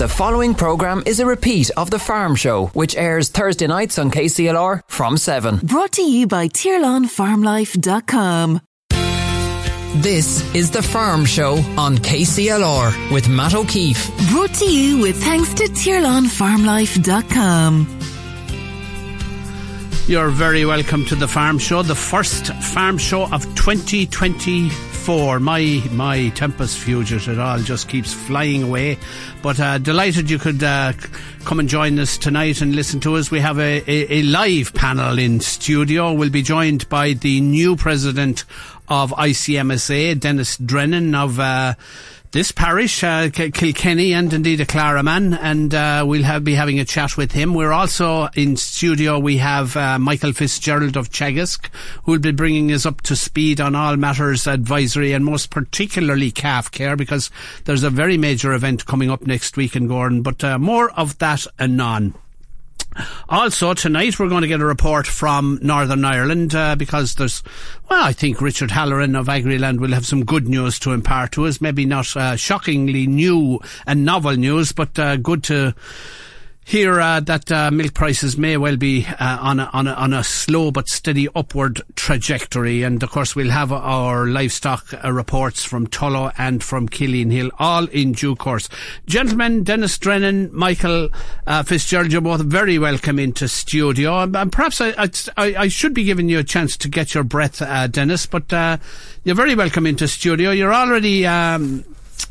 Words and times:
The 0.00 0.08
following 0.08 0.54
programme 0.54 1.02
is 1.04 1.20
a 1.20 1.26
repeat 1.26 1.68
of 1.76 1.90
The 1.90 1.98
Farm 1.98 2.34
Show, 2.34 2.68
which 2.68 2.96
airs 2.96 3.28
Thursday 3.28 3.66
nights 3.66 3.98
on 3.98 4.10
KCLR 4.10 4.80
from 4.88 5.18
7. 5.18 5.58
Brought 5.58 5.92
to 5.92 6.00
you 6.00 6.26
by 6.26 6.48
TirlanFarmLife.com. 6.48 8.62
This 9.96 10.54
is 10.54 10.70
The 10.70 10.80
Farm 10.80 11.26
Show 11.26 11.56
on 11.76 11.98
KCLR 11.98 13.12
with 13.12 13.28
Matt 13.28 13.54
O'Keeffe. 13.54 14.10
Brought 14.30 14.54
to 14.54 14.64
you 14.64 15.02
with 15.02 15.22
thanks 15.22 15.52
to 15.52 15.64
TirlanFarmLife.com. 15.64 17.98
You're 20.06 20.30
very 20.30 20.64
welcome 20.64 21.04
to 21.04 21.14
the 21.14 21.28
Farm 21.28 21.58
Show, 21.58 21.82
the 21.82 21.94
first 21.94 22.54
Farm 22.54 22.96
Show 22.96 23.24
of 23.24 23.44
2024. 25.00 25.40
My 25.40 25.82
my 25.92 26.28
Tempus 26.30 26.76
Fugit, 26.76 27.26
it 27.26 27.38
all 27.38 27.58
just 27.60 27.88
keeps 27.88 28.12
flying 28.12 28.62
away. 28.62 28.98
But 29.42 29.58
uh, 29.58 29.78
delighted 29.78 30.28
you 30.28 30.38
could 30.38 30.62
uh, 30.62 30.92
come 31.44 31.58
and 31.58 31.68
join 31.68 31.98
us 31.98 32.18
tonight 32.18 32.60
and 32.60 32.74
listen 32.74 33.00
to 33.00 33.16
us. 33.16 33.30
We 33.30 33.40
have 33.40 33.58
a, 33.58 33.82
a, 33.86 34.18
a 34.18 34.22
live 34.22 34.74
panel 34.74 35.18
in 35.18 35.40
studio. 35.40 36.12
We'll 36.12 36.30
be 36.30 36.42
joined 36.42 36.88
by 36.88 37.14
the 37.14 37.40
new 37.40 37.76
president 37.76 38.44
of 38.88 39.12
ICMSA, 39.12 40.20
Denis 40.20 40.56
Drennan 40.58 41.14
of. 41.14 41.40
Uh, 41.40 41.74
this 42.32 42.52
parish, 42.52 43.02
uh, 43.02 43.28
Kilkenny, 43.30 44.12
and 44.14 44.32
indeed 44.32 44.60
a 44.60 44.66
Claraman, 44.66 45.36
and 45.40 45.74
uh, 45.74 46.04
we'll 46.06 46.22
have, 46.22 46.44
be 46.44 46.54
having 46.54 46.78
a 46.78 46.84
chat 46.84 47.16
with 47.16 47.32
him. 47.32 47.54
We're 47.54 47.72
also 47.72 48.28
in 48.36 48.56
studio. 48.56 49.18
We 49.18 49.38
have 49.38 49.76
uh, 49.76 49.98
Michael 49.98 50.32
Fitzgerald 50.32 50.96
of 50.96 51.10
Teagasc, 51.10 51.68
who 52.04 52.12
will 52.12 52.20
be 52.20 52.30
bringing 52.30 52.70
us 52.72 52.86
up 52.86 53.00
to 53.02 53.16
speed 53.16 53.60
on 53.60 53.74
all 53.74 53.96
matters 53.96 54.46
advisory 54.46 55.12
and 55.12 55.24
most 55.24 55.50
particularly 55.50 56.30
calf 56.30 56.70
care, 56.70 56.94
because 56.94 57.30
there's 57.64 57.82
a 57.82 57.90
very 57.90 58.16
major 58.16 58.52
event 58.52 58.86
coming 58.86 59.10
up 59.10 59.26
next 59.26 59.56
week 59.56 59.74
in 59.74 59.88
Gowran. 59.88 60.22
But 60.22 60.44
uh, 60.44 60.58
more 60.58 60.90
of 60.92 61.18
that 61.18 61.46
anon. 61.58 62.14
Also, 63.28 63.74
tonight 63.74 64.18
we're 64.18 64.28
going 64.28 64.42
to 64.42 64.48
get 64.48 64.60
a 64.60 64.64
report 64.64 65.06
from 65.06 65.58
Northern 65.62 66.04
Ireland 66.04 66.54
uh, 66.54 66.76
because 66.76 67.14
there's, 67.14 67.42
well, 67.88 68.04
I 68.04 68.12
think 68.12 68.40
Richard 68.40 68.70
Halloran 68.70 69.14
of 69.14 69.26
Agriland 69.26 69.78
will 69.80 69.92
have 69.92 70.06
some 70.06 70.24
good 70.24 70.48
news 70.48 70.78
to 70.80 70.92
impart 70.92 71.32
to 71.32 71.46
us. 71.46 71.60
Maybe 71.60 71.84
not 71.86 72.16
uh, 72.16 72.36
shockingly 72.36 73.06
new 73.06 73.60
and 73.86 74.04
novel 74.04 74.36
news, 74.36 74.72
but 74.72 74.98
uh, 74.98 75.16
good 75.16 75.44
to 75.44 75.74
hear 76.70 77.00
uh, 77.00 77.18
that 77.18 77.50
uh, 77.50 77.68
milk 77.72 77.94
prices 77.94 78.38
may 78.38 78.56
well 78.56 78.76
be 78.76 79.04
uh, 79.18 79.38
on, 79.40 79.58
a, 79.58 79.68
on, 79.72 79.88
a, 79.88 79.92
on 79.94 80.12
a 80.12 80.22
slow 80.22 80.70
but 80.70 80.88
steady 80.88 81.26
upward 81.34 81.82
trajectory. 81.96 82.84
And 82.84 83.02
of 83.02 83.10
course, 83.10 83.34
we'll 83.34 83.50
have 83.50 83.72
our 83.72 84.26
livestock 84.26 84.86
uh, 85.04 85.12
reports 85.12 85.64
from 85.64 85.88
Tullow 85.88 86.32
and 86.38 86.62
from 86.62 86.88
Killeen 86.88 87.32
Hill, 87.32 87.50
all 87.58 87.86
in 87.86 88.12
due 88.12 88.36
course. 88.36 88.68
Gentlemen, 89.06 89.64
Denis 89.64 89.98
Drennan, 89.98 90.48
Michael 90.54 91.08
uh, 91.44 91.64
Fitzgerald, 91.64 92.12
you're 92.12 92.20
both 92.20 92.42
very 92.42 92.78
welcome 92.78 93.18
into 93.18 93.48
studio. 93.48 94.20
And, 94.20 94.36
and 94.36 94.52
perhaps 94.52 94.80
I, 94.80 94.90
I, 94.96 95.10
I, 95.36 95.66
should 95.66 95.92
be 95.92 96.04
giving 96.04 96.28
you 96.28 96.38
a 96.38 96.44
chance 96.44 96.76
to 96.76 96.88
get 96.88 97.14
your 97.14 97.24
breath, 97.24 97.60
uh, 97.60 97.88
Denis, 97.88 98.26
but 98.26 98.44
you're 99.24 99.34
very 99.34 99.56
welcome 99.56 99.88
into 99.88 100.06
studio. 100.06 100.52
You're 100.52 100.72
already 100.72 101.26
um, 101.26 101.84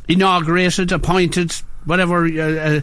inaugurated, 0.07 0.93
appointed, 0.93 1.51
whatever 1.83 2.81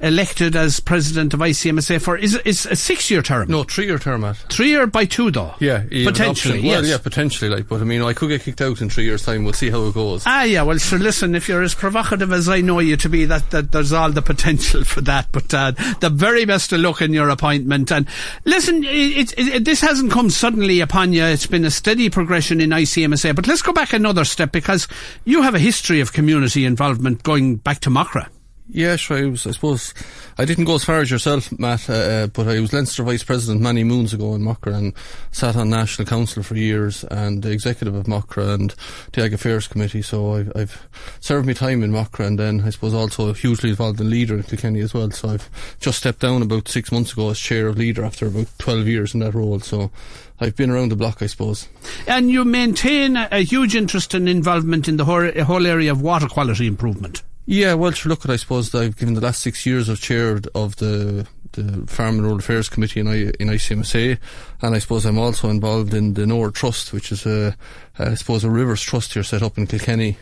elected 0.00 0.54
as 0.54 0.80
president 0.80 1.32
of 1.34 1.40
ICMSA 1.40 2.00
for 2.00 2.16
is 2.16 2.36
is 2.44 2.66
a 2.66 2.76
six 2.76 3.10
year 3.10 3.22
term. 3.22 3.48
No, 3.48 3.64
three 3.64 3.86
year 3.86 3.98
term, 3.98 4.22
Matt. 4.22 4.36
Three 4.50 4.68
year 4.68 4.86
by 4.86 5.04
two 5.04 5.30
though. 5.30 5.54
Yeah, 5.58 5.84
potentially. 5.88 6.60
Well, 6.60 6.82
yes. 6.82 6.90
yeah, 6.90 6.98
potentially. 6.98 7.50
Like, 7.50 7.68
but 7.68 7.80
I 7.80 7.84
mean, 7.84 8.02
I 8.02 8.12
could 8.12 8.28
get 8.28 8.42
kicked 8.42 8.60
out 8.60 8.80
in 8.80 8.90
three 8.90 9.04
years' 9.04 9.24
time. 9.24 9.44
We'll 9.44 9.52
see 9.52 9.70
how 9.70 9.86
it 9.86 9.94
goes. 9.94 10.24
Ah, 10.26 10.44
yeah. 10.44 10.62
Well, 10.62 10.78
sure. 10.78 10.98
Listen, 10.98 11.34
if 11.34 11.48
you're 11.48 11.62
as 11.62 11.74
provocative 11.74 12.32
as 12.32 12.48
I 12.48 12.60
know 12.60 12.78
you 12.78 12.96
to 12.98 13.08
be, 13.08 13.24
that, 13.26 13.50
that 13.50 13.72
there's 13.72 13.92
all 13.92 14.10
the 14.10 14.22
potential 14.22 14.84
for 14.84 15.00
that. 15.02 15.30
But 15.32 15.52
uh, 15.54 15.72
the 16.00 16.10
very 16.10 16.44
best 16.44 16.72
of 16.72 16.80
luck 16.80 17.00
in 17.00 17.12
your 17.12 17.28
appointment. 17.28 17.90
And 17.90 18.06
listen, 18.44 18.84
it, 18.84 19.32
it, 19.32 19.38
it, 19.38 19.64
this 19.64 19.80
hasn't 19.80 20.12
come 20.12 20.30
suddenly 20.30 20.80
upon 20.80 21.12
you. 21.12 21.24
It's 21.24 21.46
been 21.46 21.64
a 21.64 21.70
steady 21.70 22.10
progression 22.10 22.60
in 22.60 22.70
ICMSA. 22.70 23.34
But 23.34 23.46
let's 23.46 23.62
go 23.62 23.72
back 23.72 23.92
another 23.92 24.24
step 24.24 24.52
because 24.52 24.88
you 25.24 25.42
have 25.42 25.54
a 25.54 25.58
history 25.58 26.00
of 26.00 26.12
community 26.12 26.64
involvement 26.64 27.22
going 27.22 27.56
back 27.56 27.80
to 27.80 27.90
Macra. 27.90 28.28
Yeah, 28.68 28.96
sure. 28.96 29.18
I, 29.18 29.26
was, 29.26 29.46
I 29.46 29.52
suppose 29.52 29.94
I 30.38 30.44
didn't 30.44 30.64
go 30.64 30.74
as 30.74 30.84
far 30.84 30.98
as 30.98 31.10
yourself, 31.10 31.56
Matt, 31.56 31.88
uh, 31.88 31.92
uh, 31.92 32.26
but 32.26 32.48
I 32.48 32.58
was 32.58 32.72
Leinster 32.72 33.04
Vice 33.04 33.22
President 33.22 33.62
many 33.62 33.84
moons 33.84 34.12
ago 34.12 34.34
in 34.34 34.42
Macra 34.42 34.74
and 34.74 34.92
sat 35.30 35.54
on 35.54 35.70
National 35.70 36.06
Council 36.06 36.42
for 36.42 36.56
years 36.56 37.04
and 37.04 37.44
the 37.44 37.52
executive 37.52 37.94
of 37.94 38.06
Macra 38.06 38.54
and 38.54 38.74
the 39.12 39.22
Ag 39.22 39.34
Affairs 39.34 39.68
Committee. 39.68 40.02
So 40.02 40.34
I've, 40.34 40.52
I've 40.56 40.88
served 41.20 41.46
my 41.46 41.52
time 41.52 41.84
in 41.84 41.92
Macra 41.92 42.26
and 42.26 42.38
then 42.38 42.62
I 42.62 42.70
suppose 42.70 42.92
also 42.92 43.32
hugely 43.32 43.70
involved 43.70 44.00
in 44.00 44.10
Leader 44.10 44.36
in 44.36 44.42
Kilkenny 44.42 44.80
as 44.80 44.92
well. 44.92 45.12
So 45.12 45.28
I've 45.28 45.48
just 45.78 45.98
stepped 45.98 46.20
down 46.20 46.42
about 46.42 46.66
six 46.66 46.90
months 46.90 47.12
ago 47.12 47.30
as 47.30 47.38
chair 47.38 47.68
of 47.68 47.78
Leader 47.78 48.04
after 48.04 48.26
about 48.26 48.48
12 48.58 48.88
years 48.88 49.14
in 49.14 49.20
that 49.20 49.34
role. 49.34 49.60
So 49.60 49.92
I've 50.40 50.56
been 50.56 50.70
around 50.70 50.90
the 50.90 50.96
block, 50.96 51.22
I 51.22 51.26
suppose. 51.26 51.68
And 52.08 52.32
you 52.32 52.44
maintain 52.44 53.16
a, 53.16 53.28
a 53.30 53.44
huge 53.44 53.76
interest 53.76 54.12
and 54.12 54.28
involvement 54.28 54.88
in 54.88 54.96
the 54.96 55.04
whole, 55.04 55.30
whole 55.44 55.66
area 55.68 55.92
of 55.92 56.02
water 56.02 56.26
quality 56.26 56.66
improvement. 56.66 57.22
Yeah, 57.48 57.74
well, 57.74 57.92
to 57.92 58.08
look 58.08 58.28
I 58.28 58.36
suppose 58.36 58.74
I've 58.74 58.96
given 58.96 59.14
the 59.14 59.20
last 59.20 59.40
six 59.40 59.64
years 59.64 59.88
of 59.88 60.00
chair 60.00 60.40
of 60.54 60.76
the 60.76 61.28
the 61.52 61.86
Farm 61.86 62.16
and 62.16 62.22
Rural 62.22 62.38
Affairs 62.38 62.68
Committee 62.68 63.00
in, 63.00 63.08
I, 63.08 63.16
in 63.40 63.48
ICMSA, 63.48 64.18
and 64.62 64.74
I 64.74 64.78
suppose 64.78 65.06
I'm 65.06 65.18
also 65.18 65.48
involved 65.48 65.94
in 65.94 66.14
the 66.14 66.26
Nore 66.26 66.50
Trust, 66.50 66.92
which 66.92 67.10
is 67.10 67.24
a, 67.24 67.56
I 67.98 68.14
suppose 68.14 68.44
a 68.44 68.50
rivers 68.50 68.82
trust 68.82 69.14
here 69.14 69.22
set 69.22 69.42
up 69.42 69.56
in 69.56 69.66
Kilkenny, 69.66 70.18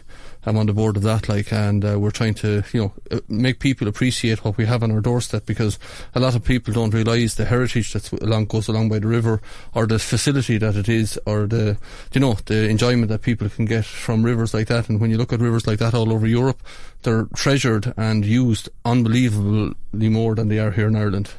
I'm 0.46 0.56
on 0.56 0.66
the 0.66 0.72
board 0.72 0.96
of 0.96 1.02
that, 1.02 1.28
like, 1.28 1.52
and 1.52 1.84
uh, 1.84 1.98
we're 1.98 2.10
trying 2.10 2.34
to, 2.34 2.62
you 2.72 2.80
know, 2.80 2.92
uh, 3.10 3.20
make 3.28 3.58
people 3.60 3.88
appreciate 3.88 4.44
what 4.44 4.56
we 4.56 4.66
have 4.66 4.82
on 4.82 4.90
our 4.90 5.00
doorstep 5.00 5.46
because 5.46 5.78
a 6.14 6.20
lot 6.20 6.34
of 6.34 6.44
people 6.44 6.74
don't 6.74 6.92
realise 6.92 7.34
the 7.34 7.44
heritage 7.44 7.92
that 7.92 8.12
along 8.12 8.46
goes 8.46 8.68
along 8.68 8.88
by 8.88 8.98
the 8.98 9.06
river, 9.06 9.40
or 9.74 9.86
the 9.86 9.98
facility 9.98 10.58
that 10.58 10.76
it 10.76 10.88
is, 10.88 11.18
or 11.26 11.46
the, 11.46 11.76
you 12.12 12.20
know, 12.20 12.34
the 12.46 12.68
enjoyment 12.68 13.08
that 13.08 13.22
people 13.22 13.48
can 13.48 13.64
get 13.64 13.84
from 13.84 14.22
rivers 14.22 14.52
like 14.52 14.68
that. 14.68 14.88
And 14.88 15.00
when 15.00 15.10
you 15.10 15.16
look 15.16 15.32
at 15.32 15.40
rivers 15.40 15.66
like 15.66 15.78
that 15.78 15.94
all 15.94 16.12
over 16.12 16.26
Europe, 16.26 16.62
they're 17.02 17.26
treasured 17.34 17.92
and 17.96 18.24
used 18.24 18.68
unbelievably 18.84 20.08
more 20.08 20.34
than 20.34 20.48
they 20.48 20.58
are 20.58 20.70
here 20.70 20.88
in 20.88 20.96
Ireland. 20.96 21.30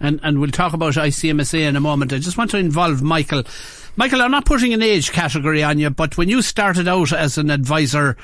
And 0.00 0.20
and 0.22 0.40
we'll 0.40 0.50
talk 0.50 0.72
about 0.72 0.94
ICMSA 0.94 1.68
in 1.68 1.76
a 1.76 1.80
moment. 1.80 2.12
I 2.12 2.18
just 2.18 2.38
want 2.38 2.50
to 2.52 2.58
involve 2.58 3.02
Michael. 3.02 3.44
Michael, 3.96 4.22
I'm 4.22 4.30
not 4.30 4.44
putting 4.44 4.72
an 4.72 4.82
age 4.82 5.10
category 5.10 5.62
on 5.62 5.78
you, 5.78 5.90
but 5.90 6.16
when 6.16 6.28
you 6.28 6.40
started 6.40 6.86
out 6.86 7.12
as 7.12 7.36
an 7.36 7.50
advisor, 7.50 8.16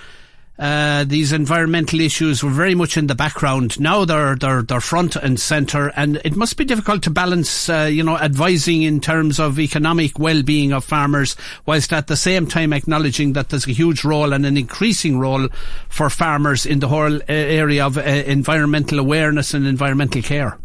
uh, 0.57 1.03
these 1.03 1.33
environmental 1.33 2.01
issues 2.01 2.45
were 2.45 2.51
very 2.51 2.77
much 2.77 2.97
in 2.97 3.09
the 3.09 3.15
background. 3.15 3.81
Now 3.81 4.05
they're 4.05 4.37
they're 4.37 4.63
they're 4.63 4.81
front 4.81 5.17
and 5.17 5.39
centre, 5.39 5.89
and 5.97 6.21
it 6.25 6.37
must 6.37 6.57
be 6.57 6.65
difficult 6.65 7.03
to 7.03 7.11
balance, 7.11 7.69
uh, 7.69 7.89
you 7.91 8.05
know, 8.05 8.17
advising 8.17 8.83
in 8.83 9.01
terms 9.01 9.41
of 9.41 9.59
economic 9.59 10.17
well-being 10.17 10.73
of 10.73 10.85
farmers, 10.85 11.35
whilst 11.67 11.93
at 11.93 12.07
the 12.07 12.17
same 12.17 12.47
time 12.47 12.73
acknowledging 12.73 13.33
that 13.33 13.49
there's 13.49 13.67
a 13.67 13.73
huge 13.73 14.05
role 14.05 14.33
and 14.33 14.47
an 14.47 14.57
increasing 14.57 15.19
role 15.19 15.49
for 15.89 16.09
farmers 16.09 16.67
in 16.67 16.79
the 16.79 16.89
whole 16.89 17.17
uh, 17.17 17.23
area 17.29 17.85
of 17.85 17.99
uh, 17.99 18.03
environmental 18.03 19.01
awareness 19.01 19.55
and 19.55 19.67
environmental 19.67 20.23
care. 20.23 20.57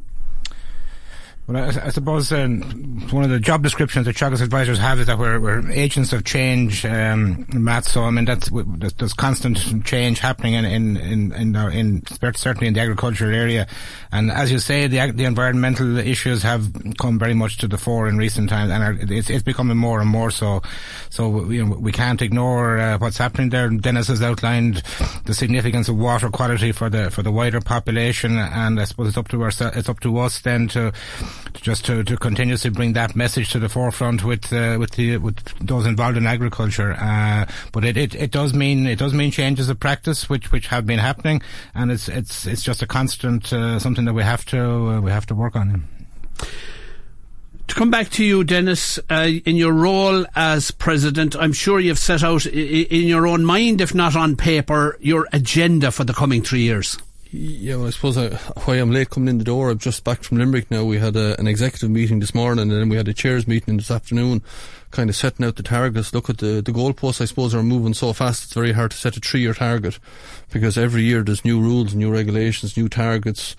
Well, 1.50 1.64
I, 1.64 1.88
I 1.88 1.90
suppose 1.90 2.32
um, 2.32 2.62
one 3.10 3.24
of 3.24 3.32
the 3.32 3.40
job 3.40 3.64
descriptions 3.64 4.06
that 4.06 4.16
Teagasc 4.16 4.44
advisors 4.44 4.78
have 4.78 5.00
is 5.00 5.08
that 5.08 5.18
we're, 5.18 5.40
we're 5.40 5.72
agents 5.72 6.14
of 6.14 6.24
change, 6.24 6.86
um, 6.86 7.48
Matt. 7.52 7.86
So 7.86 8.04
I 8.04 8.12
mean, 8.12 8.26
that's 8.26 8.52
there's, 8.52 8.94
there's 8.94 9.14
constant 9.16 9.84
change 9.84 10.20
happening 10.20 10.54
in 10.54 10.66
in 10.66 10.98
in 10.98 11.32
in, 11.32 11.56
our, 11.56 11.72
in, 11.72 12.04
certainly 12.36 12.68
in 12.68 12.76
the 12.76 12.82
agricultural 12.82 13.34
area, 13.34 13.66
and 14.12 14.30
as 14.30 14.52
you 14.52 14.60
say, 14.60 14.86
the 14.86 15.12
the 15.12 15.24
environmental 15.24 15.98
issues 15.98 16.44
have 16.44 16.72
come 17.00 17.18
very 17.18 17.34
much 17.34 17.58
to 17.58 17.68
the 17.68 17.80
fore 17.80 18.08
in 18.08 18.20
recent 18.20 18.48
times, 18.48 18.70
and 18.72 18.84
are, 18.84 18.96
it's 19.12 19.32
it's 19.32 19.42
becoming 19.42 19.78
more 19.78 20.02
and 20.02 20.10
more 20.10 20.30
so. 20.30 20.62
So 21.10 21.50
you 21.50 21.66
know, 21.66 21.76
we 21.78 21.92
can't 21.92 22.22
ignore 22.22 22.78
uh, 22.78 23.00
what's 23.00 23.18
happening 23.18 23.50
there. 23.50 23.70
Denis 23.70 24.10
has 24.10 24.22
outlined 24.22 24.84
the 25.26 25.34
significance 25.34 25.90
of 25.90 25.98
water 25.98 26.30
quality 26.30 26.72
for 26.74 26.92
the 26.92 27.10
for 27.10 27.24
the 27.24 27.32
wider 27.32 27.60
population, 27.60 28.38
and 28.38 28.80
I 28.80 28.84
suppose 28.84 29.08
it's 29.08 29.18
up 29.18 29.30
to 29.30 29.42
our, 29.42 29.50
it's 29.50 29.90
up 29.90 30.00
to 30.02 30.20
us 30.20 30.42
then 30.42 30.68
to 30.70 30.94
just 31.54 31.86
to, 31.86 32.04
to 32.04 32.18
continuously 32.18 32.70
bring 32.70 32.94
that 32.94 33.16
message 33.16 33.50
to 33.52 33.60
the 33.60 33.70
forefront 33.70 34.24
with 34.24 34.52
uh, 34.54 34.78
with 34.80 34.92
the 34.92 35.18
with 35.18 35.38
those 35.60 35.86
involved 35.86 36.18
in 36.18 36.26
agriculture. 36.26 36.94
Uh, 36.94 37.46
but 37.72 37.84
it, 37.86 37.98
it, 37.98 38.16
it 38.16 38.32
does 38.32 38.54
mean 38.54 38.88
it 38.88 39.00
does 39.00 39.14
mean 39.14 39.32
changes 39.32 39.70
of 39.70 39.80
practice 39.80 40.30
which 40.30 40.52
which 40.52 40.68
have 40.68 40.86
been 40.86 41.00
happening, 41.00 41.42
and 41.74 41.92
it's 41.92 42.08
it's 42.08 42.46
it's 42.46 42.64
just 42.64 42.82
a 42.82 42.88
constant 42.88 43.52
uh, 43.54 43.80
something 43.80 44.06
that 44.06 44.14
we 44.14 44.24
have 44.24 44.46
to 44.46 44.60
uh, 44.60 45.02
we 45.02 45.12
have 45.12 45.26
to 45.26 45.36
work 45.36 45.56
on. 45.56 45.88
To 47.68 47.76
come 47.76 47.92
back 47.92 48.10
to 48.12 48.26
you, 48.26 48.44
Denis, 48.44 48.98
uh, 49.12 49.30
in 49.46 49.56
your 49.56 49.74
role 49.74 50.26
as 50.36 50.72
president, 50.72 51.36
I'm 51.36 51.54
sure 51.54 51.80
you've 51.80 52.00
set 52.00 52.24
out 52.24 52.48
in 52.48 53.08
your 53.08 53.28
own 53.28 53.46
mind, 53.46 53.80
if 53.80 53.94
not 53.94 54.16
on 54.16 54.36
paper, 54.36 54.98
your 55.00 55.28
agenda 55.34 55.92
for 55.92 56.04
the 56.04 56.14
coming 56.14 56.42
three 56.42 56.62
years. 56.62 56.98
Yeah, 57.32 57.76
well, 57.76 57.88
I 57.88 57.90
suppose 57.92 58.18
I, 58.18 58.30
why 58.64 58.76
I'm 58.76 58.92
late 58.92 59.12
coming 59.12 59.30
in 59.30 59.38
the 59.38 59.44
door. 59.44 59.70
I'm 59.70 59.78
just 59.78 60.04
back 60.04 60.24
from 60.24 60.40
Limerick 60.40 60.72
now. 60.72 60.84
We 60.84 60.98
had 60.98 61.16
a, 61.16 61.40
an 61.40 61.46
executive 61.46 61.92
meeting 61.92 62.20
this 62.20 62.34
morning, 62.34 62.64
and 62.64 62.72
then 62.72 62.90
we 62.90 62.98
had 62.98 63.08
a 63.08 63.14
chairs 63.14 63.48
meeting 63.48 63.78
this 63.78 63.92
afternoon 63.92 64.42
kind 64.92 65.10
of 65.10 65.16
setting 65.16 65.46
out 65.46 65.56
the 65.56 65.64
targets. 65.64 66.14
Look 66.14 66.30
at 66.30 66.38
the 66.40 66.62
the 66.62 66.72
goalposts. 66.72 67.22
I 67.22 67.26
suppose 67.26 67.54
are 67.56 67.64
moving 67.64 67.94
so 67.94 68.14
fast. 68.14 68.44
It's 68.44 68.54
very 68.54 68.72
hard 68.72 68.92
to 68.92 68.98
set 68.98 69.18
a 69.18 69.20
three 69.20 69.42
year 69.42 69.54
target 69.54 70.00
because 70.52 70.78
every 70.78 71.04
year 71.04 71.22
there's 71.24 71.46
new 71.46 71.60
rules, 71.60 71.94
new 71.94 72.12
regulations, 72.12 72.76
new 72.78 72.90
targets. 72.90 73.56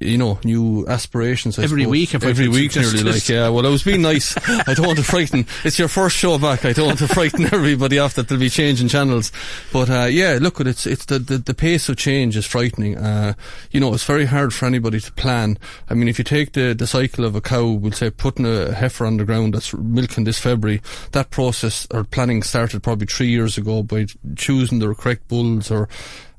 You 0.00 0.16
know, 0.16 0.38
new 0.44 0.86
aspirations. 0.88 1.58
I 1.58 1.64
Every 1.64 1.82
suppose. 1.82 1.90
week, 1.90 2.14
every 2.14 2.48
week, 2.48 2.74
nearly. 2.74 3.02
Like, 3.02 3.28
yeah. 3.28 3.50
Well, 3.50 3.66
I 3.66 3.68
was 3.68 3.82
being 3.82 4.00
nice. 4.00 4.34
I 4.66 4.72
don't 4.72 4.86
want 4.86 4.98
to 4.98 5.04
frighten. 5.04 5.44
It's 5.62 5.78
your 5.78 5.88
first 5.88 6.16
show 6.16 6.38
back. 6.38 6.64
I 6.64 6.72
don't 6.72 6.86
want 6.86 7.00
to 7.00 7.08
frighten 7.08 7.44
everybody 7.52 7.98
off 7.98 8.14
that 8.14 8.28
they'll 8.28 8.38
be 8.38 8.48
changing 8.48 8.88
channels. 8.88 9.30
But 9.74 9.90
uh, 9.90 10.06
yeah, 10.06 10.38
look, 10.40 10.58
at 10.58 10.66
it's 10.68 10.86
it's 10.86 11.04
the, 11.04 11.18
the 11.18 11.36
the 11.36 11.52
pace 11.52 11.90
of 11.90 11.98
change 11.98 12.34
is 12.34 12.46
frightening. 12.46 12.96
Uh, 12.96 13.34
you 13.72 13.78
know, 13.80 13.92
it's 13.92 14.04
very 14.04 14.24
hard 14.24 14.54
for 14.54 14.64
anybody 14.64 15.00
to 15.00 15.12
plan. 15.12 15.58
I 15.90 15.92
mean, 15.92 16.08
if 16.08 16.16
you 16.16 16.24
take 16.24 16.52
the 16.52 16.72
the 16.72 16.86
cycle 16.86 17.26
of 17.26 17.36
a 17.36 17.42
cow, 17.42 17.66
we'll 17.66 17.92
say 17.92 18.08
putting 18.08 18.46
a 18.46 18.72
heifer 18.72 19.04
on 19.04 19.18
the 19.18 19.26
ground 19.26 19.52
that's 19.52 19.74
milking 19.74 20.24
this 20.24 20.38
February, 20.38 20.63
that 21.12 21.30
process 21.30 21.86
or 21.90 22.04
planning 22.04 22.42
started 22.42 22.82
probably 22.82 23.06
three 23.06 23.28
years 23.28 23.56
ago 23.58 23.82
by 23.82 24.06
choosing 24.36 24.78
the 24.78 24.94
correct 24.94 25.28
bulls 25.28 25.70
or 25.70 25.88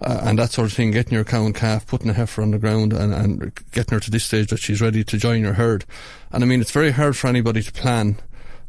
uh, 0.02 0.22
and 0.24 0.40
that 0.40 0.52
sort 0.52 0.68
of 0.68 0.74
thing, 0.74 0.92
getting 0.92 1.14
your 1.14 1.24
cow 1.24 1.46
and 1.46 1.56
calf, 1.56 1.88
putting 1.88 2.10
a 2.10 2.14
heifer 2.14 2.42
on 2.42 2.52
the 2.52 2.60
ground 2.60 2.92
and, 2.94 3.14
and 3.14 3.62
getting 3.72 3.96
her 3.96 4.00
to 4.00 4.12
this 4.12 4.26
stage 4.26 4.50
that 4.50 4.60
she's 4.60 4.82
ready 4.82 5.04
to 5.04 5.18
join 5.18 5.42
your 5.42 5.54
herd. 5.54 5.86
And 6.32 6.44
I 6.44 6.48
mean, 6.48 6.62
it's 6.62 6.72
very 6.72 6.92
hard 6.92 7.16
for 7.16 7.28
anybody 7.28 7.62
to 7.64 7.72
plan 7.72 8.18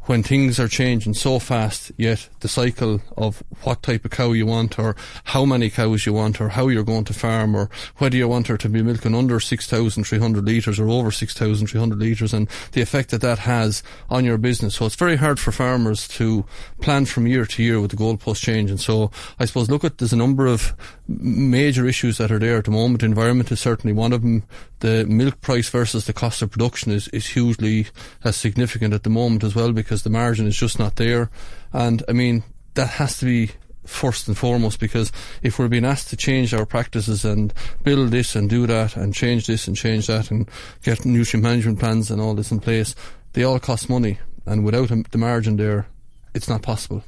when 0.07 0.23
things 0.23 0.59
are 0.59 0.67
changing 0.67 1.13
so 1.13 1.37
fast, 1.37 1.91
yet 1.97 2.29
the 2.39 2.47
cycle 2.47 3.01
of 3.17 3.43
what 3.63 3.83
type 3.83 4.05
of 4.05 4.11
cow 4.11 4.31
you 4.31 4.45
want, 4.45 4.79
or 4.79 4.95
how 5.25 5.45
many 5.45 5.69
cows 5.69 6.05
you 6.05 6.13
want, 6.13 6.41
or 6.41 6.49
how 6.49 6.67
you're 6.69 6.83
going 6.83 7.03
to 7.03 7.13
farm, 7.13 7.55
or 7.55 7.69
whether 7.97 8.17
you 8.17 8.27
want 8.27 8.47
her 8.47 8.57
to 8.57 8.69
be 8.69 8.81
milking 8.81 9.13
under 9.13 9.39
6,300 9.39 10.45
litres 10.45 10.79
or 10.79 10.89
over 10.89 11.11
6,300 11.11 11.99
litres, 11.99 12.33
and 12.33 12.47
the 12.71 12.81
effect 12.81 13.11
that 13.11 13.21
that 13.21 13.39
has 13.39 13.83
on 14.09 14.23
your 14.23 14.37
business. 14.37 14.75
So 14.75 14.85
it's 14.85 14.95
very 14.95 15.17
hard 15.17 15.39
for 15.39 15.51
farmers 15.51 16.07
to 16.09 16.45
plan 16.81 17.05
from 17.05 17.27
year 17.27 17.45
to 17.45 17.63
year 17.63 17.81
with 17.81 17.91
the 17.91 17.97
goalpost 17.97 18.41
changing. 18.41 18.77
So 18.77 19.11
I 19.39 19.45
suppose 19.45 19.69
look 19.69 19.83
at 19.83 19.97
there's 19.97 20.13
a 20.13 20.17
number 20.17 20.47
of 20.47 20.73
major 21.07 21.85
issues 21.85 22.17
that 22.17 22.31
are 22.31 22.39
there 22.39 22.57
at 22.57 22.65
the 22.65 22.71
moment. 22.71 23.03
Environment 23.03 23.51
is 23.51 23.59
certainly 23.59 23.93
one 23.93 24.13
of 24.13 24.21
them. 24.21 24.43
The 24.79 25.05
milk 25.05 25.41
price 25.41 25.69
versus 25.69 26.05
the 26.05 26.13
cost 26.13 26.41
of 26.41 26.51
production 26.51 26.91
is, 26.91 27.07
is 27.09 27.27
hugely 27.27 27.87
as 28.23 28.35
significant 28.35 28.93
at 28.93 29.03
the 29.03 29.09
moment 29.09 29.43
as 29.43 29.55
well 29.55 29.71
because 29.71 30.03
the 30.03 30.09
margin 30.09 30.47
is 30.47 30.57
just 30.57 30.79
not 30.79 30.97
there. 30.97 31.29
And 31.71 32.03
I 32.07 32.11
mean, 32.11 32.43
that 32.73 32.89
has 32.89 33.17
to 33.19 33.25
be 33.25 33.51
first 33.85 34.27
and 34.27 34.37
foremost 34.37 34.79
because 34.79 35.11
if 35.41 35.57
we're 35.57 35.69
being 35.69 35.85
asked 35.85 36.09
to 36.09 36.17
change 36.17 36.53
our 36.53 36.65
practices 36.65 37.23
and 37.23 37.53
build 37.83 38.11
this 38.11 38.35
and 38.35 38.49
do 38.49 38.67
that 38.67 38.97
and 38.97 39.13
change 39.13 39.47
this 39.47 39.67
and 39.67 39.77
change 39.77 40.07
that 40.07 40.29
and 40.29 40.49
get 40.83 41.05
nutrient 41.05 41.43
management 41.43 41.79
plans 41.79 42.11
and 42.11 42.21
all 42.21 42.33
this 42.33 42.51
in 42.51 42.59
place, 42.59 42.95
they 43.33 43.43
all 43.43 43.59
cost 43.59 43.89
money. 43.89 44.19
And 44.45 44.63
without 44.63 44.91
um, 44.91 45.05
the 45.11 45.17
margin 45.17 45.57
there, 45.57 45.87
it's 46.33 46.49
not 46.49 46.61
possible. 46.61 47.03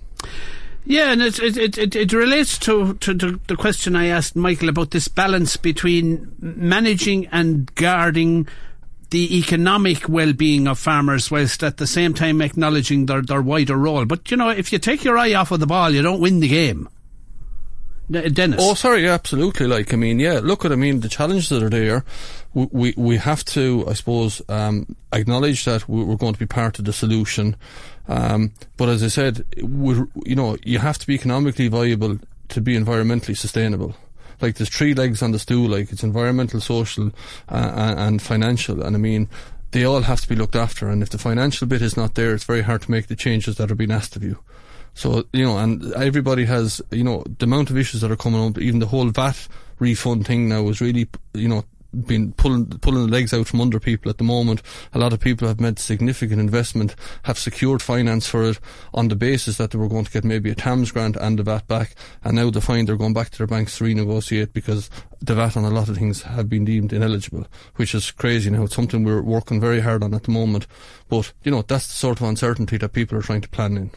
Yeah, 0.85 1.11
and 1.11 1.21
it 1.21 1.39
it, 1.39 1.77
it, 1.77 1.95
it, 1.95 2.13
relates 2.13 2.57
to, 2.59 2.95
to, 2.95 3.13
to 3.13 3.39
the 3.47 3.55
question 3.55 3.95
I 3.95 4.07
asked 4.07 4.35
Michael 4.35 4.69
about 4.69 4.91
this 4.91 5.07
balance 5.07 5.55
between 5.57 6.33
managing 6.39 7.27
and 7.27 7.73
guarding 7.75 8.47
the 9.09 9.37
economic 9.37 10.07
well-being 10.07 10.67
of 10.67 10.77
farmers 10.77 11.31
whilst 11.31 11.63
at 11.63 11.77
the 11.77 11.87
same 11.87 12.13
time 12.13 12.41
acknowledging 12.41 13.07
their, 13.07 13.21
their 13.21 13.41
wider 13.41 13.75
role. 13.75 14.05
But, 14.05 14.29
you 14.29 14.37
know, 14.37 14.49
if 14.49 14.71
you 14.71 14.79
take 14.79 15.03
your 15.03 15.17
eye 15.17 15.33
off 15.33 15.51
of 15.51 15.59
the 15.59 15.67
ball, 15.67 15.89
you 15.91 16.01
don't 16.01 16.21
win 16.21 16.39
the 16.39 16.47
game. 16.47 16.87
Denis. 18.11 18.59
Oh, 18.59 18.73
sorry, 18.73 19.07
absolutely. 19.07 19.67
Like, 19.67 19.93
I 19.93 19.97
mean, 19.97 20.19
yeah, 20.19 20.39
look 20.41 20.65
at, 20.65 20.71
I 20.71 20.75
mean, 20.75 21.01
the 21.01 21.09
challenges 21.09 21.49
that 21.49 21.61
are 21.61 21.69
there, 21.69 22.03
we, 22.55 22.67
we, 22.71 22.93
we 22.97 23.17
have 23.17 23.45
to, 23.45 23.85
I 23.87 23.93
suppose, 23.93 24.41
um, 24.49 24.95
acknowledge 25.13 25.65
that 25.65 25.87
we're 25.87 26.15
going 26.15 26.33
to 26.33 26.39
be 26.39 26.47
part 26.47 26.79
of 26.79 26.85
the 26.85 26.93
solution. 26.93 27.55
Um, 28.09 28.51
but 28.75 28.89
as 28.89 29.03
I 29.03 29.07
said, 29.07 29.45
you 29.55 30.35
know, 30.35 30.57
you 30.63 30.79
have 30.79 30.97
to 30.97 31.07
be 31.07 31.13
economically 31.13 31.67
viable 31.67 32.17
to 32.49 32.61
be 32.61 32.75
environmentally 32.75 33.37
sustainable. 33.37 33.95
Like, 34.41 34.55
there's 34.55 34.69
three 34.69 34.93
legs 34.93 35.21
on 35.21 35.31
the 35.31 35.39
stool, 35.39 35.69
like, 35.69 35.91
it's 35.91 36.03
environmental, 36.03 36.59
social, 36.59 37.11
uh, 37.49 37.93
and 37.97 38.21
financial. 38.21 38.81
And 38.81 38.95
I 38.95 38.99
mean, 38.99 39.29
they 39.71 39.83
all 39.83 40.01
have 40.01 40.21
to 40.21 40.27
be 40.27 40.35
looked 40.35 40.55
after. 40.55 40.89
And 40.89 41.03
if 41.03 41.11
the 41.11 41.17
financial 41.19 41.67
bit 41.67 41.83
is 41.83 41.95
not 41.95 42.15
there, 42.15 42.33
it's 42.33 42.45
very 42.45 42.61
hard 42.61 42.81
to 42.83 42.91
make 42.91 43.07
the 43.07 43.15
changes 43.15 43.57
that 43.57 43.69
are 43.69 43.75
being 43.75 43.91
asked 43.91 44.15
of 44.15 44.23
you. 44.23 44.39
So, 44.95 45.25
you 45.31 45.45
know, 45.45 45.57
and 45.57 45.93
everybody 45.93 46.45
has, 46.45 46.81
you 46.89 47.03
know, 47.03 47.23
the 47.37 47.45
amount 47.45 47.69
of 47.69 47.77
issues 47.77 48.01
that 48.01 48.11
are 48.11 48.17
coming 48.17 48.43
up, 48.43 48.57
even 48.57 48.79
the 48.79 48.87
whole 48.87 49.09
VAT 49.09 49.47
refund 49.77 50.25
thing 50.25 50.49
now 50.49 50.67
is 50.69 50.81
really, 50.81 51.07
you 51.33 51.47
know, 51.47 51.63
been 51.93 52.33
pulling 52.33 52.65
pulling 52.65 53.05
the 53.05 53.11
legs 53.11 53.33
out 53.33 53.47
from 53.47 53.61
under 53.61 53.79
people 53.79 54.09
at 54.09 54.17
the 54.17 54.23
moment. 54.23 54.61
A 54.93 54.99
lot 54.99 55.13
of 55.13 55.19
people 55.19 55.47
have 55.47 55.59
made 55.59 55.79
significant 55.79 56.39
investment, 56.39 56.95
have 57.23 57.39
secured 57.39 57.81
finance 57.81 58.27
for 58.27 58.43
it 58.43 58.59
on 58.93 59.07
the 59.07 59.15
basis 59.15 59.57
that 59.57 59.71
they 59.71 59.77
were 59.77 59.87
going 59.87 60.05
to 60.05 60.11
get 60.11 60.23
maybe 60.23 60.49
a 60.49 60.55
TAMS 60.55 60.91
grant 60.91 61.15
and 61.15 61.39
the 61.39 61.43
VAT 61.43 61.67
back, 61.67 61.95
and 62.23 62.35
now 62.35 62.49
they 62.49 62.61
find 62.61 62.87
they're 62.87 62.95
going 62.95 63.13
back 63.13 63.29
to 63.31 63.37
their 63.37 63.47
banks 63.47 63.77
to 63.77 63.83
renegotiate 63.83 64.53
because 64.53 64.89
the 65.21 65.35
VAT 65.35 65.57
on 65.57 65.65
a 65.65 65.69
lot 65.69 65.89
of 65.89 65.97
things 65.97 66.21
have 66.23 66.49
been 66.49 66.65
deemed 66.65 66.93
ineligible, 66.93 67.47
which 67.75 67.95
is 67.95 68.11
crazy 68.11 68.49
now. 68.49 68.63
It's 68.63 68.75
something 68.75 69.03
we're 69.03 69.21
working 69.21 69.59
very 69.59 69.79
hard 69.79 70.03
on 70.03 70.13
at 70.13 70.23
the 70.23 70.31
moment, 70.31 70.67
but 71.09 71.33
you 71.43 71.51
know 71.51 71.63
that's 71.63 71.87
the 71.87 71.93
sort 71.93 72.21
of 72.21 72.27
uncertainty 72.27 72.77
that 72.77 72.93
people 72.93 73.17
are 73.17 73.23
trying 73.23 73.41
to 73.41 73.49
plan 73.49 73.77
in. 73.77 73.91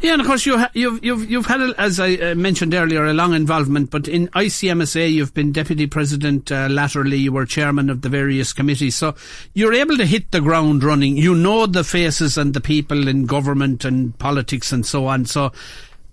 Yeah, 0.00 0.12
and 0.12 0.20
of 0.20 0.26
course 0.26 0.46
you 0.46 0.58
ha- 0.58 0.70
you've 0.74 1.04
you've 1.04 1.30
you've 1.30 1.46
had, 1.46 1.60
as 1.78 1.98
I 1.98 2.14
uh, 2.14 2.34
mentioned 2.34 2.74
earlier, 2.74 3.04
a 3.04 3.12
long 3.12 3.34
involvement. 3.34 3.90
But 3.90 4.08
in 4.08 4.28
ICMSA, 4.28 5.12
you've 5.12 5.34
been 5.34 5.52
deputy 5.52 5.86
president. 5.86 6.50
Uh, 6.52 6.68
latterly, 6.70 7.16
you 7.16 7.32
were 7.32 7.46
chairman 7.46 7.90
of 7.90 8.02
the 8.02 8.08
various 8.08 8.52
committees, 8.52 8.96
so 8.96 9.14
you're 9.54 9.74
able 9.74 9.96
to 9.96 10.06
hit 10.06 10.30
the 10.30 10.40
ground 10.40 10.84
running. 10.84 11.16
You 11.16 11.34
know 11.34 11.66
the 11.66 11.84
faces 11.84 12.38
and 12.38 12.54
the 12.54 12.60
people 12.60 13.08
in 13.08 13.26
government 13.26 13.84
and 13.84 14.16
politics 14.18 14.72
and 14.72 14.86
so 14.86 15.06
on. 15.06 15.26
So 15.26 15.52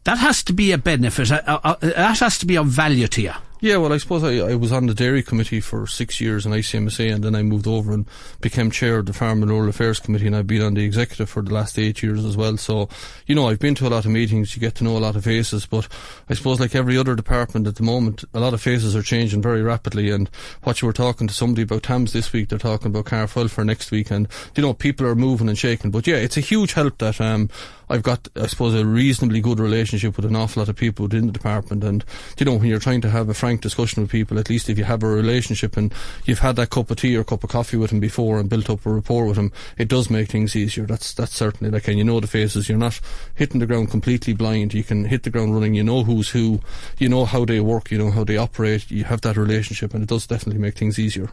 that 0.06 0.18
has 0.20 0.44
to 0.44 0.54
be 0.54 0.72
a 0.72 0.78
benefit. 0.78 1.32
Uh, 1.32 1.42
uh, 1.64 1.76
that 1.82 2.20
has 2.20 2.38
to 2.40 2.46
be 2.46 2.58
of 2.58 2.68
value 2.68 3.08
to 3.08 3.22
you. 3.22 3.34
Yeah, 3.66 3.78
well, 3.78 3.94
I 3.94 3.98
suppose 3.98 4.24
I, 4.24 4.52
I 4.52 4.54
was 4.54 4.72
on 4.72 4.86
the 4.86 4.94
dairy 4.94 5.24
committee 5.24 5.60
for 5.60 5.88
six 5.88 6.22
years 6.22 6.46
in 6.46 6.52
ICMSA, 6.52 7.16
and 7.16 7.24
then 7.24 7.34
I 7.34 7.42
moved 7.42 7.66
over 7.66 7.94
and 7.94 8.06
became 8.40 8.70
chair 8.70 9.00
of 9.00 9.08
the 9.08 9.14
Farm 9.14 9.42
and 9.42 9.50
Rural 9.50 9.70
Affairs 9.70 10.00
Committee, 10.00 10.28
and 10.28 10.36
I've 10.36 10.46
been 10.46 10.62
on 10.62 10.76
the 10.76 10.84
executive 10.84 11.32
for 11.32 11.42
the 11.42 11.52
last 11.52 11.80
eight 11.80 12.04
years 12.04 12.24
as 12.24 12.38
well. 12.38 12.58
So, 12.58 12.90
you 13.26 13.34
know, 13.34 13.50
I've 13.50 13.58
been 13.58 13.74
to 13.74 13.88
a 13.88 13.90
lot 13.90 14.06
of 14.06 14.12
meetings, 14.12 14.56
you 14.56 14.60
get 14.60 14.76
to 14.76 14.84
know 14.84 14.96
a 14.96 15.00
lot 15.00 15.16
of 15.16 15.24
faces, 15.24 15.66
but 15.66 15.88
I 16.30 16.36
suppose 16.36 16.60
like 16.60 16.76
every 16.76 16.96
other 16.96 17.16
department 17.16 17.66
at 17.66 17.78
the 17.78 17.82
moment, 17.82 18.24
a 18.36 18.40
lot 18.40 18.54
of 18.54 18.62
faces 18.62 18.96
are 18.96 19.02
changing 19.02 19.42
very 19.42 19.64
rapidly, 19.64 20.12
and 20.12 20.30
what 20.62 20.84
you 20.84 20.86
were 20.86 20.94
talking 20.94 21.28
to 21.28 21.34
somebody 21.34 21.64
about 21.64 21.82
TAMS 21.82 22.14
this 22.14 22.32
week, 22.32 22.50
they're 22.50 22.60
talking 22.60 22.90
about 22.90 23.08
calf 23.08 23.36
welfare 23.36 23.66
next 23.66 23.90
week, 23.90 24.12
and, 24.12 24.28
you 24.56 24.62
know, 24.62 24.76
people 24.76 25.08
are 25.08 25.16
moving 25.16 25.50
and 25.50 25.58
shaking. 25.58 25.90
But 25.90 26.06
yeah, 26.06 26.18
it's 26.18 26.38
a 26.38 26.42
huge 26.42 26.74
help 26.74 27.00
that, 27.00 27.20
um, 27.20 27.50
I've 27.90 28.04
got, 28.04 28.28
I 28.36 28.48
suppose, 28.48 28.74
a 28.74 28.86
reasonably 28.86 29.42
good 29.42 29.60
relationship 29.60 30.16
with 30.16 30.26
an 30.26 30.36
awful 30.36 30.62
lot 30.62 30.70
of 30.70 30.76
people 30.76 31.04
within 31.04 31.28
the 31.28 31.32
department. 31.32 31.84
And, 31.84 32.04
you 32.38 32.46
know, 32.46 32.56
when 32.56 32.66
you're 32.66 32.80
trying 32.80 33.02
to 33.02 33.10
have 33.10 33.30
a 33.30 33.34
frank 33.34 33.62
discussion 33.62 34.04
with 34.04 34.12
people, 34.12 34.40
at 34.40 34.50
least 34.50 34.70
if 34.70 34.78
you 34.78 34.84
have 34.84 35.04
a 35.04 35.08
relationship 35.08 35.78
and 35.78 35.94
you've 36.26 36.40
had 36.40 36.56
that 36.58 36.70
cup 36.70 36.92
of 36.92 36.98
tea 36.98 37.16
or 37.16 37.24
cup 37.24 37.44
of 37.44 37.50
coffee 37.50 37.78
with 37.78 37.92
them 37.92 38.00
before 38.00 38.40
and 38.40 38.50
built 38.50 38.70
up 38.70 38.86
a 38.86 38.92
rapport 38.92 39.26
with 39.26 39.36
them, 39.36 39.52
it 39.78 39.88
does 39.88 40.10
make 40.10 40.30
things 40.30 40.56
easier. 40.56 40.86
That's, 40.86 41.14
that's 41.14 41.36
certainly 41.36 41.72
like, 41.72 41.88
and 41.88 41.98
you 41.98 42.04
know 42.04 42.20
the 42.20 42.28
faces. 42.28 42.70
You're 42.70 42.78
not 42.78 43.00
hitting 43.36 43.60
the 43.60 43.68
ground 43.68 43.92
completely 43.92 44.34
blind. 44.34 44.74
You 44.74 44.84
can 44.84 45.06
hit 45.06 45.24
the 45.24 45.30
ground 45.30 45.54
running. 45.54 45.76
You 45.76 45.84
know 45.84 46.04
who's 46.04 46.30
who. 46.30 46.62
You 46.98 47.10
know 47.10 47.26
how 47.26 47.46
they 47.46 47.60
work. 47.60 47.92
You 47.92 47.98
know 47.98 48.12
how 48.12 48.24
they 48.24 48.38
operate. 48.38 48.90
You 48.90 49.04
have 49.06 49.22
that 49.22 49.38
relationship 49.38 49.94
and 49.94 50.04
it 50.04 50.10
does 50.10 50.28
definitely 50.28 50.62
make 50.62 50.78
things 50.78 51.00
easier. 51.00 51.30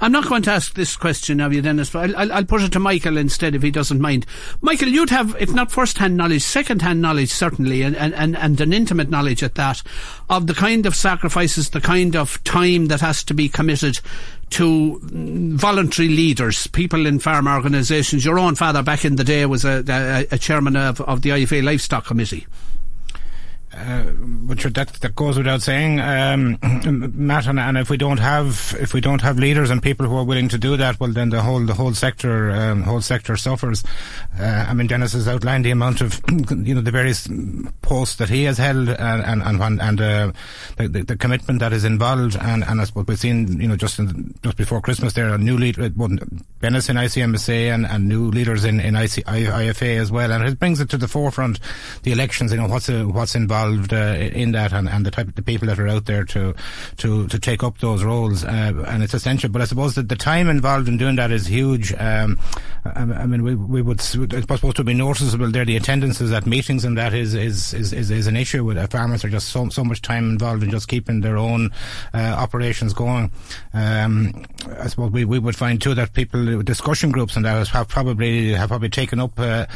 I'm 0.00 0.12
not 0.12 0.28
going 0.28 0.42
to 0.42 0.52
ask 0.52 0.74
this 0.74 0.96
question 0.96 1.40
of 1.40 1.52
you, 1.52 1.62
Denis, 1.62 1.90
but 1.90 2.14
I'll, 2.14 2.32
I'll, 2.32 2.44
put 2.44 2.62
it 2.62 2.72
to 2.72 2.80
Michael 2.80 3.16
instead 3.16 3.54
if 3.54 3.62
he 3.62 3.70
doesn't 3.70 4.00
mind. 4.00 4.26
Michael, 4.60 4.88
you'd 4.88 5.10
have, 5.10 5.36
if 5.40 5.52
not 5.52 5.70
first-hand 5.96 6.16
knowledge, 6.18 6.42
second-hand 6.42 7.00
knowledge 7.00 7.30
certainly, 7.30 7.80
and, 7.80 7.96
and, 7.96 8.14
and, 8.14 8.36
and 8.36 8.60
an 8.60 8.74
intimate 8.74 9.08
knowledge 9.08 9.42
at 9.42 9.54
that, 9.54 9.82
of 10.28 10.46
the 10.46 10.52
kind 10.52 10.84
of 10.84 10.94
sacrifices, 10.94 11.70
the 11.70 11.80
kind 11.80 12.14
of 12.14 12.42
time 12.44 12.88
that 12.88 13.00
has 13.00 13.24
to 13.24 13.32
be 13.32 13.48
committed 13.48 13.98
to 14.50 15.00
mm, 15.02 15.54
voluntary 15.54 16.08
leaders, 16.08 16.66
people 16.66 17.06
in 17.06 17.18
farm 17.18 17.48
organisations. 17.48 18.26
Your 18.26 18.38
own 18.38 18.56
father 18.56 18.82
back 18.82 19.06
in 19.06 19.16
the 19.16 19.24
day 19.24 19.46
was 19.46 19.64
a, 19.64 19.82
a, 19.88 20.34
a 20.34 20.38
chairman 20.38 20.76
of, 20.76 21.00
of 21.00 21.22
the 21.22 21.30
IFA 21.30 21.64
Livestock 21.64 22.04
Committee. 22.04 22.46
Uh, 23.76 24.04
which 24.46 24.64
are- 24.64 24.70
that 24.70 24.88
that 24.94 25.14
goes 25.14 25.36
without 25.36 25.60
saying, 25.60 26.00
um, 26.00 26.58
Matt. 27.14 27.46
And, 27.46 27.60
and 27.60 27.76
if 27.76 27.90
we 27.90 27.98
don't 27.98 28.18
have 28.18 28.74
if 28.80 28.94
we 28.94 29.02
don't 29.02 29.20
have 29.20 29.38
leaders 29.38 29.68
and 29.70 29.82
people 29.82 30.06
who 30.06 30.16
are 30.16 30.24
willing 30.24 30.48
to 30.48 30.56
do 30.58 30.78
that, 30.78 30.98
well, 30.98 31.12
then 31.12 31.28
the 31.28 31.42
whole 31.42 31.60
the 31.60 31.74
whole 31.74 31.92
sector 31.92 32.50
um, 32.52 32.82
whole 32.84 33.02
sector 33.02 33.36
suffers. 33.36 33.84
Uh, 34.40 34.64
I 34.68 34.72
mean, 34.72 34.86
Denis 34.86 35.12
has 35.12 35.28
outlined 35.28 35.64
the 35.66 35.72
amount 35.72 36.00
of 36.00 36.20
you 36.30 36.74
know 36.74 36.80
the 36.80 36.90
various 36.90 37.28
posts 37.82 38.16
that 38.16 38.30
he 38.30 38.44
has 38.44 38.56
held 38.56 38.88
and 38.88 39.42
and 39.42 39.42
and, 39.60 39.80
and 39.82 40.00
uh, 40.00 40.32
the, 40.78 40.88
the, 40.88 41.02
the 41.02 41.16
commitment 41.16 41.60
that 41.60 41.72
is 41.74 41.84
involved. 41.84 42.36
And 42.40 42.64
and 42.64 42.80
we've 42.94 43.18
seen 43.18 43.60
you 43.60 43.68
know 43.68 43.76
just 43.76 43.98
in, 43.98 44.34
just 44.42 44.56
before 44.56 44.80
Christmas 44.80 45.12
there 45.12 45.30
are 45.30 45.38
new 45.38 45.58
leaders, 45.58 45.90
Denis 46.60 46.88
in 46.88 46.96
ICMSA 46.96 47.74
and, 47.74 47.86
and 47.86 48.08
new 48.08 48.30
leaders 48.30 48.64
in 48.64 48.80
in 48.80 48.96
IC, 48.96 49.24
IFA 49.26 50.00
as 50.00 50.10
well. 50.10 50.32
And 50.32 50.44
it 50.48 50.58
brings 50.58 50.80
it 50.80 50.88
to 50.90 50.96
the 50.96 51.08
forefront 51.08 51.60
the 52.04 52.12
elections. 52.12 52.52
You 52.52 52.58
know 52.58 52.68
what's 52.68 52.88
uh, 52.88 53.04
what's 53.04 53.34
involved 53.34 53.65
involved 53.66 53.92
uh, 53.92 54.16
in 54.18 54.52
that, 54.52 54.72
and, 54.72 54.88
and 54.88 55.04
the 55.04 55.10
type 55.10 55.28
of 55.28 55.34
the 55.34 55.42
people 55.42 55.68
that 55.68 55.78
are 55.78 55.88
out 55.88 56.06
there 56.06 56.24
to 56.24 56.54
to 56.98 57.26
to 57.28 57.38
take 57.38 57.62
up 57.62 57.78
those 57.78 58.04
roles, 58.04 58.44
uh, 58.44 58.84
and 58.86 59.02
it's 59.02 59.14
essential. 59.14 59.50
But 59.50 59.62
I 59.62 59.64
suppose 59.64 59.94
that 59.94 60.08
the 60.08 60.16
time 60.16 60.48
involved 60.48 60.88
in 60.88 60.96
doing 60.96 61.16
that 61.16 61.30
is 61.30 61.46
huge. 61.46 61.92
Um, 61.94 62.38
I, 62.84 63.00
I, 63.00 63.26
mean, 63.26 63.42
we 63.42 63.54
we 63.54 63.82
would 63.82 64.00
it's 64.00 64.12
supposed 64.12 64.76
to 64.76 64.84
be 64.84 64.94
noticeable 64.94 65.50
there. 65.50 65.64
The 65.64 65.76
attendances 65.76 66.32
at 66.32 66.46
meetings 66.46 66.84
and 66.84 66.96
that 66.98 67.14
is 67.14 67.34
is 67.34 67.74
is, 67.74 67.92
is, 67.92 68.10
is 68.10 68.26
an 68.26 68.36
issue. 68.36 68.64
With 68.64 68.78
uh, 68.78 68.86
farmers 68.86 69.24
are 69.24 69.28
just 69.28 69.48
so 69.48 69.68
so 69.68 69.84
much 69.84 70.02
time 70.02 70.30
involved 70.30 70.62
in 70.62 70.70
just 70.70 70.88
keeping 70.88 71.20
their 71.20 71.36
own 71.36 71.70
uh, 72.14 72.18
operations 72.18 72.92
going. 72.92 73.30
Um, 73.72 74.44
I 74.78 74.88
suppose 74.88 75.10
we, 75.10 75.24
we 75.24 75.38
would 75.38 75.56
find 75.56 75.80
too 75.80 75.94
that 75.94 76.12
people 76.12 76.62
discussion 76.62 77.10
groups 77.10 77.36
and 77.36 77.44
that 77.44 77.68
have 77.68 77.88
probably 77.88 78.52
have 78.52 78.68
probably 78.68 78.88
taken 78.88 79.20
up 79.20 79.38
uh, 79.38 79.66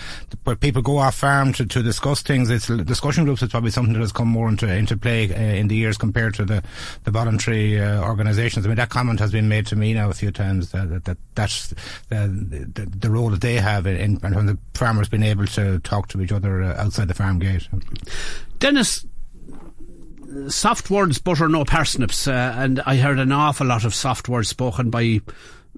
where 0.44 0.56
people 0.56 0.82
go 0.82 0.98
off 0.98 1.16
farm 1.16 1.52
to, 1.54 1.66
to 1.66 1.82
discuss 1.82 2.22
things. 2.22 2.50
It's 2.50 2.66
discussion 2.66 3.24
groups 3.24 3.42
is 3.42 3.50
probably 3.50 3.70
something 3.70 3.79
that 3.88 4.00
has 4.00 4.12
come 4.12 4.28
more 4.28 4.48
into 4.48 4.66
into 4.72 4.96
play 4.96 5.32
uh, 5.32 5.38
in 5.38 5.68
the 5.68 5.74
years 5.74 5.96
compared 5.96 6.34
to 6.34 6.44
the 6.44 6.62
the 7.04 7.10
voluntary 7.10 7.80
uh, 7.80 8.02
organisations. 8.02 8.64
I 8.64 8.68
mean 8.68 8.76
that 8.76 8.90
comment 8.90 9.20
has 9.20 9.32
been 9.32 9.48
made 9.48 9.66
to 9.68 9.76
me 9.76 9.94
now 9.94 10.10
a 10.10 10.14
few 10.14 10.30
times 10.30 10.72
that, 10.72 10.88
that, 10.90 11.04
that 11.04 11.18
that's 11.34 11.68
the, 12.08 12.66
the, 12.74 12.86
the 12.86 13.10
role 13.10 13.30
that 13.30 13.40
they 13.40 13.56
have 13.56 13.86
in, 13.86 14.24
in 14.24 14.46
the 14.46 14.58
farmers 14.74 15.08
being 15.08 15.22
able 15.22 15.46
to 15.46 15.78
talk 15.80 16.08
to 16.08 16.20
each 16.20 16.32
other 16.32 16.62
uh, 16.62 16.82
outside 16.82 17.08
the 17.08 17.14
farm 17.14 17.38
gate. 17.38 17.68
Denis, 18.58 19.06
soft 20.48 20.90
words 20.90 21.18
butter 21.18 21.48
no 21.48 21.64
parsnips, 21.64 22.26
uh, 22.28 22.54
and 22.56 22.80
I 22.86 22.96
heard 22.96 23.18
an 23.18 23.32
awful 23.32 23.66
lot 23.66 23.84
of 23.84 23.94
soft 23.94 24.28
words 24.28 24.48
spoken 24.48 24.90
by 24.90 25.20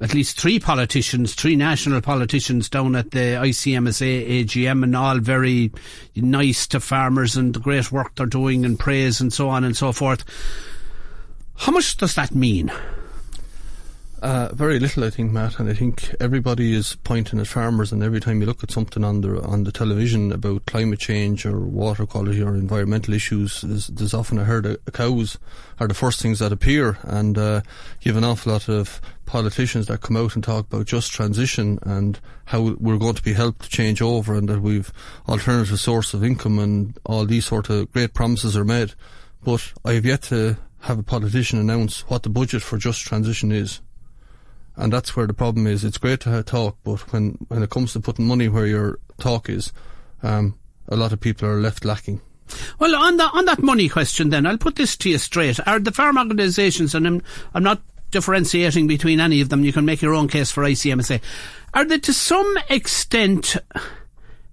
at 0.00 0.14
least 0.14 0.40
three 0.40 0.58
politicians, 0.58 1.34
three 1.34 1.56
national 1.56 2.00
politicians 2.00 2.68
down 2.68 2.96
at 2.96 3.10
the 3.10 3.36
ICMSA 3.36 4.44
AGM, 4.44 4.82
and 4.82 4.96
all 4.96 5.18
very 5.18 5.72
nice 6.16 6.66
to 6.68 6.80
farmers 6.80 7.36
and 7.36 7.54
the 7.54 7.60
great 7.60 7.92
work 7.92 8.14
they're 8.14 8.26
doing 8.26 8.64
and 8.64 8.78
praise 8.78 9.20
and 9.20 9.32
so 9.32 9.48
on 9.48 9.64
and 9.64 9.76
so 9.76 9.92
forth. 9.92 10.24
How 11.56 11.72
much 11.72 11.96
does 11.96 12.14
that 12.14 12.34
mean? 12.34 12.72
Uh, 14.22 14.54
very 14.54 14.78
little, 14.78 15.02
I 15.02 15.10
think, 15.10 15.32
Matt, 15.32 15.58
and 15.58 15.68
I 15.68 15.74
think 15.74 16.14
everybody 16.20 16.74
is 16.74 16.94
pointing 17.02 17.40
at 17.40 17.48
farmers. 17.48 17.90
And 17.90 18.04
every 18.04 18.20
time 18.20 18.40
you 18.40 18.46
look 18.46 18.62
at 18.62 18.70
something 18.70 19.02
on 19.02 19.20
the 19.20 19.42
on 19.42 19.64
the 19.64 19.72
television 19.72 20.30
about 20.30 20.64
climate 20.66 21.00
change 21.00 21.44
or 21.44 21.58
water 21.58 22.06
quality 22.06 22.40
or 22.40 22.54
environmental 22.54 23.14
issues, 23.14 23.62
there's, 23.62 23.88
there's 23.88 24.14
often 24.14 24.38
a 24.38 24.44
herd 24.44 24.64
of 24.64 24.78
cows 24.92 25.38
are 25.80 25.88
the 25.88 25.94
first 25.94 26.22
things 26.22 26.38
that 26.38 26.52
appear. 26.52 26.98
And 27.02 27.36
uh, 27.36 27.62
you 28.02 28.12
have 28.12 28.16
an 28.16 28.22
awful 28.22 28.52
lot 28.52 28.68
of 28.68 29.00
politicians 29.26 29.88
that 29.88 30.02
come 30.02 30.16
out 30.16 30.36
and 30.36 30.44
talk 30.44 30.66
about 30.66 30.86
just 30.86 31.10
transition 31.10 31.80
and 31.82 32.20
how 32.44 32.76
we're 32.78 32.98
going 32.98 33.16
to 33.16 33.24
be 33.24 33.32
helped 33.32 33.62
to 33.62 33.68
change 33.70 34.00
over, 34.00 34.36
and 34.36 34.48
that 34.48 34.62
we've 34.62 34.92
alternative 35.28 35.80
source 35.80 36.14
of 36.14 36.22
income 36.22 36.60
and 36.60 36.96
all 37.04 37.26
these 37.26 37.46
sort 37.46 37.70
of 37.70 37.90
great 37.92 38.14
promises 38.14 38.56
are 38.56 38.64
made. 38.64 38.94
But 39.42 39.72
I 39.84 39.94
have 39.94 40.06
yet 40.06 40.22
to 40.22 40.58
have 40.82 41.00
a 41.00 41.02
politician 41.02 41.58
announce 41.58 42.08
what 42.08 42.22
the 42.22 42.30
budget 42.30 42.62
for 42.62 42.78
just 42.78 43.00
transition 43.00 43.50
is 43.50 43.80
and 44.82 44.92
that's 44.92 45.14
where 45.14 45.28
the 45.28 45.32
problem 45.32 45.66
is. 45.68 45.84
It's 45.84 45.98
great 45.98 46.20
to 46.20 46.42
talk, 46.42 46.76
but 46.82 47.12
when 47.12 47.38
when 47.48 47.62
it 47.62 47.70
comes 47.70 47.92
to 47.92 48.00
putting 48.00 48.26
money 48.26 48.48
where 48.48 48.66
your 48.66 48.98
talk 49.18 49.48
is, 49.48 49.72
um, 50.24 50.58
a 50.88 50.96
lot 50.96 51.12
of 51.12 51.20
people 51.20 51.48
are 51.48 51.60
left 51.60 51.84
lacking. 51.84 52.20
Well, 52.80 52.96
on 52.96 53.16
that 53.18 53.30
on 53.32 53.44
that 53.44 53.62
money 53.62 53.88
question, 53.88 54.30
then 54.30 54.44
I'll 54.44 54.58
put 54.58 54.74
this 54.74 54.96
to 54.98 55.10
you 55.10 55.18
straight: 55.18 55.60
Are 55.68 55.78
the 55.78 55.92
farm 55.92 56.18
organisations, 56.18 56.96
and 56.96 57.06
I'm 57.06 57.22
I'm 57.54 57.62
not 57.62 57.80
differentiating 58.10 58.88
between 58.88 59.20
any 59.20 59.40
of 59.40 59.50
them. 59.50 59.64
You 59.64 59.72
can 59.72 59.84
make 59.84 60.02
your 60.02 60.14
own 60.14 60.26
case 60.26 60.50
for 60.50 60.64
ICMSA. 60.64 61.20
Are 61.74 61.84
they 61.84 61.98
to 61.98 62.12
some 62.12 62.58
extent? 62.68 63.56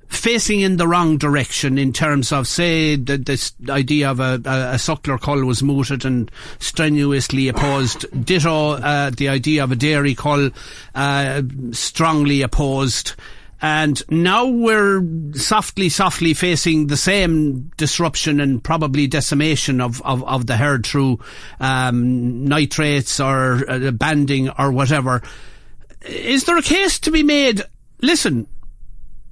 Facing 0.09 0.59
in 0.59 0.77
the 0.77 0.87
wrong 0.87 1.17
direction 1.17 1.77
in 1.77 1.93
terms 1.93 2.31
of, 2.31 2.47
say, 2.47 2.95
the, 2.95 3.17
this 3.17 3.53
idea 3.69 4.09
of 4.09 4.19
a, 4.19 4.41
a, 4.45 4.73
a 4.73 4.77
suckler 4.77 5.19
cull 5.19 5.45
was 5.45 5.63
mooted 5.63 6.03
and 6.03 6.29
strenuously 6.57 7.47
opposed. 7.47 8.05
Ditto, 8.25 8.71
uh, 8.71 9.11
the 9.11 9.29
idea 9.29 9.63
of 9.63 9.71
a 9.71 9.75
dairy 9.75 10.15
cull, 10.15 10.49
uh, 10.95 11.41
strongly 11.71 12.41
opposed. 12.41 13.13
And 13.61 14.01
now 14.09 14.47
we're 14.47 15.03
softly, 15.33 15.89
softly 15.89 16.33
facing 16.33 16.87
the 16.87 16.97
same 16.97 17.71
disruption 17.77 18.39
and 18.39 18.63
probably 18.63 19.05
decimation 19.05 19.79
of, 19.79 20.01
of, 20.01 20.23
of 20.23 20.47
the 20.47 20.57
herd 20.57 20.85
through 20.85 21.19
um, 21.59 22.45
nitrates 22.45 23.19
or 23.19 23.69
uh, 23.69 23.91
banding 23.91 24.49
or 24.49 24.71
whatever. 24.71 25.21
Is 26.01 26.45
there 26.45 26.57
a 26.57 26.63
case 26.63 26.99
to 26.99 27.11
be 27.11 27.21
made? 27.21 27.63
Listen, 28.01 28.47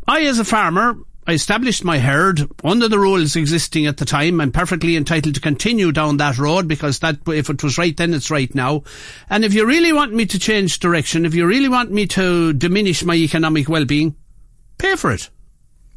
I, 0.08 0.22
as 0.22 0.40
a 0.40 0.46
farmer, 0.46 0.96
I 1.30 1.34
established 1.34 1.84
my 1.84 2.00
herd 2.00 2.50
under 2.64 2.88
the 2.88 2.98
rules 2.98 3.36
existing 3.36 3.86
at 3.86 3.98
the 3.98 4.06
time. 4.06 4.40
I'm 4.40 4.54
perfectly 4.54 4.96
entitled 4.96 5.36
to 5.36 5.42
continue 5.42 5.92
down 5.92 6.16
that 6.18 6.38
road 6.38 6.70
because 6.70 7.00
that, 7.00 7.18
if 7.28 7.50
it 7.50 7.62
was 7.62 7.78
right 7.78 7.96
then, 7.98 8.14
it's 8.14 8.32
right 8.32 8.54
now. 8.56 8.84
And 9.30 9.44
if 9.44 9.54
you 9.54 9.66
really 9.66 9.92
want 9.92 10.14
me 10.14 10.26
to 10.28 10.40
change 10.40 10.80
direction, 10.80 11.26
if 11.26 11.36
you 11.36 11.46
really 11.46 11.68
want 11.68 11.92
me 11.92 12.08
to 12.08 12.54
diminish 12.54 13.04
my 13.04 13.16
economic 13.16 13.68
well-being, 13.68 14.16
pay 14.78 14.96
for 14.96 15.12
it. 15.12 15.30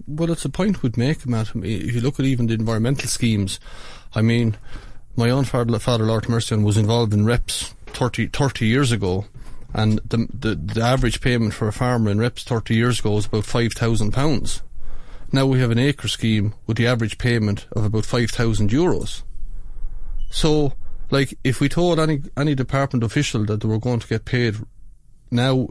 Well, 0.09 0.33
it's 0.33 0.45
a 0.45 0.49
point 0.49 0.83
we'd 0.83 0.97
make, 0.97 1.25
Matt. 1.25 1.55
If 1.55 1.95
you 1.95 2.01
look 2.01 2.19
at 2.19 2.27
even 2.27 2.49
the 2.49 2.55
environmental 2.55 3.09
schemes, 3.09 3.61
I 4.13 4.23
mean, 4.23 4.57
my 5.15 5.31
own 5.31 5.45
father, 5.45 5.79
father 5.79 6.07
Lord 6.07 6.29
Mercian, 6.29 6.65
was 6.65 6.77
involved 6.77 7.15
in 7.15 7.25
reps 7.25 7.73
30, 7.87 8.27
30 8.27 8.67
years 8.67 8.91
ago 8.91 9.27
and 9.73 10.01
the, 10.09 10.27
the, 10.33 10.55
the 10.55 10.83
average 10.83 11.21
payment 11.21 11.55
for 11.55 11.69
a 11.69 11.73
farmer 11.73 12.11
in 12.11 12.19
reps 12.19 12.43
30 12.45 12.75
years 12.75 13.01
ago 13.01 13.13
was 13.13 13.27
about 13.27 13.45
£5,000. 13.45 14.63
Now 15.33 15.47
we 15.47 15.61
have 15.61 15.71
an 15.71 15.79
acre 15.79 16.09
scheme 16.09 16.55
with 16.67 16.77
the 16.77 16.87
average 16.87 17.19
payment 17.19 17.67
of 17.73 17.85
about 17.85 18.05
5,000 18.05 18.71
euros. 18.71 19.23
So, 20.31 20.75
like, 21.11 21.37
if 21.45 21.61
we 21.61 21.69
told 21.69 22.01
any, 22.01 22.23
any 22.37 22.55
department 22.55 23.05
official 23.05 23.45
that 23.47 23.61
they 23.61 23.69
were 23.69 23.79
going 23.79 24.01
to 24.01 24.09
get 24.09 24.25
paid 24.25 24.57
now 25.31 25.69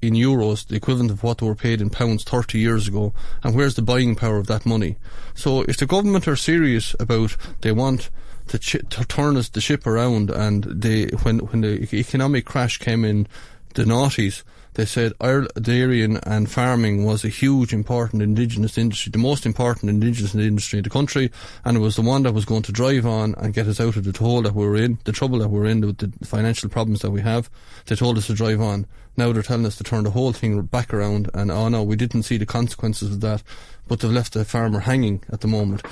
in 0.00 0.14
euros, 0.14 0.66
the 0.66 0.76
equivalent 0.76 1.10
of 1.10 1.22
what 1.22 1.38
they 1.38 1.46
were 1.46 1.54
paid 1.54 1.80
in 1.80 1.90
pounds 1.90 2.24
30 2.24 2.58
years 2.58 2.88
ago, 2.88 3.12
and 3.42 3.54
where's 3.54 3.74
the 3.74 3.82
buying 3.82 4.16
power 4.16 4.38
of 4.38 4.46
that 4.48 4.66
money? 4.66 4.96
So, 5.34 5.62
if 5.62 5.76
the 5.76 5.86
government 5.86 6.26
are 6.26 6.36
serious 6.36 6.96
about 6.98 7.36
they 7.60 7.72
want 7.72 8.10
to, 8.48 8.58
ch- 8.58 8.84
to 8.90 9.04
turn 9.04 9.36
us 9.36 9.48
the 9.48 9.60
ship 9.60 9.86
around. 9.86 10.30
And 10.30 10.64
they, 10.64 11.06
when 11.22 11.38
when 11.38 11.60
the 11.62 11.88
economic 11.94 12.44
crash 12.44 12.78
came 12.78 13.04
in 13.04 13.26
the 13.74 13.84
noughties, 13.84 14.42
they 14.74 14.86
said 14.86 15.12
dairy 15.60 16.02
and 16.02 16.50
farming 16.50 17.04
was 17.04 17.24
a 17.24 17.28
huge, 17.28 17.74
important 17.74 18.22
indigenous 18.22 18.78
industry, 18.78 19.10
the 19.10 19.18
most 19.18 19.44
important 19.44 19.90
indigenous 19.90 20.34
industry 20.34 20.78
in 20.78 20.82
the 20.82 20.90
country, 20.90 21.30
and 21.64 21.76
it 21.76 21.80
was 21.80 21.96
the 21.96 22.02
one 22.02 22.22
that 22.22 22.32
was 22.32 22.46
going 22.46 22.62
to 22.62 22.72
drive 22.72 23.04
on 23.04 23.34
and 23.36 23.52
get 23.52 23.66
us 23.66 23.80
out 23.80 23.96
of 23.96 24.04
the 24.04 24.18
hole 24.18 24.40
that 24.42 24.54
we 24.54 24.64
are 24.64 24.76
in, 24.76 24.98
the 25.04 25.12
trouble 25.12 25.38
that 25.40 25.50
we're 25.50 25.66
in, 25.66 25.82
with 25.82 25.98
the 25.98 26.26
financial 26.26 26.70
problems 26.70 27.00
that 27.00 27.10
we 27.10 27.20
have. 27.20 27.50
They 27.86 27.96
told 27.96 28.16
us 28.16 28.28
to 28.28 28.34
drive 28.34 28.62
on. 28.62 28.86
Now 29.14 29.30
they're 29.32 29.42
telling 29.42 29.66
us 29.66 29.76
to 29.76 29.84
turn 29.84 30.04
the 30.04 30.10
whole 30.10 30.32
thing 30.32 30.62
back 30.62 30.94
around, 30.94 31.30
and 31.34 31.50
oh 31.50 31.68
no, 31.68 31.82
we 31.82 31.96
didn't 31.96 32.22
see 32.22 32.38
the 32.38 32.46
consequences 32.46 33.12
of 33.12 33.20
that, 33.20 33.42
but 33.88 34.00
they've 34.00 34.10
left 34.10 34.32
the 34.32 34.46
farmer 34.46 34.80
hanging 34.80 35.22
at 35.30 35.42
the 35.42 35.48
moment. 35.48 35.82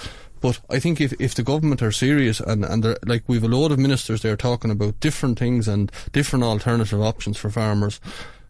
But 0.41 0.61
I 0.71 0.79
think 0.79 1.01
if, 1.01 1.13
if 1.21 1.35
the 1.35 1.43
government 1.43 1.83
are 1.83 1.93
serious 1.93 2.41
and, 2.41 2.65
and 2.65 2.97
like 3.07 3.25
we've 3.27 3.45
a 3.45 3.49
load 3.49 3.73
of 3.73 3.79
ministers 3.79 4.23
there 4.23 4.37
talking 4.37 4.71
about 4.71 5.01
different 5.01 5.39
things 5.39 5.69
and 5.69 5.93
different 6.13 6.45
alternative 6.45 7.01
options 7.01 7.37
for 7.37 7.51
farmers, 7.51 8.01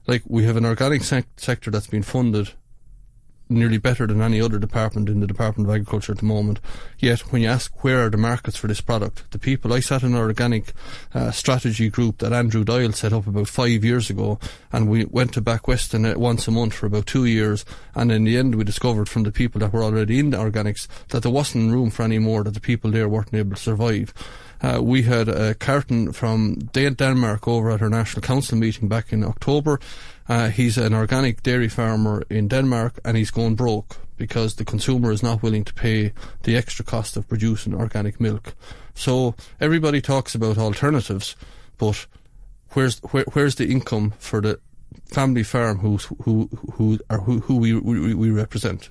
like 0.07 0.23
we 0.27 0.45
have 0.45 0.57
an 0.57 0.65
organic 0.65 1.03
sec- 1.03 1.27
sector 1.37 1.71
that's 1.71 1.89
been 1.89 2.03
funded 2.03 2.51
nearly 3.51 3.79
better 3.79 4.07
than 4.07 4.23
any 4.23 4.41
other 4.41 4.59
department 4.59 5.09
in 5.09 5.21
the 5.21 5.27
Department 5.27 5.69
of 5.69 5.75
Agriculture 5.75 6.13
at 6.13 6.19
the 6.19 6.25
moment. 6.25 6.61
Yet, 6.99 7.21
when 7.33 7.43
you 7.43 7.49
ask 7.49 7.83
where 7.83 8.07
are 8.07 8.11
the 8.11 8.17
markets 8.17 8.57
for 8.57 8.69
this 8.69 8.81
product, 8.81 9.31
the 9.31 9.39
people, 9.39 9.73
I 9.73 9.81
sat 9.81 10.03
in 10.03 10.15
an 10.15 10.19
organic 10.19 10.73
uh, 11.15 11.31
strategy 11.31 11.89
group 11.89 12.19
that 12.19 12.33
Andrew 12.33 12.65
Doyle 12.65 12.93
set 12.93 13.13
up 13.13 13.27
about 13.27 13.49
five 13.49 13.85
years 13.85 14.11
ago, 14.11 14.39
and 14.73 14.89
we 14.89 15.05
went 15.05 15.35
to 15.35 15.43
Backweston 15.43 16.17
once 16.17 16.47
a 16.47 16.51
month 16.51 16.75
for 16.75 16.87
about 16.87 17.07
two 17.07 17.25
years, 17.25 17.65
and 17.95 18.13
in 18.13 18.25
the 18.25 18.37
end 18.37 18.55
we 18.55 18.65
discovered 18.65 19.09
from 19.09 19.25
the 19.25 19.33
people 19.33 19.59
that 19.61 19.73
were 19.73 19.83
already 19.83 20.19
in 20.19 20.31
the 20.31 20.37
organics 20.37 20.87
that 21.09 21.23
there 21.23 21.33
wasn't 21.33 21.73
room 21.73 21.91
for 21.91 22.03
any 22.05 22.19
more, 22.19 22.45
that 22.45 22.55
the 22.55 22.61
people 22.61 22.91
there 22.91 23.09
weren't 23.09 23.35
able 23.35 23.57
to 23.57 23.61
survive. 23.61 24.15
Uh, 24.63 24.79
we 24.83 25.03
had 25.03 25.29
a 25.29 25.55
carton 25.55 26.13
from 26.13 26.57
Denmark 26.73 27.49
over 27.49 27.71
at 27.71 27.81
our 27.81 27.89
National 27.89 28.21
Council 28.21 28.59
meeting 28.59 28.89
back 28.89 29.13
in 29.13 29.25
October, 29.25 29.81
uh, 30.31 30.49
he's 30.49 30.79
an 30.79 30.95
organic 30.95 31.43
dairy 31.43 31.69
farmer 31.69 32.23
in 32.31 32.47
Denmark 32.47 33.01
and 33.05 33.17
he's 33.17 33.33
going 33.33 33.57
broke 33.57 33.97
because 34.17 34.55
the 34.55 34.65
consumer 34.65 35.11
is 35.11 35.25
not 35.25 35.43
willing 35.43 35.65
to 35.65 35.75
pay 35.75 36.13
the 36.45 36.57
extra 36.57 36.85
cost 36.85 37.17
of 37.17 37.29
producing 37.29 37.75
organic 37.75 38.21
milk. 38.21 38.55
So 38.95 39.35
everybody 39.61 40.01
talks 40.01 40.37
about 40.37 40.57
alternatives, 40.57 41.35
but 41.79 42.07
where's 42.75 43.01
where, 43.11 43.25
where's 43.33 43.57
the 43.57 43.69
income 43.73 44.13
for 44.21 44.41
the 44.41 44.61
family 45.07 45.43
farm 45.43 45.79
who 45.79 45.97
who 46.23 46.49
who 46.75 47.01
are 47.11 47.19
who, 47.19 47.41
who 47.41 47.57
we, 47.57 47.75
we, 47.75 48.15
we 48.15 48.31
represent? 48.31 48.89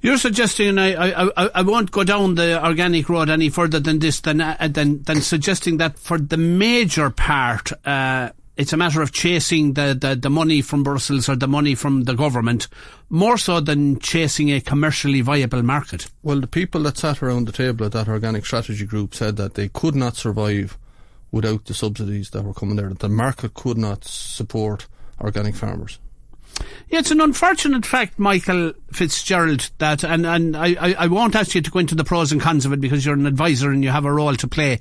You're 0.00 0.18
suggesting, 0.18 0.78
I, 0.78 1.12
I, 1.12 1.30
I 1.54 1.62
won't 1.62 1.90
go 1.90 2.04
down 2.04 2.34
the 2.34 2.62
organic 2.62 3.08
road 3.08 3.30
any 3.30 3.48
further 3.48 3.80
than 3.80 4.00
this, 4.00 4.20
than, 4.20 4.42
uh, 4.42 4.68
than, 4.70 5.02
than 5.04 5.22
suggesting 5.22 5.78
that 5.78 5.98
for 5.98 6.18
the 6.18 6.36
major 6.36 7.08
part, 7.08 7.72
uh, 7.86 8.28
it's 8.56 8.72
a 8.72 8.76
matter 8.76 9.02
of 9.02 9.12
chasing 9.12 9.72
the, 9.72 9.96
the, 9.98 10.14
the 10.14 10.30
money 10.30 10.62
from 10.62 10.82
Brussels 10.82 11.28
or 11.28 11.36
the 11.36 11.48
money 11.48 11.74
from 11.74 12.04
the 12.04 12.14
government 12.14 12.68
more 13.08 13.36
so 13.36 13.60
than 13.60 13.98
chasing 13.98 14.50
a 14.50 14.60
commercially 14.60 15.20
viable 15.20 15.62
market. 15.62 16.10
Well, 16.22 16.40
the 16.40 16.46
people 16.46 16.82
that 16.82 16.98
sat 16.98 17.22
around 17.22 17.46
the 17.46 17.52
table 17.52 17.86
at 17.86 17.92
that 17.92 18.08
organic 18.08 18.46
strategy 18.46 18.86
group 18.86 19.14
said 19.14 19.36
that 19.36 19.54
they 19.54 19.68
could 19.68 19.94
not 19.94 20.16
survive 20.16 20.78
without 21.32 21.64
the 21.64 21.74
subsidies 21.74 22.30
that 22.30 22.44
were 22.44 22.54
coming 22.54 22.76
there, 22.76 22.88
that 22.88 23.00
the 23.00 23.08
market 23.08 23.54
could 23.54 23.76
not 23.76 24.04
support 24.04 24.86
organic 25.20 25.56
farmers. 25.56 25.98
Yeah, 26.88 27.00
it's 27.00 27.10
an 27.10 27.20
unfortunate 27.20 27.84
fact, 27.84 28.20
Michael 28.20 28.72
Fitzgerald, 28.92 29.70
that, 29.78 30.04
and, 30.04 30.24
and 30.24 30.56
I, 30.56 30.76
I, 30.78 30.94
I 30.94 31.06
won't 31.08 31.34
ask 31.34 31.56
you 31.56 31.60
to 31.60 31.70
go 31.70 31.80
into 31.80 31.96
the 31.96 32.04
pros 32.04 32.30
and 32.30 32.40
cons 32.40 32.64
of 32.64 32.72
it 32.72 32.80
because 32.80 33.04
you're 33.04 33.14
an 33.14 33.26
advisor 33.26 33.72
and 33.72 33.82
you 33.82 33.90
have 33.90 34.04
a 34.04 34.12
role 34.12 34.36
to 34.36 34.46
play 34.46 34.78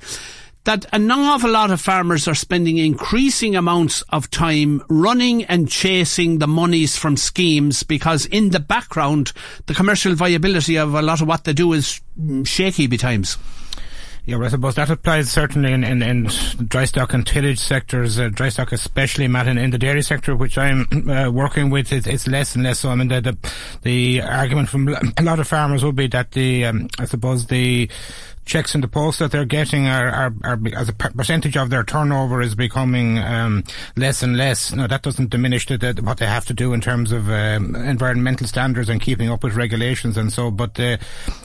that 0.66 0.86
an 0.94 1.12
awful 1.12 1.52
lot 1.52 1.72
of 1.72 1.82
farmers 1.82 2.28
are 2.28 2.36
spending 2.36 2.78
increasing 2.78 3.56
amounts 3.56 4.02
of 4.10 4.30
time 4.30 4.82
running 4.88 5.44
and 5.46 5.70
chasing 5.70 6.40
the 6.40 6.48
monies 6.48 6.98
from 6.98 7.18
schemes 7.18 7.84
because 7.84 8.26
in 8.28 8.52
the 8.52 8.60
background, 8.60 9.34
the 9.66 9.74
commercial 9.74 10.16
viability 10.16 10.78
of 10.78 10.94
a 10.94 11.02
lot 11.02 11.22
of 11.22 11.28
what 11.28 11.44
they 11.44 11.54
do 11.54 11.74
is 11.74 12.00
shaky 12.46 12.88
betimes. 12.88 13.38
Yeah, 14.26 14.38
well, 14.38 14.46
I 14.46 14.52
suppose 14.52 14.76
that 14.76 14.90
applies 14.90 15.30
certainly 15.30 15.74
in, 15.74 15.84
in, 15.84 16.02
in 16.02 16.30
dry 16.66 16.86
stock 16.86 17.14
and 17.14 17.28
tillage 17.28 17.60
sectors, 17.60 18.18
uh, 18.18 18.30
dry 18.30 18.48
stock 18.48 18.72
especially, 18.72 19.28
Matt, 19.28 19.50
in, 19.50 19.58
in 19.58 19.72
the 19.72 19.78
dairy 19.78 20.02
sector, 20.02 20.34
which 20.34 20.58
I'm 20.58 20.88
uh, 21.10 21.30
working 21.30 21.70
with, 21.70 21.92
it, 21.92 22.08
it's 22.08 22.26
less 22.26 22.56
and 22.56 22.64
less 22.64 22.80
so. 22.80 22.90
I 22.90 22.96
mean, 22.96 23.10
the, 23.10 23.20
the, 23.20 23.38
the 23.82 24.22
argument 24.22 24.70
from 24.70 24.88
a 24.88 25.24
lot 25.24 25.42
of 25.42 25.48
farmers 25.50 25.84
would 25.84 25.98
be 25.98 26.08
that 26.08 26.32
the, 26.32 26.64
um, 26.64 26.88
I 27.00 27.04
suppose 27.04 27.48
the, 27.48 27.90
checks 28.46 28.76
in 28.76 28.82
the 28.82 28.88
post 28.88 29.20
that 29.20 29.32
they're 29.32 29.46
getting 29.46 29.88
are, 29.88 30.08
are, 30.08 30.34
are 30.44 30.60
as 30.76 30.90
a 30.90 30.94
percentage 30.94 31.56
of 31.58 31.70
their 31.70 31.84
turnover 31.84 32.42
is 32.42 32.56
becoming 32.56 33.18
um, 33.20 33.64
less 33.96 34.24
and 34.24 34.38
less. 34.38 34.74
Now 34.74 34.88
that 34.88 35.02
doesn't 35.02 35.30
diminish 35.30 35.68
the, 35.68 35.78
the, 35.78 36.02
what 36.02 36.18
they 36.18 36.26
have 36.26 36.46
to 36.46 36.54
do 36.54 36.74
in 36.74 36.82
terms 36.82 37.12
of 37.12 37.30
um, 37.30 37.76
environmental 37.76 38.48
standards 38.48 38.90
and 38.90 39.02
keeping 39.02 39.30
up 39.30 39.44
with 39.44 39.56
regulations 39.56 40.18
and 40.18 40.32
so. 40.32 40.52
But 40.52 40.80
uh, 40.80 40.98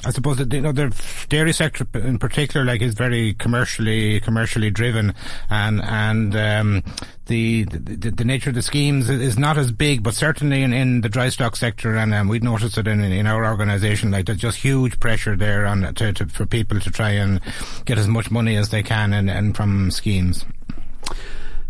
I 0.04 0.10
suppose 0.10 0.38
that 0.38 0.52
you 0.52 0.60
know 0.60 0.72
the 0.72 0.94
dairy 1.28 1.52
sector 1.52 1.86
in 1.94 2.18
particular, 2.18 2.64
like, 2.64 2.82
is 2.82 2.94
very 2.94 3.34
commercially 3.34 4.20
commercially 4.20 4.70
driven, 4.70 5.14
and 5.50 5.80
and 5.82 6.36
um, 6.36 6.82
the, 7.28 7.64
the, 7.64 8.11
the 8.11 8.25
nature 8.25 8.50
of 8.50 8.56
the 8.56 8.62
schemes 8.62 9.08
is 9.08 9.38
not 9.38 9.56
as 9.56 9.70
big, 9.70 10.02
but 10.02 10.14
certainly 10.14 10.62
in, 10.62 10.73
in 10.73 11.02
the 11.02 11.08
dry 11.08 11.28
stock 11.28 11.56
sector, 11.56 11.97
and 11.97 12.12
um, 12.12 12.28
we've 12.28 12.42
noticed 12.42 12.76
it 12.76 12.88
in, 12.88 13.00
in 13.00 13.26
our 13.26 13.47
organisation, 13.47 14.11
like 14.11 14.26
there's 14.26 14.38
just 14.38 14.58
huge 14.58 14.99
pressure 14.99 15.37
there 15.37 15.66
on 15.66 15.94
to, 15.94 16.12
to, 16.12 16.26
for 16.26 16.47
people 16.47 16.80
to 16.80 16.90
try 16.90 17.11
and 17.11 17.40
get 17.85 17.99
as 17.99 18.08
much 18.08 18.30
money 18.30 18.56
as 18.56 18.70
they 18.70 18.82
can 18.82 19.12
and, 19.12 19.30
and 19.30 19.56
from 19.56 19.90
schemes. 19.90 20.44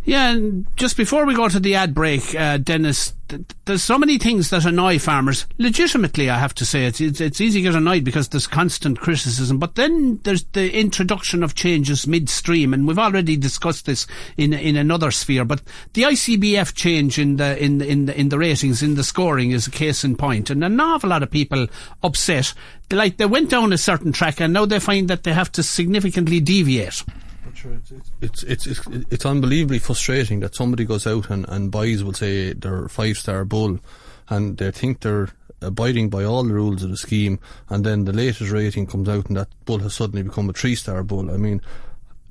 Yeah, 0.09 0.31
and 0.31 0.65
just 0.77 0.97
before 0.97 1.27
we 1.27 1.35
go 1.35 1.51
to 1.51 1.61
the 1.61 1.75
ad 1.75 1.93
break, 1.93 2.35
uh, 2.35 2.57
Denis, 2.57 3.13
th- 3.29 3.43
there's 3.67 3.83
so 3.83 3.99
many 3.99 4.17
things 4.17 4.49
that 4.49 4.65
annoy 4.65 4.99
farmers. 4.99 5.45
Legitimately, 5.59 6.31
I 6.31 6.39
have 6.39 6.55
to 6.55 6.65
say, 6.65 6.87
it's, 6.87 6.99
it's, 6.99 7.21
it's 7.21 7.43
easy 7.43 7.59
to 7.59 7.65
get 7.65 7.75
annoyed 7.75 8.05
because 8.05 8.31
there's 8.31 8.47
constant 8.47 8.99
criticism. 9.01 9.59
But 9.59 9.75
then 9.75 10.19
there's 10.25 10.45
the 10.45 10.75
introduction 10.75 11.43
of 11.43 11.55
changes 11.55 12.07
midstream, 12.07 12.73
and 12.73 12.89
we've 12.89 12.99
already 12.99 13.37
discussed 13.37 13.85
this 13.85 14.07
in 14.39 14.55
in 14.55 14.77
another 14.77 15.11
sphere. 15.11 15.45
But 15.45 15.61
the 15.93 16.05
ICBF 16.05 16.75
change 16.75 17.19
in 17.19 17.37
the 17.37 17.63
in 17.63 17.83
in 17.83 18.07
the, 18.07 18.19
in 18.19 18.31
the 18.31 18.39
ratings 18.39 18.83
in 18.83 18.95
the 18.95 19.05
scoring 19.05 19.51
is 19.51 19.67
a 19.67 19.71
case 19.71 20.05
in 20.05 20.17
point, 20.17 20.49
and 20.49 20.65
an 20.65 20.81
awful 20.81 21.11
lot 21.11 21.23
of 21.23 21.31
people 21.31 21.67
upset. 22.03 22.55
Like 22.91 23.19
they 23.19 23.27
went 23.27 23.51
down 23.51 23.75
a 23.75 23.79
certain 23.79 24.13
track, 24.13 24.41
and 24.41 24.55
now 24.55 24.65
they 24.65 24.81
find 24.81 25.07
that 25.09 25.25
they 25.25 25.35
have 25.35 25.53
to 25.53 25.63
significantly 25.63 26.41
deviate. 26.41 27.05
It's, 28.21 28.43
it's, 28.43 28.43
it's, 28.43 28.67
it's, 28.67 28.87
it's 29.11 29.27
unbelievably 29.27 29.79
frustrating 29.81 30.41
that 30.41 30.55
somebody 30.55 30.85
goes 30.85 31.07
out 31.07 31.31
and, 31.31 31.47
and 31.49 31.71
buys, 31.71 32.03
we'll 32.03 32.13
say, 32.13 32.53
their 32.53 32.89
five 32.89 33.17
star 33.17 33.45
bull 33.45 33.79
and 34.29 34.57
they 34.59 34.71
think 34.71 35.01
they're 35.01 35.29
abiding 35.61 36.09
by 36.09 36.25
all 36.25 36.45
the 36.45 36.55
rules 36.55 36.83
of 36.83 36.91
the 36.91 36.97
scheme 36.97 37.41
and 37.69 37.85
then 37.85 38.05
the 38.05 38.13
latest 38.13 38.51
rating 38.51 38.87
comes 38.87 39.09
out 39.09 39.27
and 39.27 39.37
that 39.37 39.49
bull 39.65 39.81
has 39.81 39.95
suddenly 39.95 40.23
become 40.23 40.49
a 40.49 40.53
three 40.53 40.75
star 40.75 41.03
bull. 41.03 41.31
I 41.31 41.37
mean, 41.37 41.61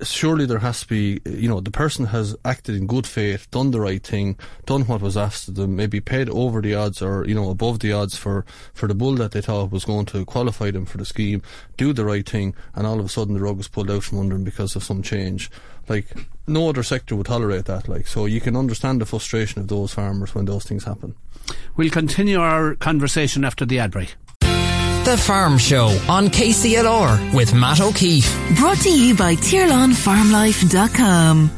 surely 0.01 0.45
there 0.45 0.59
has 0.59 0.81
to 0.81 0.87
be, 0.87 1.19
you 1.25 1.49
know, 1.49 1.59
the 1.59 1.71
person 1.71 2.05
has 2.07 2.35
acted 2.45 2.75
in 2.75 2.87
good 2.87 3.07
faith, 3.07 3.49
done 3.51 3.71
the 3.71 3.81
right 3.81 4.03
thing, 4.03 4.37
done 4.65 4.81
what 4.83 5.01
was 5.01 5.17
asked 5.17 5.47
of 5.47 5.55
them, 5.55 5.75
maybe 5.75 5.99
paid 5.99 6.29
over 6.29 6.61
the 6.61 6.75
odds 6.75 7.01
or, 7.01 7.25
you 7.25 7.33
know, 7.33 7.49
above 7.49 7.79
the 7.79 7.91
odds 7.91 8.17
for, 8.17 8.45
for 8.73 8.87
the 8.87 8.95
bull 8.95 9.15
that 9.15 9.31
they 9.31 9.41
thought 9.41 9.71
was 9.71 9.85
going 9.85 10.05
to 10.07 10.25
qualify 10.25 10.71
them 10.71 10.85
for 10.85 10.97
the 10.97 11.05
scheme, 11.05 11.41
do 11.77 11.93
the 11.93 12.05
right 12.05 12.27
thing, 12.27 12.53
and 12.75 12.85
all 12.85 12.99
of 12.99 13.05
a 13.05 13.09
sudden 13.09 13.33
the 13.33 13.39
rug 13.39 13.59
is 13.59 13.67
pulled 13.67 13.89
out 13.89 14.03
from 14.03 14.19
under 14.19 14.35
them 14.35 14.43
because 14.43 14.75
of 14.75 14.83
some 14.83 15.01
change. 15.01 15.49
Like, 15.87 16.07
no 16.47 16.69
other 16.69 16.83
sector 16.83 17.15
would 17.15 17.27
tolerate 17.27 17.65
that, 17.65 17.87
like, 17.87 18.07
so 18.07 18.25
you 18.25 18.41
can 18.41 18.55
understand 18.55 19.01
the 19.01 19.05
frustration 19.05 19.61
of 19.61 19.67
those 19.67 19.93
farmers 19.93 20.35
when 20.35 20.45
those 20.45 20.65
things 20.65 20.83
happen. 20.83 21.15
We'll 21.75 21.89
continue 21.89 22.39
our 22.39 22.75
conversation 22.75 23.45
after 23.45 23.65
the 23.65 23.79
ad 23.79 23.91
break. 23.91 24.15
The 25.07 25.15
Farm 25.15 25.55
Show 25.57 25.87
on 26.09 26.27
KCLR 26.27 27.33
with 27.33 27.53
Matt 27.53 27.79
O'Keeffe. 27.79 28.29
Brought 28.57 28.79
to 28.79 28.89
you 28.89 29.15
by 29.15 29.35
TirlanFarmLife.com. 29.35 31.49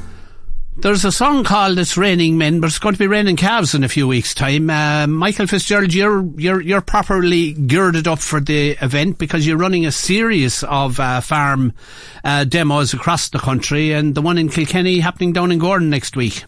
There's 0.77 1.03
a 1.03 1.11
song 1.11 1.43
called 1.43 1.79
"It's 1.79 1.97
Raining 1.97 2.37
Men," 2.37 2.59
but 2.59 2.67
it's 2.67 2.77
going 2.77 2.93
to 2.93 2.99
be 2.99 3.07
raining 3.07 3.37
calves 3.37 3.73
in 3.73 3.83
a 3.83 3.89
few 3.89 4.07
weeks' 4.07 4.35
time. 4.35 4.69
Uh, 4.69 5.07
Michael 5.07 5.47
Fitzgerald, 5.47 5.95
you're 5.95 6.23
you're 6.37 6.61
you're 6.61 6.81
properly 6.81 7.53
girded 7.53 8.07
up 8.07 8.19
for 8.19 8.39
the 8.39 8.77
event 8.83 9.17
because 9.17 9.47
you're 9.47 9.57
running 9.57 9.87
a 9.87 9.91
series 9.91 10.63
of 10.65 10.99
uh, 10.99 11.19
farm 11.19 11.73
uh, 12.23 12.43
demos 12.43 12.93
across 12.93 13.29
the 13.29 13.39
country, 13.39 13.93
and 13.93 14.13
the 14.13 14.21
one 14.21 14.37
in 14.37 14.49
Kilkenny 14.49 14.99
happening 14.99 15.33
down 15.33 15.51
in 15.51 15.59
Gowran 15.59 15.87
next 15.87 16.15
week. 16.15 16.43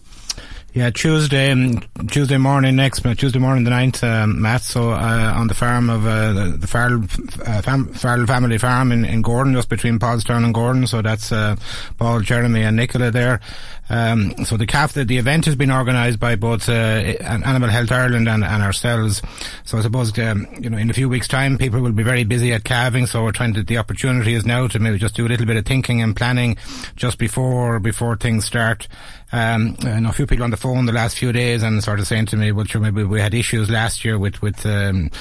Yeah, 0.74 0.90
Tuesday, 0.90 1.52
um, 1.52 1.82
Tuesday 2.08 2.38
morning 2.38 2.78
next, 2.78 3.06
uh, 3.06 3.14
Tuesday 3.14 3.40
morning 3.40 3.66
the 3.66 3.72
9th, 3.72 4.04
um, 4.06 4.42
Matt, 4.42 4.62
so, 4.62 4.92
uh, 4.92 5.34
on 5.36 5.48
the 5.48 5.54
farm 5.54 5.90
of, 5.90 6.06
uh, 6.08 6.32
the, 6.56 6.66
Farrell, 6.66 7.04
uh, 7.46 7.62
fam- 7.62 7.88
Farrell 7.88 8.26
family 8.26 8.58
farm 8.58 8.94
in, 8.94 9.04
in 9.04 9.22
Gowran, 9.22 9.54
just 9.54 9.68
between 9.68 10.00
Paulstown 10.00 10.46
and 10.46 10.56
Gowran, 10.56 10.88
so 10.88 11.02
that's, 11.02 11.30
uh, 11.34 11.58
Paul, 11.98 12.22
Jeremy 12.22 12.62
and 12.64 12.78
Nicola 12.78 13.12
there. 13.12 13.42
Um, 13.92 14.46
so 14.46 14.56
the 14.56 14.66
calf, 14.66 14.94
the, 14.94 15.04
the 15.04 15.18
event 15.18 15.44
has 15.46 15.58
been 15.58 15.70
organised 15.70 16.18
by 16.18 16.38
both, 16.38 16.70
uh, 16.70 16.72
Animal 16.72 17.68
Health 17.68 17.92
Ireland 17.92 18.30
and, 18.30 18.42
and 18.42 18.64
ourselves. 18.64 19.22
So 19.66 19.78
I 19.78 19.82
suppose, 19.82 20.18
um, 20.18 20.48
you 20.62 20.70
know, 20.70 20.78
in 20.78 20.90
a 20.90 20.94
few 20.94 21.10
weeks 21.10 21.28
time, 21.28 21.58
people 21.58 21.82
will 21.82 21.92
be 21.92 22.02
very 22.02 22.24
busy 22.24 22.54
at 22.54 22.64
calving, 22.64 23.06
so 23.06 23.22
we're 23.22 23.34
trying 23.34 23.54
to, 23.56 23.64
the 23.64 23.78
opportunity 23.78 24.34
is 24.34 24.46
now 24.46 24.68
to 24.70 24.80
maybe 24.80 24.98
just 24.98 25.16
do 25.16 25.26
a 25.26 25.28
little 25.28 25.46
bit 25.46 25.58
of 25.58 25.66
thinking 25.66 26.02
and 26.02 26.16
planning 26.16 26.56
just 26.96 27.18
before, 27.18 27.82
before 27.82 28.16
things 28.16 28.46
start. 28.46 28.88
Um, 29.34 29.76
know 29.82 30.10
a 30.10 30.14
few 30.14 30.26
people 30.26 30.46
on 30.46 30.52
the 30.52 30.58
phone 30.58 30.86
the 30.86 30.94
last 30.94 31.18
few 31.18 31.34
days 31.34 31.62
and 31.62 31.84
sort 31.84 32.00
of 32.00 32.08
saying 32.08 32.28
to 32.28 32.38
me, 32.38 32.54
well, 32.54 32.66
sure, 32.66 32.80
maybe 32.80 33.04
we 33.04 33.20
had 33.20 33.34
issues 33.34 33.70
last 33.70 34.06
year 34.06 34.18
with, 34.18 34.42
with, 34.42 34.66
um, 34.66 35.12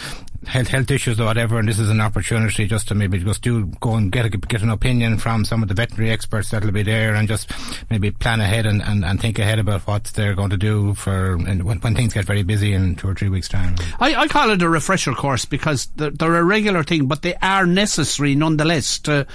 health, 0.47 0.69
health 0.69 0.91
issues 0.91 1.21
or 1.21 1.25
whatever, 1.25 1.59
and 1.59 1.69
this 1.69 1.79
is 1.79 1.91
an 1.91 2.01
opportunity 2.01 2.67
just 2.67 2.89
to 2.89 2.95
maybe 2.95 3.19
just 3.19 3.43
do, 3.43 3.67
go 3.81 3.95
and 3.95 4.11
get 4.11 4.25
a, 4.25 4.29
get 4.31 4.63
an 4.63 4.71
opinion 4.71 5.19
from 5.19 5.45
some 5.45 5.63
of 5.63 5.69
the 5.69 5.75
veterinary 5.75 6.11
experts 6.11 6.51
that'll 6.51 6.71
be 6.71 6.83
there 6.83 7.15
and 7.15 7.29
just 7.29 7.51
maybe 7.91 8.11
plan 8.11 8.41
ahead 8.41 8.67
and, 8.67 8.83
and, 8.83 9.05
and 9.05 9.21
think 9.21 9.39
ahead 9.39 9.59
about 9.59 9.87
what 9.87 10.05
they're 10.05 10.35
going 10.35 10.51
to 10.51 10.57
do 10.57 10.95
for, 10.95 11.37
when, 11.37 11.61
when 11.61 11.95
things 11.95 12.15
get 12.15 12.25
very 12.25 12.43
busy 12.43 12.73
in 12.73 12.97
two 12.97 13.09
or 13.09 13.15
three 13.15 13.29
weeks 13.29 13.49
time. 13.49 13.77
I, 13.99 14.15
I 14.15 14.29
call 14.29 14.51
it 14.51 14.63
a 14.63 14.69
refresher 14.69 15.13
course 15.13 15.45
because 15.45 15.87
they're, 15.97 16.11
they're 16.11 16.37
a 16.37 16.45
regular 16.45 16.83
thing, 16.83 17.07
but 17.07 17.23
they 17.23 17.35
are 17.37 17.67
necessary 17.67 18.35
nonetheless 18.35 18.99
to, 19.01 19.27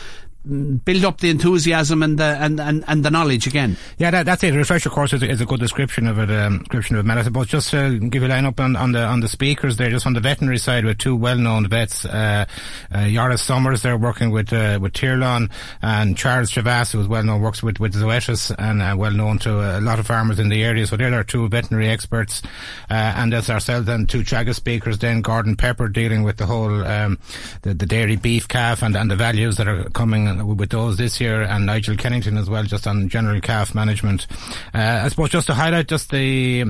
build 0.45 1.05
up 1.05 1.19
the 1.19 1.29
enthusiasm 1.29 2.03
and 2.03 2.17
the 2.17 2.37
and, 2.39 2.59
and, 2.59 2.83
and 2.87 3.03
the 3.03 3.11
knowledge 3.11 3.47
again. 3.47 3.77
Yeah, 3.97 4.11
that, 4.11 4.25
that's 4.25 4.43
it. 4.43 4.53
A 4.53 4.57
refresher 4.57 4.89
course 4.89 5.13
is, 5.13 5.23
is 5.23 5.41
a 5.41 5.45
good 5.45 5.59
description 5.59 6.07
of 6.07 6.19
it. 6.19 6.29
Um, 6.29 6.59
description 6.59 6.95
of 6.97 7.07
it. 7.07 7.11
I 7.11 7.23
suppose 7.23 7.47
just 7.47 7.71
to 7.71 7.99
give 7.99 8.21
you 8.21 8.27
a 8.27 8.29
line 8.29 8.45
up 8.45 8.59
on, 8.59 8.75
on 8.75 8.91
the 8.91 9.03
on 9.03 9.21
the 9.21 9.27
speakers 9.27 9.77
there, 9.77 9.89
just 9.89 10.05
on 10.05 10.13
the 10.13 10.19
veterinary 10.19 10.57
side, 10.57 10.85
with 10.85 10.97
two 10.97 11.15
well-known 11.15 11.67
vets, 11.67 12.05
uh, 12.05 12.45
uh, 12.91 12.97
Yaris 12.97 13.39
Summers, 13.39 13.81
they're 13.81 13.97
working 13.97 14.31
with 14.31 14.51
uh, 14.53 14.79
with 14.81 14.93
Tirlan, 14.93 15.49
and 15.81 16.17
Charles 16.17 16.51
Travas, 16.51 16.91
who 16.91 16.99
is 16.99 17.07
well 17.07 17.23
known, 17.23 17.41
works 17.41 17.63
with 17.63 17.79
with 17.79 17.95
Zoetis 17.95 18.53
and 18.57 18.81
uh, 18.81 18.95
well 18.97 19.11
known 19.11 19.39
to 19.39 19.77
a 19.77 19.81
lot 19.81 19.99
of 19.99 20.07
farmers 20.07 20.39
in 20.39 20.49
the 20.49 20.63
area. 20.63 20.85
So 20.85 20.97
they're 20.97 21.13
our 21.13 21.23
two 21.23 21.47
veterinary 21.49 21.89
experts, 21.89 22.41
uh, 22.89 22.93
and 22.93 23.33
as 23.33 23.49
ourselves 23.49 23.87
and 23.87 24.09
two 24.09 24.21
Teagasc 24.21 24.55
speakers, 24.55 24.99
then 24.99 25.21
Gordon 25.21 25.55
Peppard 25.55 25.93
dealing 25.93 26.23
with 26.23 26.37
the 26.37 26.45
whole 26.45 26.83
um, 26.85 27.17
the, 27.61 27.73
the 27.73 27.85
dairy 27.85 28.15
beef 28.15 28.47
calf 28.47 28.83
and 28.83 28.95
and 28.95 29.09
the 29.09 29.15
values 29.15 29.57
that 29.57 29.67
are 29.67 29.89
coming 29.89 30.34
with 30.43 30.69
those 30.69 30.97
this 30.97 31.19
year, 31.21 31.43
and 31.43 31.65
Nigel 31.65 31.95
Kennington 31.95 32.37
as 32.37 32.49
well, 32.49 32.63
just 32.63 32.87
on 32.87 33.09
general 33.09 33.39
calf 33.41 33.75
management. 33.75 34.27
Uh, 34.73 35.01
I 35.03 35.07
suppose 35.09 35.29
just 35.29 35.47
to 35.47 35.53
highlight 35.53 35.87
just 35.87 36.11
the 36.11 36.65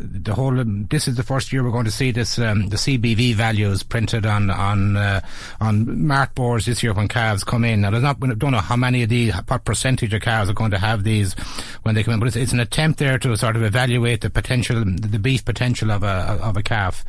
the 0.00 0.34
whole 0.34 0.62
this 0.64 1.06
is 1.06 1.16
the 1.16 1.22
first 1.22 1.52
year 1.52 1.62
we're 1.62 1.70
going 1.70 1.84
to 1.84 1.90
see 1.90 2.10
this 2.10 2.38
um, 2.38 2.68
the 2.68 2.76
CBV 2.76 3.34
values 3.34 3.82
printed 3.82 4.24
on 4.26 4.50
on 4.50 4.96
uh, 4.96 5.20
on 5.60 6.06
mart 6.06 6.34
boards 6.34 6.66
this 6.66 6.82
year 6.82 6.92
when 6.92 7.08
calves 7.08 7.44
come 7.44 7.64
in. 7.64 7.82
Now 7.82 7.90
there's 7.90 8.02
not 8.02 8.20
we 8.20 8.34
don't 8.34 8.52
know 8.52 8.58
how 8.58 8.76
many 8.76 9.02
of 9.02 9.08
these 9.08 9.34
what 9.34 9.64
percentage 9.64 10.14
of 10.14 10.22
calves 10.22 10.48
are 10.50 10.54
going 10.54 10.70
to 10.70 10.78
have 10.78 11.04
these 11.04 11.34
when 11.82 11.94
they 11.94 12.02
come 12.02 12.14
in, 12.14 12.20
but 12.20 12.26
it's, 12.26 12.36
it's 12.36 12.52
an 12.52 12.60
attempt 12.60 12.98
there 12.98 13.18
to 13.18 13.36
sort 13.36 13.56
of 13.56 13.62
evaluate 13.62 14.22
the 14.22 14.30
potential 14.30 14.82
the 14.84 15.18
beef 15.18 15.44
potential 15.44 15.90
of 15.90 16.02
a 16.02 16.38
of 16.42 16.56
a 16.56 16.62
calf, 16.62 17.04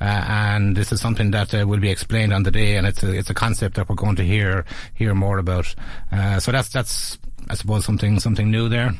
uh, 0.00 0.04
and 0.04 0.76
this 0.76 0.92
is 0.92 1.00
something 1.00 1.30
that 1.30 1.54
uh, 1.54 1.66
will 1.66 1.80
be 1.80 1.90
explained 1.90 2.32
on 2.32 2.42
the 2.42 2.50
day, 2.50 2.76
and 2.76 2.86
it's 2.86 3.02
a 3.02 3.12
it's 3.12 3.30
a 3.30 3.34
concept 3.34 3.76
that 3.76 3.88
we're 3.88 3.96
going 3.96 4.16
to 4.16 4.24
hear 4.24 4.64
hear 4.94 5.14
more 5.14 5.38
about. 5.38 5.74
Uh, 6.10 6.40
so 6.40 6.52
that's 6.52 6.68
that's 6.68 7.18
I 7.48 7.54
suppose 7.54 7.84
something 7.84 8.18
something 8.20 8.50
new 8.50 8.68
there. 8.68 8.92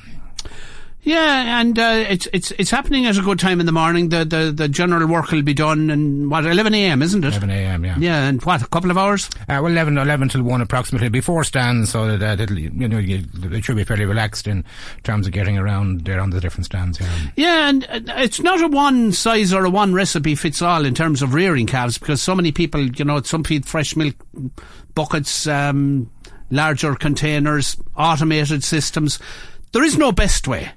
Yeah, 1.05 1.61
and 1.61 1.77
uh, 1.77 2.05
it's 2.09 2.29
it's 2.33 2.53
it's 2.53 2.71
happening 2.71 3.07
at 3.07 3.19
a 3.19 3.23
good 3.23 3.41
time 3.41 3.59
in 3.59 3.67
the 3.67 3.73
morning. 3.73 4.11
The 4.11 4.25
the, 4.25 4.53
the 4.55 4.69
general 4.69 5.09
work 5.09 5.33
will 5.33 5.43
be 5.43 5.53
done, 5.53 5.91
and 5.91 6.31
what 6.31 6.47
eleven 6.47 6.75
a.m. 6.75 7.03
isn't 7.03 7.25
it? 7.25 7.29
11 7.29 7.51
a.m., 7.51 7.85
yeah. 7.85 7.97
Yeah, 7.99 8.29
and 8.29 8.41
what 8.45 8.63
a 8.63 8.69
couple 8.69 8.89
of 8.91 8.97
hours. 8.97 9.29
Uh, 9.49 9.59
well, 9.61 9.67
11, 9.67 9.99
11 9.99 10.29
till 10.29 10.45
1 10.45 10.61
approximately 10.61 11.09
before 11.09 11.43
stands, 11.43 11.91
so 11.91 12.17
that 12.17 12.39
uh, 12.39 12.43
it'll, 12.43 12.57
you 12.57 12.71
know, 12.89 12.99
it 12.99 13.65
should 13.65 13.75
be 13.75 13.83
fairly 13.83 14.05
relaxed 14.05 14.47
in 14.47 14.65
terms 15.03 15.27
of 15.27 15.33
getting 15.33 15.59
around 15.59 16.03
there 16.03 16.21
on 16.21 16.31
the 16.31 16.41
different 16.41 16.67
stands. 16.67 17.01
Yeah. 17.01 17.09
Yeah, 17.35 17.69
and 17.69 17.85
uh, 17.89 18.15
it's 18.19 18.39
not 18.41 18.63
a 18.63 18.69
one 18.69 19.11
size 19.11 19.53
or 19.53 19.65
a 19.65 19.71
one 19.71 19.95
recipe 19.95 20.37
fits 20.37 20.63
all 20.63 20.85
in 20.85 20.95
terms 20.95 21.21
of 21.21 21.35
rearing 21.35 21.67
calves 21.67 21.99
because 21.99 22.23
so 22.23 22.37
many 22.37 22.53
people, 22.53 22.81
you 22.81 23.05
know, 23.05 23.21
some 23.23 23.43
feed 23.43 23.67
fresh 23.67 23.97
milk 23.97 24.15
buckets, 24.95 25.49
um, 25.49 26.09
larger 26.51 26.95
containers, 26.95 27.77
automated 27.97 28.63
systems. 28.63 29.19
There 29.73 29.83
is 29.83 29.99
no 29.99 30.13
best 30.13 30.47
way. 30.47 30.71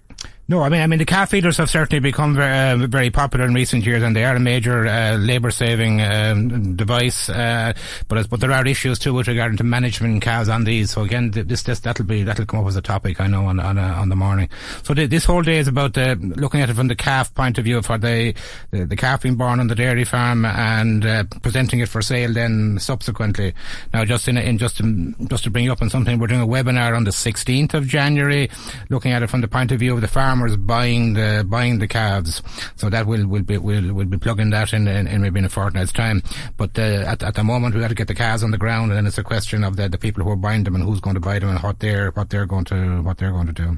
No, 0.47 0.61
I 0.61 0.69
mean, 0.69 0.81
I 0.81 0.85
mean, 0.85 0.99
the 0.99 1.05
calf 1.05 1.31
feeders 1.31 1.57
have 1.57 1.71
certainly 1.71 1.99
become 1.99 2.35
very, 2.35 2.83
uh, 2.83 2.85
very 2.85 3.09
popular 3.09 3.45
in 3.45 3.55
recent 3.55 3.83
years, 3.83 4.03
and 4.03 4.15
they 4.15 4.25
are 4.25 4.35
a 4.35 4.39
major 4.39 4.85
uh, 4.85 5.17
labour-saving 5.17 6.03
um, 6.03 6.75
device. 6.75 7.29
Uh, 7.29 7.73
but 8.07 8.29
but 8.29 8.41
there 8.41 8.51
are 8.51 8.63
issues 8.67 8.99
too 8.99 9.15
with 9.15 9.27
regard 9.27 9.57
to 9.57 9.63
management 9.63 10.21
cows 10.21 10.47
on 10.47 10.63
these. 10.63 10.91
So 10.91 11.01
again, 11.01 11.31
this 11.31 11.63
this 11.63 11.79
that'll 11.79 12.05
be 12.05 12.21
that'll 12.21 12.45
come 12.45 12.59
up 12.59 12.67
as 12.67 12.75
a 12.75 12.81
topic, 12.83 13.19
I 13.19 13.25
know, 13.25 13.47
on 13.47 13.59
on, 13.59 13.79
uh, 13.79 13.95
on 13.95 14.09
the 14.09 14.15
morning. 14.15 14.49
So 14.83 14.93
this 14.93 15.25
whole 15.25 15.41
day 15.41 15.57
is 15.57 15.67
about 15.67 15.97
uh, 15.97 16.15
looking 16.19 16.61
at 16.61 16.69
it 16.69 16.75
from 16.75 16.89
the 16.89 16.95
calf 16.95 17.33
point 17.33 17.57
of 17.57 17.63
view 17.63 17.81
for 17.81 17.97
the 17.97 18.35
the, 18.69 18.85
the 18.85 18.95
calf 18.95 19.23
being 19.23 19.37
born 19.37 19.59
on 19.59 19.65
the 19.65 19.75
dairy 19.75 20.03
farm 20.03 20.45
and 20.45 21.07
uh, 21.07 21.23
presenting 21.41 21.79
it 21.79 21.89
for 21.89 22.03
sale 22.03 22.31
then 22.31 22.77
subsequently. 22.77 23.55
Now, 23.95 24.05
just 24.05 24.27
in, 24.27 24.37
in 24.37 24.59
just 24.59 24.77
to, 24.77 25.15
just 25.27 25.45
to 25.45 25.49
bring 25.49 25.65
you 25.65 25.71
up 25.71 25.81
on 25.81 25.89
something, 25.89 26.19
we're 26.19 26.27
doing 26.27 26.41
a 26.41 26.47
webinar 26.47 26.95
on 26.95 27.03
the 27.03 27.09
16th 27.09 27.73
of 27.73 27.87
January, 27.87 28.51
looking 28.91 29.11
at 29.11 29.23
it 29.23 29.29
from 29.31 29.41
the 29.41 29.47
point 29.47 29.71
of 29.71 29.79
view 29.79 29.95
of 29.95 30.01
the 30.01 30.07
farm 30.07 30.34
farmers 30.35 30.57
buying 30.57 31.13
the 31.13 31.45
buying 31.47 31.79
the 31.79 31.87
calves. 31.87 32.41
So 32.75 32.89
that 32.89 33.07
will 33.07 33.25
will 33.27 33.43
be 33.43 33.57
will 33.57 33.93
will 33.93 34.05
be 34.05 34.17
plugging 34.17 34.49
that 34.49 34.73
in, 34.73 34.87
in, 34.87 35.07
in 35.07 35.21
maybe 35.21 35.39
in 35.39 35.45
a 35.45 35.49
fortnight's 35.49 35.93
time. 35.93 36.21
But 36.57 36.77
uh, 36.77 37.03
at 37.07 37.23
at 37.23 37.35
the 37.35 37.43
moment 37.43 37.75
we 37.75 37.81
got 37.81 37.87
to 37.89 37.95
get 37.95 38.07
the 38.07 38.15
calves 38.15 38.43
on 38.43 38.51
the 38.51 38.57
ground, 38.57 38.91
and 38.91 38.97
then 38.97 39.07
it's 39.07 39.17
a 39.17 39.23
question 39.23 39.63
of 39.63 39.77
the 39.77 39.87
the 39.87 39.97
people 39.97 40.23
who 40.23 40.31
are 40.31 40.35
buying 40.35 40.63
them 40.63 40.75
and 40.75 40.83
who's 40.83 40.99
going 40.99 41.15
to 41.15 41.21
buy 41.21 41.39
them 41.39 41.49
and 41.49 41.59
what 41.59 41.79
they're 41.79 42.11
what 42.11 42.29
they're 42.29 42.45
going 42.45 42.65
to 42.65 43.01
what 43.01 43.17
they're 43.17 43.31
going 43.31 43.47
to 43.47 43.53
do. 43.53 43.77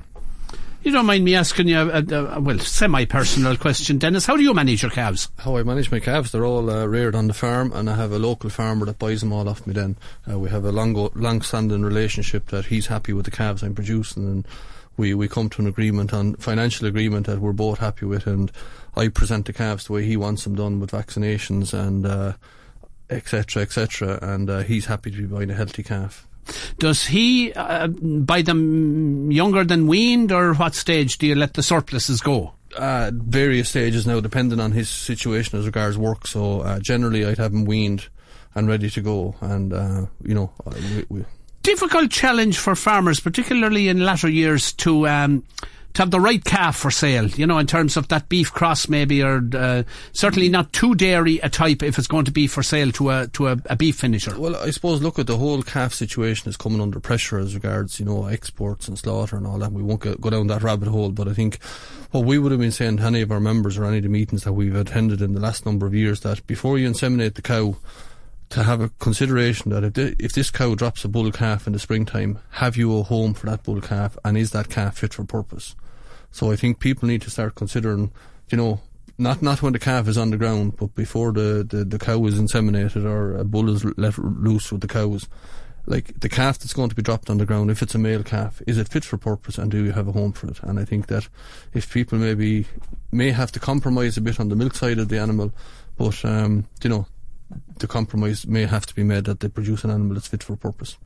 You 0.84 0.94
don't 0.94 1.06
mind 1.06 1.26
me 1.26 1.36
asking 1.36 1.68
you 1.68 1.80
a, 1.80 2.02
a, 2.02 2.26
a 2.38 2.40
well, 2.40 2.60
semi-personal 2.60 3.58
question, 3.58 3.98
Denis. 3.98 4.26
How 4.26 4.38
do 4.38 4.44
you 4.44 4.54
manage 4.54 4.84
your 4.84 4.92
calves? 4.92 5.28
How 5.38 5.58
I 5.58 5.64
manage 5.64 5.92
my 5.92 6.00
calves, 6.00 6.32
they're 6.32 6.46
all 6.46 6.70
uh, 6.70 6.86
reared 6.86 7.14
on 7.14 7.28
the 7.28 7.34
farm, 7.34 7.74
and 7.74 7.90
I 7.90 7.96
have 7.96 8.14
a 8.14 8.20
local 8.20 8.50
farmer 8.50 8.86
that 8.86 8.98
buys 8.98 9.20
them 9.20 9.34
all 9.34 9.50
off 9.50 9.68
me. 9.68 9.74
Then 9.74 9.98
uh, 10.32 10.40
we 10.40 10.50
have 10.50 10.64
a 10.64 10.72
long, 10.72 10.94
long-standing 11.14 11.82
relationship 11.82 12.48
that 12.48 12.68
he's 12.68 12.88
happy 12.88 13.12
with 13.12 13.26
the 13.26 13.32
calves 13.32 13.64
I'm 13.64 13.76
producing, 13.76 14.24
and 14.24 14.48
we, 14.98 15.14
we 15.14 15.28
come 15.28 15.50
to 15.50 15.62
an 15.62 15.68
agreement 15.68 16.14
on 16.14 16.36
financial 16.36 16.88
agreement 16.88 17.28
that 17.28 17.40
we're 17.40 17.54
both 17.54 17.80
happy 17.80 18.06
with, 18.06 18.28
and 18.28 18.52
I 18.96 19.08
present 19.08 19.46
the 19.46 19.54
calves 19.54 19.86
the 19.86 19.94
way 19.94 20.04
he 20.04 20.18
wants 20.18 20.44
them 20.44 20.56
done 20.56 20.80
with 20.80 20.92
vaccinations 20.92 21.74
and 21.74 22.06
etc. 23.10 23.62
Uh, 23.62 23.64
etc. 23.64 24.16
Et 24.16 24.24
and 24.24 24.50
uh, 24.50 24.60
he's 24.60 24.86
happy 24.88 25.12
to 25.12 25.18
be 25.18 25.26
buying 25.26 25.52
a 25.52 25.54
healthy 25.54 25.84
calf. 25.84 26.28
Does 26.80 27.06
he 27.06 27.54
uh, 27.54 27.88
buy 27.88 28.42
them 28.42 29.32
younger 29.32 29.64
than 29.64 29.88
weaned, 29.88 30.32
or 30.32 30.54
what 30.54 30.76
stage 30.76 31.18
do 31.18 31.28
you 31.28 31.36
let 31.36 31.54
the 31.54 31.64
surpluses 31.64 32.22
go? 32.22 32.54
Uh, 32.76 33.12
various 33.14 33.70
stages 33.70 34.08
now, 34.08 34.20
depending 34.20 34.60
on 34.60 34.72
his 34.72 34.90
situation 34.90 35.60
as 35.60 35.66
regards 35.66 35.98
work. 35.98 36.28
So 36.28 36.62
uh, 36.62 36.80
generally, 36.80 37.26
I'd 37.26 37.38
have 37.38 37.54
him 37.54 37.66
weaned 37.66 38.08
and 38.56 38.68
ready 38.68 38.90
to 38.90 39.02
go, 39.02 39.36
and 39.42 39.74
uh, 39.74 40.06
you 40.24 40.34
know, 40.34 40.52
we, 40.66 41.06
we 41.10 41.26
difficult 41.68 42.10
challenge 42.10 42.58
for 42.58 42.78
farmers, 42.78 43.20
particularly 43.20 43.90
in 43.90 44.06
latter 44.06 44.30
years, 44.30 44.72
to 44.72 45.06
um, 45.06 45.44
to 45.94 46.02
have 46.02 46.12
the 46.12 46.20
right 46.20 46.42
calf 46.46 46.78
for 46.78 46.90
sale. 46.90 47.28
You 47.28 47.46
know, 47.46 47.58
in 47.58 47.68
terms 47.68 47.98
of 47.98 48.08
that 48.08 48.30
beef 48.30 48.54
cross, 48.54 48.88
maybe, 48.88 49.22
or 49.22 49.44
uh, 49.54 49.84
certainly 50.14 50.48
not 50.48 50.72
too 50.72 50.96
dairy 50.96 51.40
a 51.40 51.50
type 51.50 51.84
if 51.84 51.98
it's 51.98 52.08
going 52.08 52.24
to 52.24 52.32
be 52.32 52.48
for 52.48 52.64
sale 52.64 52.94
to 52.94 53.10
a 53.10 53.28
to 53.34 53.50
a, 53.50 53.58
a, 53.66 53.76
beef 53.76 53.98
finisher. 53.98 54.40
Well, 54.40 54.56
I 54.56 54.70
suppose 54.70 55.02
look 55.02 55.20
at 55.20 55.28
the 55.28 55.36
whole 55.36 55.62
calf 55.62 55.94
situation 55.94 56.48
is 56.48 56.56
coming 56.56 56.80
under 56.80 57.02
pressure 57.02 57.38
as 57.38 57.54
regards 57.54 58.00
you 58.00 58.06
know 58.06 58.28
exports 58.28 58.88
and 58.88 58.98
slaughter 58.98 59.36
and 59.36 59.46
all 59.46 59.60
that. 59.60 59.74
We 59.74 59.84
won't 59.84 60.22
go 60.22 60.30
down 60.30 60.48
that 60.48 60.64
rabbit 60.64 60.88
hole, 60.88 61.10
but 61.10 61.28
I 61.28 61.34
think 61.34 61.62
what 62.12 62.24
we 62.24 62.40
would 62.40 62.54
have 62.54 62.62
been 62.62 62.72
saying 62.72 62.98
to 62.98 63.04
any 63.04 63.20
of 63.20 63.32
our 63.32 63.42
members 63.42 63.78
or 63.78 63.84
any 63.84 63.98
of 63.98 64.04
the 64.04 64.10
meetings 64.10 64.46
that 64.46 64.54
we've 64.54 64.74
attended 64.74 65.22
in 65.22 65.34
the 65.34 65.42
last 65.42 65.66
number 65.66 65.86
of 65.86 65.94
years 65.94 66.22
that 66.22 66.48
before 66.48 66.78
you 66.78 66.90
inseminate 66.90 67.34
the 67.34 67.42
cow 67.42 67.76
to 68.50 68.64
have 68.64 68.82
a 68.82 68.90
consideration 69.00 69.72
that 69.72 69.84
if, 69.84 70.16
if 70.20 70.34
this 70.34 70.50
cow 70.50 70.76
drops 70.76 71.04
a 71.04 71.08
bull 71.08 71.32
calf 71.32 71.68
in 71.68 71.74
the 71.74 71.80
springtime, 71.80 72.40
have 72.52 72.78
you 72.78 72.98
a 72.98 73.04
home 73.04 73.34
for 73.34 73.46
that 73.48 73.64
bull 73.64 73.82
calf 73.82 74.18
and 74.24 74.38
is 74.38 74.52
that 74.52 74.70
calf 74.70 75.00
fit 75.00 75.14
for 75.14 75.26
purpose? 75.26 75.76
So 76.32 76.52
I 76.52 76.56
think 76.56 76.80
people 76.80 77.08
need 77.08 77.22
to 77.24 77.30
start 77.30 77.56
considering, 77.56 78.12
you 78.50 78.58
know, 78.58 78.82
not 79.18 79.42
not 79.42 79.62
when 79.62 79.74
the 79.74 79.80
calf 79.80 80.08
is 80.08 80.18
on 80.18 80.30
the 80.30 80.38
ground, 80.38 80.78
but 80.78 80.94
before 80.94 81.32
the, 81.32 81.66
the, 81.68 81.84
the 81.84 82.00
cow 82.00 82.24
is 82.26 82.40
inseminated 82.40 83.04
or 83.04 83.36
a 83.36 83.44
bull 83.44 83.70
is 83.70 83.84
let 83.98 84.18
loose 84.18 84.72
with 84.72 84.82
the 84.82 84.88
cows. 84.88 85.28
Like 85.86 86.20
the 86.20 86.30
calf 86.30 86.60
that's 86.60 86.74
going 86.74 86.90
to 86.90 86.96
be 86.96 87.02
dropped 87.02 87.30
on 87.30 87.38
the 87.38 87.46
ground, 87.46 87.72
if 87.72 87.82
it's 87.82 87.96
a 87.96 87.98
male 87.98 88.22
calf, 88.22 88.62
is 88.68 88.78
it 88.78 88.90
fit 88.90 89.06
for 89.06 89.18
purpose 89.18 89.58
and 89.58 89.72
do 89.72 89.84
you 89.84 89.94
have 89.94 90.08
a 90.08 90.12
home 90.12 90.34
for 90.34 90.48
it? 90.48 90.60
And 90.62 90.80
I 90.80 90.86
think 90.86 91.08
that 91.08 91.30
if 91.74 91.92
people 91.92 92.18
maybe 92.18 92.68
may 93.12 93.32
have 93.32 93.52
to 93.54 93.60
compromise 93.60 94.18
a 94.18 94.22
bit 94.22 94.40
on 94.40 94.50
the 94.50 94.56
milk 94.56 94.76
side 94.76 95.00
of 95.00 95.08
the 95.08 95.18
animal, 95.18 95.54
but 95.98 96.24
um, 96.26 96.68
you 96.84 96.90
know, 96.90 97.08
the 97.80 97.88
compromise 97.88 98.48
may 98.48 98.66
have 98.66 98.86
to 98.86 98.96
be 98.96 99.04
made 99.04 99.26
that 99.26 99.40
they 99.40 99.48
produce 99.48 99.84
an 99.84 99.92
animal 99.92 100.16
that's 100.16 100.28
fit 100.28 100.44
for 100.44 100.56
purpose. 100.56 100.98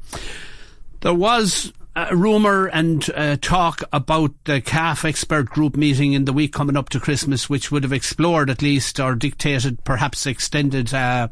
There 1.02 1.14
was 1.14 1.74
a 1.96 2.16
rumour 2.16 2.68
and 2.68 3.10
uh, 3.16 3.38
talk 3.42 3.84
about 3.92 4.32
the 4.46 4.62
calf 4.62 5.04
expert 5.04 5.50
group 5.50 5.76
meeting 5.76 6.14
in 6.14 6.26
the 6.26 6.34
week 6.34 6.54
coming 6.54 6.78
up 6.78 6.90
to 6.90 7.00
Christmas, 7.00 7.50
which 7.50 7.72
would 7.72 7.84
have 7.84 7.92
explored 7.92 8.50
at 8.50 8.62
least 8.62 9.00
or 9.00 9.16
dictated 9.16 9.84
perhaps 9.84 10.26
extended. 10.26 10.94
Uh, 10.94 11.28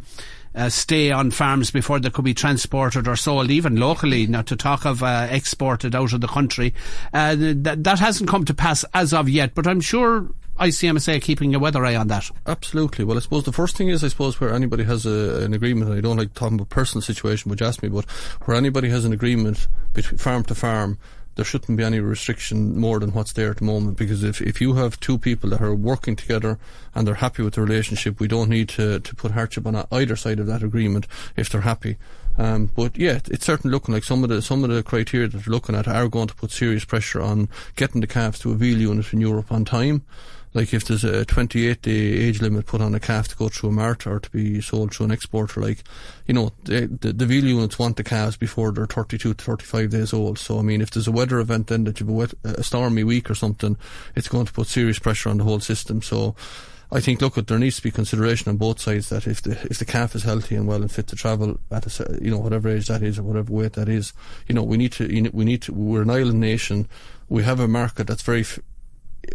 uh, 0.56 0.68
stay 0.68 1.12
on 1.12 1.30
farms 1.30 1.70
before 1.70 2.00
they 2.00 2.10
could 2.10 2.26
be 2.26 2.34
transported 2.34 3.08
or 3.08 3.16
sold, 3.16 3.52
even 3.52 3.76
locally, 3.76 4.26
not 4.26 4.48
to 4.48 4.56
talk 4.56 4.84
of 4.84 5.04
uh, 5.04 5.28
exported 5.30 5.96
out 5.96 6.12
of 6.12 6.22
the 6.22 6.28
country. 6.28 6.74
Uh, 7.14 7.36
that 7.38 8.00
hasn't 8.00 8.30
come 8.30 8.44
to 8.44 8.54
pass 8.54 8.84
as 8.96 9.14
of 9.14 9.30
yet, 9.30 9.54
but 9.54 9.68
I'm 9.68 9.80
sure 9.80 10.28
ICMSA 10.60 11.22
keeping 11.22 11.56
a 11.56 11.60
weather 11.60 11.86
eye 11.86 11.96
on 11.96 12.08
that? 12.08 12.30
Absolutely. 12.46 13.06
Well, 13.06 13.18
I 13.18 13.22
suppose 13.22 13.44
the 13.44 13.52
first 13.52 13.78
thing 13.78 13.90
is, 13.90 14.04
I 14.04 14.10
suppose, 14.10 14.40
where 14.40 14.54
anybody 14.54 14.84
has 14.84 15.06
a, 15.06 15.44
an 15.44 15.54
agreement, 15.54 15.90
and 15.90 15.98
I 15.98 16.02
don't 16.02 16.18
like 16.18 16.34
talking 16.34 16.56
about 16.56 16.70
personal 16.70 17.02
situation, 17.02 17.50
which 17.50 17.62
ask 17.62 17.82
me, 17.82 17.90
but 17.90 18.10
where 18.46 18.58
anybody 18.58 18.90
has 18.90 19.06
an 19.06 19.14
agreement 19.14 19.68
between 19.94 20.18
farm 20.18 20.44
to 20.44 20.56
farm, 20.56 20.98
there 21.40 21.46
shouldn't 21.46 21.78
be 21.78 21.86
any 21.86 22.02
restriction 22.02 22.78
more 22.78 23.00
than 23.00 23.12
what's 23.12 23.32
there 23.32 23.52
at 23.52 23.58
the 23.58 23.64
moment 23.64 23.98
because 23.98 24.26
if, 24.26 24.42
if 24.42 24.60
you 24.60 24.74
have 24.74 25.00
two 25.00 25.18
people 25.18 25.50
that 25.50 25.62
are 25.62 25.74
working 25.74 26.18
together 26.18 26.60
and 26.94 27.08
they're 27.08 27.16
happy 27.16 27.42
with 27.42 27.54
the 27.54 27.62
relationship, 27.62 28.20
we 28.20 28.28
don't 28.28 28.50
need 28.50 28.68
to, 28.68 29.00
to 29.00 29.16
put 29.16 29.32
hardship 29.32 29.66
on 29.66 29.88
either 29.90 30.18
side 30.18 30.40
of 30.40 30.48
that 30.48 30.64
agreement 30.64 31.08
if 31.38 31.50
they're 31.50 31.62
happy. 31.62 31.96
Um, 32.38 32.70
but 32.76 32.98
yeah, 32.98 33.20
it's 33.32 33.46
certainly 33.46 33.72
looking 33.74 33.94
like 33.94 34.04
some 34.04 34.24
of 34.24 34.30
the 34.30 34.42
some 34.42 34.66
of 34.66 34.70
the 34.70 34.84
criteria 34.84 35.30
that 35.30 35.38
they're 35.38 35.52
looking 35.52 35.76
at 35.76 35.88
are 35.88 36.08
going 36.10 36.28
to 36.28 36.36
put 36.36 36.52
serious 36.52 36.84
pressure 36.84 37.22
on 37.22 37.48
getting 37.78 38.02
the 38.02 38.08
calves 38.08 38.40
to 38.40 38.52
a 38.52 38.56
veal 38.56 38.78
unit 38.78 39.14
in 39.14 39.22
Europe 39.22 39.52
on 39.52 39.64
time 39.64 40.04
like 40.54 40.74
if 40.74 40.86
there's 40.86 41.04
a 41.04 41.26
28 41.26 41.82
day 41.82 41.92
age 41.92 42.42
limit 42.42 42.66
put 42.66 42.82
on 42.82 42.96
a 42.96 43.00
calf 43.00 43.28
to 43.28 43.36
go 43.36 43.50
through 43.50 43.70
a 43.70 43.74
mart 43.74 44.08
or 44.08 44.20
to 44.20 44.30
be 44.32 44.62
sold 44.62 44.94
through 44.94 45.06
an 45.06 45.12
exporter, 45.12 45.62
like, 45.62 45.84
you 46.26 46.34
know, 46.34 46.52
the, 46.64 46.88
the, 46.88 47.14
the 47.14 47.26
veal 47.26 47.46
units 47.46 47.78
want 47.78 47.98
the 47.98 48.04
calves 48.04 48.36
before 48.36 48.72
they're 48.72 48.88
32 48.88 49.34
to 49.34 49.44
35 49.44 49.90
days 49.90 50.14
old. 50.14 50.40
So, 50.40 50.58
I 50.60 50.62
mean, 50.62 50.82
if 50.82 50.92
there's 50.92 51.08
a 51.08 51.12
weather 51.12 51.40
event 51.40 51.68
then 51.68 51.84
that 51.84 52.00
you've 52.00 52.10
a, 52.10 52.14
wet, 52.14 52.34
a 52.44 52.64
stormy 52.64 53.04
week 53.04 53.30
or 53.30 53.36
something, 53.36 53.78
it's 54.16 54.28
going 54.28 54.46
to 54.46 54.54
put 54.54 54.68
serious 54.68 55.00
pressure 55.00 55.30
on 55.30 55.38
the 55.38 55.44
whole 55.44 55.60
system. 55.60 56.02
So, 56.02 56.36
I 56.92 57.02
think, 57.02 57.22
look, 57.22 57.36
there 57.36 57.60
needs 57.60 57.76
to 57.76 57.84
be 57.84 57.92
consideration 57.92 58.50
on 58.50 58.58
both 58.58 58.80
sides 58.80 59.10
that 59.10 59.28
if 59.28 59.44
the 59.44 59.52
if 59.70 59.78
the 59.78 59.86
calf 59.86 60.16
is 60.16 60.24
healthy 60.24 60.56
and 60.56 60.68
well 60.68 60.82
and 60.82 60.92
fit 60.92 61.06
to 61.08 61.16
travel 61.16 61.60
at 61.70 61.86
a 61.86 62.20
you 62.20 62.32
know 62.32 62.40
whatever 62.40 62.68
age 62.68 62.88
that 62.88 63.04
is 63.04 63.20
or 63.20 63.24
whatever 63.24 63.54
weight 63.54 63.74
that 63.74 63.88
is, 63.88 64.12
you 64.48 64.56
know 64.56 64.64
we 64.64 64.76
need 64.76 64.92
to 64.94 65.06
we 65.32 65.46
need 65.46 65.62
to 65.62 65.72
we're 65.72 66.02
an 66.02 66.10
island 66.10 66.40
nation. 66.40 66.88
We 67.28 67.44
have 67.44 67.60
a 67.60 67.68
market 67.68 68.08
that's 68.08 68.24
very 68.24 68.44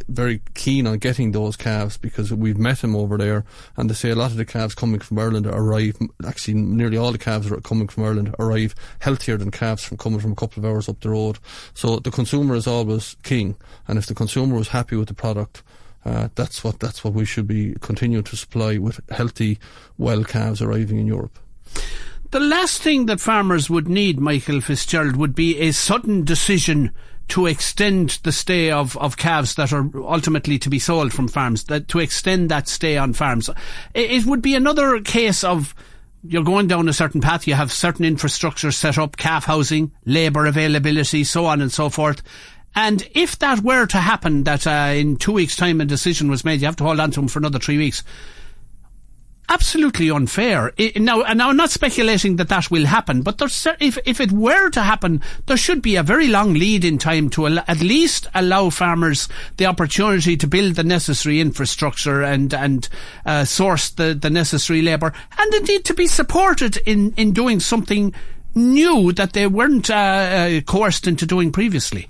very 0.09 0.41
keen 0.55 0.87
on 0.87 0.99
getting 0.99 1.33
those 1.33 1.57
calves 1.57 1.97
because 1.97 2.33
we've 2.33 2.59
met 2.59 2.83
him 2.83 2.97
over 2.97 3.17
there, 3.17 3.45
and 3.77 3.89
they 3.89 3.95
say 3.95 4.11
a 4.11 4.15
lot 4.15 4.31
of 4.31 4.37
the 4.37 4.45
calves 4.45 4.75
coming 4.75 5.01
from 5.01 5.19
Ireland 5.19 5.47
arrive. 5.47 5.97
Actually, 6.27 6.55
nearly 6.55 6.97
all 6.97 7.13
the 7.13 7.19
calves 7.19 7.51
are 7.51 7.61
coming 7.61 7.89
from 7.89 8.05
Ireland 8.05 8.35
arrive 8.39 8.75
healthier 9.01 9.37
than 9.37 9.51
calves 9.51 9.85
from 9.85 9.97
coming 9.97 10.21
from 10.21 10.33
a 10.33 10.37
couple 10.37 10.65
of 10.65 10.71
hours 10.71 10.89
up 10.89 11.01
the 11.01 11.11
road. 11.11 11.39
So 11.75 11.99
the 11.99 12.11
consumer 12.11 12.55
is 12.55 12.67
always 12.67 13.17
king, 13.23 13.57
and 13.89 13.99
if 13.99 14.07
the 14.07 14.15
consumer 14.15 14.57
was 14.57 14.69
happy 14.69 14.97
with 14.97 15.09
the 15.09 15.15
product. 15.15 15.63
Uh, 16.05 16.29
that's 16.35 16.63
what 16.63 16.81
that's 16.81 17.03
what 17.03 17.15
we 17.15 17.25
should 17.25 17.47
be 17.47 17.75
continuing 17.81 18.23
to 18.23 18.37
supply 18.37 18.77
with 18.77 19.01
healthy, 19.11 19.59
well 19.97 20.23
calves 20.23 20.61
arriving 20.61 20.99
in 20.99 21.07
Europe. 21.07 21.39
The 22.31 22.41
last 22.41 22.83
thing 22.83 23.07
that 23.07 23.21
farmers 23.21 23.71
would 23.71 23.89
need, 23.89 24.19
Michael 24.19 24.61
Fitzgerald, 24.61 25.17
would 25.17 25.37
be 25.37 25.57
a 25.61 25.71
sudden 25.71 26.25
decision 26.25 26.91
to 27.29 27.47
extend 27.47 28.21
the 28.23 28.33
stay 28.33 28.71
of, 28.71 28.97
of 28.99 29.17
calves 29.17 29.55
that 29.55 29.73
are 29.73 29.89
ultimately 29.97 30.59
to 30.59 30.71
be 30.71 30.79
sold 30.79 31.13
from 31.13 31.29
farms, 31.29 31.65
that 31.65 31.89
to 31.89 31.99
extend 31.99 32.51
that 32.51 32.69
stay 32.69 32.97
on 32.97 33.13
farms. 33.13 33.49
It, 33.95 34.11
it 34.11 34.27
would 34.27 34.43
be 34.43 34.55
another 34.55 35.01
case 35.01 35.43
of 35.45 35.75
you're 36.23 36.45
going 36.45 36.69
down 36.69 36.89
a 36.89 36.93
certain 36.93 37.21
path, 37.21 37.47
you 37.47 37.55
have 37.55 37.71
certain 37.73 38.05
infrastructure 38.05 38.73
set 38.73 38.99
up, 38.99 39.17
calf 39.17 39.45
housing, 39.45 39.93
labour 40.07 40.47
availability, 40.47 41.25
so 41.25 41.47
on 41.47 41.61
and 41.61 41.73
so 41.73 41.89
forth. 41.89 42.23
And 42.75 43.07
if 43.15 43.39
that 43.39 43.61
were 43.61 43.87
to 43.87 43.99
happen, 43.99 44.45
that 44.45 44.67
uh, 44.67 44.93
in 44.95 45.17
two 45.17 45.33
weeks' 45.33 45.55
time 45.57 45.81
a 45.81 45.85
decision 45.85 46.31
was 46.31 46.45
made, 46.45 46.61
you 46.61 46.67
have 46.67 46.77
to 46.77 46.85
hold 46.85 46.99
on 46.99 47.11
to 47.13 47.21
them 47.21 47.29
for 47.29 47.39
another 47.39 47.59
three 47.59 47.79
weeks 47.79 48.03
absolutely 49.49 50.11
unfair. 50.11 50.73
Now, 50.97 51.23
and 51.23 51.43
I'm 51.43 51.57
not 51.57 51.71
speculating 51.71 52.37
that 52.37 52.49
that 52.49 52.71
will 52.71 52.87
happen, 52.87 53.23
but 53.23 53.41
if 53.81 53.99
if 54.07 54.21
it 54.21 54.33
were 54.33 54.71
to 54.71 54.83
happen, 54.83 55.23
there 55.47 55.57
should 55.57 55.83
be 55.83 55.97
a 55.97 56.03
very 56.03 56.29
long 56.29 56.55
lead 56.55 56.85
in 56.85 56.99
time 56.99 57.31
to 57.31 57.47
al- 57.47 57.65
at 57.67 57.81
least 57.81 58.27
allow 58.35 58.71
farmers 58.71 59.29
the 59.57 59.67
opportunity 59.67 60.37
to 60.37 60.47
build 60.47 60.77
the 60.77 60.85
necessary 60.85 61.41
infrastructure 61.41 62.23
and 62.23 62.55
and 62.55 62.89
uh, 63.27 63.45
source 63.45 63.91
the 63.91 64.15
the 64.15 64.31
necessary 64.31 64.83
labour, 64.83 65.13
and 65.39 65.55
indeed 65.55 65.85
to 65.85 65.95
be 65.95 66.07
supported 66.07 66.77
in 66.79 67.13
in 67.17 67.33
doing 67.33 67.61
something 67.61 68.15
new 68.55 69.13
that 69.13 69.33
they 69.33 69.47
weren't 69.47 69.91
uh, 69.91 69.95
uh, 69.95 70.61
coerced 70.61 71.07
into 71.07 71.27
doing 71.27 71.51
previously. 71.53 72.09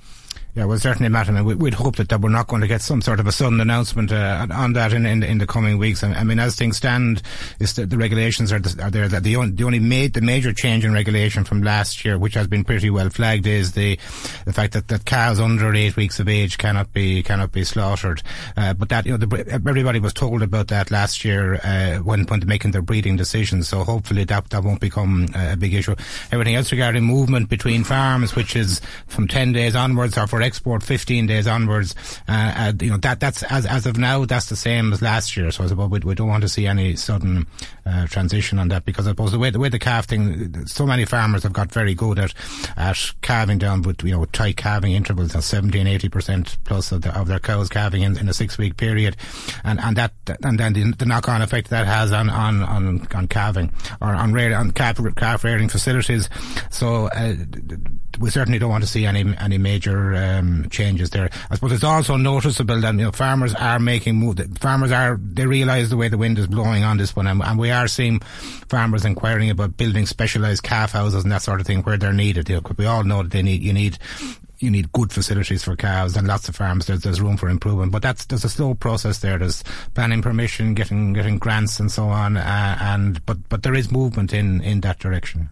Yeah, 0.56 0.66
well, 0.66 0.78
certainly, 0.78 1.08
Matt. 1.08 1.28
I 1.28 1.32
mean, 1.32 1.58
we'd 1.58 1.74
hope 1.74 1.96
that, 1.96 2.10
that 2.10 2.20
we're 2.20 2.28
not 2.28 2.46
going 2.46 2.62
to 2.62 2.68
get 2.68 2.80
some 2.80 3.02
sort 3.02 3.18
of 3.18 3.26
a 3.26 3.32
sudden 3.32 3.60
announcement 3.60 4.12
uh, 4.12 4.46
on 4.52 4.74
that 4.74 4.92
in, 4.92 5.04
in, 5.04 5.24
in 5.24 5.38
the 5.38 5.48
coming 5.48 5.78
weeks. 5.78 6.04
I 6.04 6.22
mean, 6.22 6.38
as 6.38 6.54
things 6.54 6.76
stand, 6.76 7.22
the, 7.58 7.86
the 7.86 7.98
regulations 7.98 8.52
are, 8.52 8.60
the, 8.60 8.84
are 8.84 8.90
there. 8.90 9.08
That 9.08 9.24
the 9.24 9.34
only, 9.34 9.50
the 9.50 9.64
only 9.64 9.80
made 9.80 10.12
the 10.12 10.20
major 10.20 10.52
change 10.52 10.84
in 10.84 10.92
regulation 10.92 11.42
from 11.42 11.64
last 11.64 12.04
year, 12.04 12.20
which 12.20 12.34
has 12.34 12.46
been 12.46 12.62
pretty 12.62 12.88
well 12.88 13.10
flagged, 13.10 13.48
is 13.48 13.72
the 13.72 13.98
the 14.44 14.52
fact 14.52 14.74
that, 14.74 14.86
that 14.86 15.04
cows 15.04 15.40
under 15.40 15.74
eight 15.74 15.96
weeks 15.96 16.20
of 16.20 16.28
age 16.28 16.56
cannot 16.56 16.92
be 16.92 17.24
cannot 17.24 17.50
be 17.50 17.64
slaughtered. 17.64 18.22
Uh, 18.56 18.74
but 18.74 18.90
that 18.90 19.06
you 19.06 19.18
know, 19.18 19.26
the, 19.26 19.44
everybody 19.50 19.98
was 19.98 20.12
told 20.12 20.40
about 20.40 20.68
that 20.68 20.92
last 20.92 21.24
year 21.24 21.56
uh, 21.64 21.96
when 21.96 22.26
when 22.26 22.46
making 22.46 22.70
their 22.70 22.82
breeding 22.82 23.16
decisions. 23.16 23.66
So 23.66 23.82
hopefully 23.82 24.22
that 24.22 24.50
that 24.50 24.62
won't 24.62 24.80
become 24.80 25.26
a 25.34 25.56
big 25.56 25.74
issue. 25.74 25.96
Everything 26.30 26.54
else 26.54 26.70
regarding 26.70 27.02
movement 27.02 27.48
between 27.48 27.82
farms, 27.82 28.36
which 28.36 28.54
is 28.54 28.80
from 29.08 29.26
ten 29.26 29.52
days 29.52 29.74
onwards, 29.74 30.16
or 30.16 30.28
for 30.28 30.43
export 30.44 30.82
15 30.82 31.26
days 31.26 31.46
onwards. 31.46 31.94
Uh, 32.28 32.54
uh, 32.56 32.72
you 32.80 32.90
know 32.90 32.96
that 32.98 33.20
that's 33.20 33.42
as 33.44 33.66
as 33.66 33.86
of 33.86 33.96
now 33.98 34.24
that's 34.24 34.48
the 34.48 34.56
same 34.56 34.92
as 34.92 35.02
last 35.02 35.36
year. 35.36 35.50
So 35.50 35.64
I 35.64 35.66
suppose 35.66 35.90
we, 35.90 35.98
we 36.00 36.14
don't 36.14 36.28
want 36.28 36.42
to 36.42 36.48
see 36.48 36.66
any 36.66 36.96
sudden 36.96 37.46
uh, 37.86 38.06
transition 38.06 38.58
on 38.58 38.68
that 38.68 38.84
because 38.84 39.06
I 39.06 39.10
suppose 39.10 39.32
the 39.32 39.38
way 39.38 39.50
the 39.50 39.58
way 39.58 39.68
the 39.68 39.78
calf 39.78 40.06
thing, 40.06 40.66
so 40.66 40.86
many 40.86 41.04
farmers 41.04 41.42
have 41.42 41.52
got 41.52 41.72
very 41.72 41.94
good 41.94 42.18
at 42.18 42.34
at 42.76 43.12
calving 43.22 43.58
down 43.58 43.82
with 43.82 44.02
you 44.04 44.12
know 44.12 44.24
tight 44.26 44.56
calving 44.56 44.92
intervals, 44.92 45.34
of 45.34 45.44
17, 45.44 45.86
80 45.86 46.08
percent 46.08 46.56
plus 46.64 46.92
of, 46.92 47.02
the, 47.02 47.18
of 47.18 47.28
their 47.28 47.38
cows 47.40 47.68
calving 47.68 48.02
in, 48.02 48.18
in 48.18 48.28
a 48.28 48.34
six 48.34 48.58
week 48.58 48.76
period, 48.76 49.16
and 49.64 49.80
and 49.80 49.96
that 49.96 50.12
and 50.42 50.58
then 50.58 50.72
the, 50.72 50.92
the 50.92 51.06
knock 51.06 51.28
on 51.28 51.42
effect 51.42 51.70
that 51.70 51.86
has 51.86 52.12
on 52.12 52.30
on 52.30 52.62
on, 52.62 53.06
on 53.14 53.28
calving 53.28 53.72
or 54.00 54.14
on 54.14 54.32
rear, 54.32 54.54
on 54.56 54.70
calf 54.70 54.98
calf 55.16 55.44
rearing 55.44 55.68
facilities. 55.68 56.28
So 56.70 57.06
uh, 57.08 57.34
we 58.18 58.30
certainly 58.30 58.58
don't 58.58 58.70
want 58.70 58.84
to 58.84 58.90
see 58.90 59.06
any 59.06 59.24
any 59.38 59.58
major 59.58 60.14
um, 60.14 60.68
changes 60.70 61.10
there. 61.10 61.30
I 61.50 61.54
suppose 61.54 61.72
it's 61.72 61.84
also 61.84 62.16
noticeable 62.16 62.80
that 62.80 62.94
you 62.94 63.02
know 63.02 63.12
farmers 63.12 63.54
are 63.54 63.78
making 63.78 64.16
move. 64.16 64.40
Farmers 64.58 64.92
are 64.92 65.18
they 65.20 65.46
realise 65.46 65.90
the 65.90 65.96
way 65.96 66.08
the 66.08 66.18
wind 66.18 66.38
is 66.38 66.46
blowing 66.46 66.84
on 66.84 66.96
this 66.96 67.14
one, 67.16 67.26
and, 67.26 67.42
and, 67.42 67.58
we 67.58 67.70
are 67.70 67.88
seeing 67.88 68.20
farmers 68.68 69.04
inquiring 69.04 69.50
about 69.50 69.76
building 69.76 70.06
specialised 70.06 70.62
calf 70.62 70.92
houses 70.92 71.22
and 71.22 71.32
that 71.32 71.42
sort 71.42 71.60
of 71.60 71.66
thing 71.66 71.82
where 71.82 71.96
they're 71.96 72.12
needed. 72.12 72.48
You 72.48 72.56
know, 72.56 72.62
we 72.76 72.86
all 72.86 73.04
know 73.04 73.22
that 73.22 73.32
they 73.32 73.42
need 73.42 73.62
you 73.62 73.72
need 73.72 73.98
you 74.58 74.70
need 74.70 74.92
good 74.92 75.12
facilities 75.12 75.62
for 75.64 75.76
cows 75.76 76.16
and 76.16 76.26
lots 76.26 76.48
of 76.48 76.56
farms 76.56 76.86
there's, 76.86 77.00
there's 77.00 77.20
room 77.20 77.36
for 77.36 77.48
improvement 77.48 77.92
but 77.92 78.02
that's 78.02 78.24
there's 78.26 78.44
a 78.44 78.48
slow 78.48 78.72
process 78.72 79.18
there 79.18 79.36
there's 79.36 79.62
planning 79.94 80.22
permission 80.22 80.74
getting 80.74 81.12
getting 81.12 81.38
grants 81.38 81.80
and 81.80 81.90
so 81.90 82.04
on 82.04 82.36
uh, 82.36 82.78
and 82.80 83.24
but 83.26 83.36
but 83.48 83.62
there 83.62 83.74
is 83.74 83.90
movement 83.90 84.32
in 84.32 84.60
in 84.62 84.80
that 84.80 84.98
direction 84.98 85.48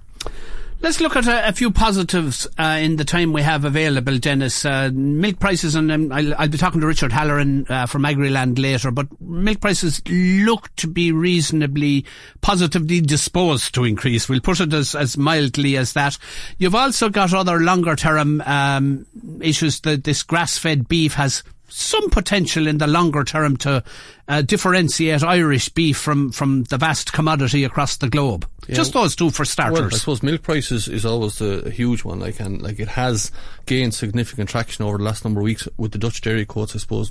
Let's 0.82 1.00
look 1.00 1.14
at 1.14 1.28
a, 1.28 1.48
a 1.48 1.52
few 1.52 1.70
positives 1.70 2.48
uh, 2.58 2.78
in 2.80 2.96
the 2.96 3.04
time 3.04 3.32
we 3.32 3.42
have 3.42 3.64
available, 3.64 4.18
Denis. 4.18 4.64
Uh, 4.64 4.90
milk 4.92 5.38
prices, 5.38 5.76
and 5.76 5.92
um, 5.92 6.10
I'll, 6.10 6.34
I'll, 6.34 6.48
be 6.48 6.58
talking 6.58 6.80
to 6.80 6.88
Richard 6.88 7.12
Halloran 7.12 7.66
uh, 7.68 7.86
from 7.86 8.02
Agriland 8.02 8.58
later, 8.58 8.90
but 8.90 9.06
milk 9.20 9.60
prices 9.60 10.02
look 10.08 10.74
to 10.74 10.88
be 10.88 11.12
reasonably 11.12 12.04
positively 12.40 13.00
disposed 13.00 13.76
to 13.76 13.84
increase. 13.84 14.28
We'll 14.28 14.40
put 14.40 14.58
it 14.58 14.72
as, 14.72 14.96
as 14.96 15.16
mildly 15.16 15.76
as 15.76 15.92
that. 15.92 16.18
You've 16.58 16.74
also 16.74 17.10
got 17.10 17.32
other 17.32 17.60
longer 17.60 17.94
term 17.94 18.40
um, 18.40 19.06
issues 19.40 19.78
that 19.82 20.02
this 20.02 20.24
grass 20.24 20.58
fed 20.58 20.88
beef 20.88 21.14
has 21.14 21.44
some 21.72 22.10
potential 22.10 22.66
in 22.66 22.78
the 22.78 22.86
longer 22.86 23.24
term 23.24 23.56
to 23.58 23.82
uh, 24.28 24.42
differentiate 24.42 25.22
Irish 25.22 25.68
beef 25.70 25.98
from, 25.98 26.30
from 26.32 26.64
the 26.64 26.78
vast 26.78 27.12
commodity 27.12 27.64
across 27.64 27.96
the 27.96 28.08
globe. 28.08 28.48
Yeah. 28.68 28.76
Just 28.76 28.92
those 28.92 29.16
two 29.16 29.30
for 29.30 29.44
starters. 29.44 29.80
Well, 29.80 29.86
I 29.86 29.96
suppose 29.96 30.22
milk 30.22 30.42
prices 30.42 30.86
is 30.86 31.04
always 31.04 31.40
a, 31.40 31.66
a 31.66 31.70
huge 31.70 32.04
one. 32.04 32.20
Like 32.20 32.38
and 32.38 32.62
like 32.62 32.78
it 32.78 32.88
has 32.88 33.32
gained 33.66 33.92
significant 33.92 34.48
traction 34.48 34.84
over 34.84 34.98
the 34.98 35.04
last 35.04 35.24
number 35.24 35.40
of 35.40 35.44
weeks 35.44 35.66
with 35.76 35.90
the 35.90 35.98
Dutch 35.98 36.20
dairy 36.20 36.46
quotes. 36.46 36.76
I 36.76 36.78
suppose 36.78 37.10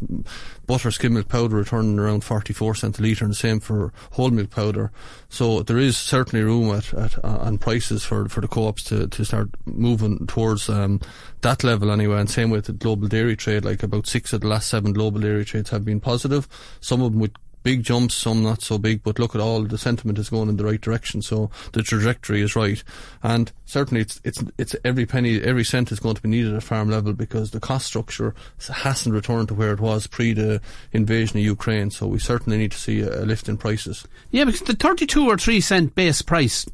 butter, 0.65 0.91
skim 0.91 1.13
milk 1.13 1.27
powder 1.27 1.57
returning 1.57 1.99
around 1.99 2.23
forty 2.23 2.53
four 2.53 2.73
cent 2.73 2.99
a 2.99 3.01
litre, 3.01 3.25
and 3.25 3.33
the 3.33 3.37
same 3.37 3.59
for 3.59 3.91
whole 4.11 4.29
milk 4.29 4.49
powder. 4.49 4.91
So 5.27 5.61
there 5.61 5.77
is 5.77 5.97
certainly 5.97 6.45
room 6.45 6.73
at, 6.73 6.93
at 6.93 7.23
uh, 7.23 7.39
on 7.41 7.57
prices 7.57 8.05
for 8.05 8.29
for 8.29 8.39
the 8.39 8.47
co-ops 8.47 8.85
to, 8.85 9.07
to 9.07 9.25
start 9.25 9.49
moving 9.65 10.25
towards 10.27 10.69
um, 10.69 11.01
that 11.41 11.65
level 11.65 11.91
anyway. 11.91 12.21
And 12.21 12.29
same 12.29 12.49
with 12.49 12.65
the 12.65 12.73
global 12.73 13.09
dairy 13.09 13.35
trade. 13.35 13.65
Like 13.65 13.83
about 13.83 14.07
six 14.07 14.31
of 14.31 14.39
the 14.39 14.47
last 14.51 14.69
seven 14.69 14.93
global 14.93 15.19
dairy 15.19 15.45
trades 15.45 15.69
have 15.71 15.83
been 15.83 15.99
positive. 15.99 16.47
Some 16.79 17.01
of 17.01 17.11
them 17.11 17.21
with 17.21 17.33
big 17.63 17.83
jumps, 17.83 18.15
some 18.15 18.41
not 18.41 18.61
so 18.61 18.77
big, 18.77 19.03
but 19.03 19.19
look 19.19 19.35
at 19.35 19.41
all 19.41 19.61
the 19.61 19.77
sentiment 19.77 20.17
is 20.17 20.29
going 20.29 20.49
in 20.49 20.57
the 20.57 20.65
right 20.65 20.81
direction. 20.81 21.21
So 21.21 21.51
the 21.73 21.83
trajectory 21.83 22.41
is 22.41 22.55
right, 22.55 22.83
and 23.21 23.51
certainly 23.65 24.01
it's 24.01 24.19
it's 24.23 24.43
it's 24.57 24.75
every 24.83 25.05
penny, 25.05 25.39
every 25.41 25.63
cent 25.63 25.91
is 25.91 25.99
going 25.99 26.15
to 26.15 26.21
be 26.21 26.29
needed 26.29 26.55
at 26.55 26.63
farm 26.63 26.89
level 26.89 27.13
because 27.13 27.51
the 27.51 27.59
cost 27.59 27.85
structure 27.85 28.33
hasn't 28.67 29.13
returned 29.13 29.49
to 29.49 29.53
where 29.53 29.73
it 29.73 29.79
was 29.79 30.07
pre 30.07 30.33
the 30.33 30.59
invasion 30.91 31.37
of 31.37 31.45
Ukraine. 31.45 31.91
So 31.91 32.07
we 32.07 32.19
certainly 32.19 32.57
need 32.57 32.71
to 32.71 32.79
see 32.79 33.01
a, 33.01 33.21
a 33.21 33.25
lift 33.25 33.47
in 33.47 33.57
prices. 33.57 34.07
Yeah, 34.31 34.45
because 34.45 34.61
the 34.61 34.73
thirty-two 34.73 35.27
or 35.27 35.37
three 35.37 35.61
cent 35.61 35.93
base 35.93 36.21
price 36.21 36.65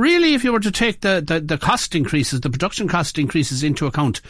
really, 0.00 0.34
if 0.34 0.42
you 0.42 0.52
were 0.52 0.60
to 0.60 0.70
take 0.70 1.02
the, 1.02 1.22
the, 1.24 1.40
the, 1.40 1.58
cost 1.58 1.94
increases, 1.94 2.40
the 2.40 2.50
production 2.50 2.88
cost 2.88 3.18
increases 3.18 3.62
into 3.62 3.86
account, 3.86 4.20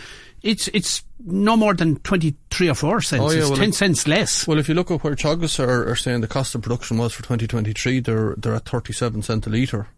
it's 0.42 0.68
it's 0.68 1.02
no 1.24 1.56
more 1.56 1.74
than 1.74 1.96
23 1.96 2.68
or 2.70 2.74
4 2.74 3.00
cents. 3.02 3.22
Oh, 3.22 3.30
yeah, 3.30 3.40
it's 3.40 3.48
well 3.50 3.58
10 3.58 3.68
it, 3.68 3.74
cents 3.74 4.08
less. 4.08 4.46
Well, 4.46 4.58
if 4.58 4.68
you 4.68 4.74
look 4.74 4.90
at 4.90 5.04
where 5.04 5.14
Teagasc 5.14 5.60
are, 5.60 5.88
are 5.90 5.96
saying 5.96 6.22
the 6.22 6.28
cost 6.28 6.54
of 6.54 6.62
production 6.62 6.98
was 6.98 7.12
for 7.12 7.22
2023, 7.22 8.00
they're, 8.00 8.34
they're 8.36 8.54
at 8.54 8.64
37 8.64 9.22
cents 9.22 9.46
a 9.46 9.50
litre. 9.50 9.88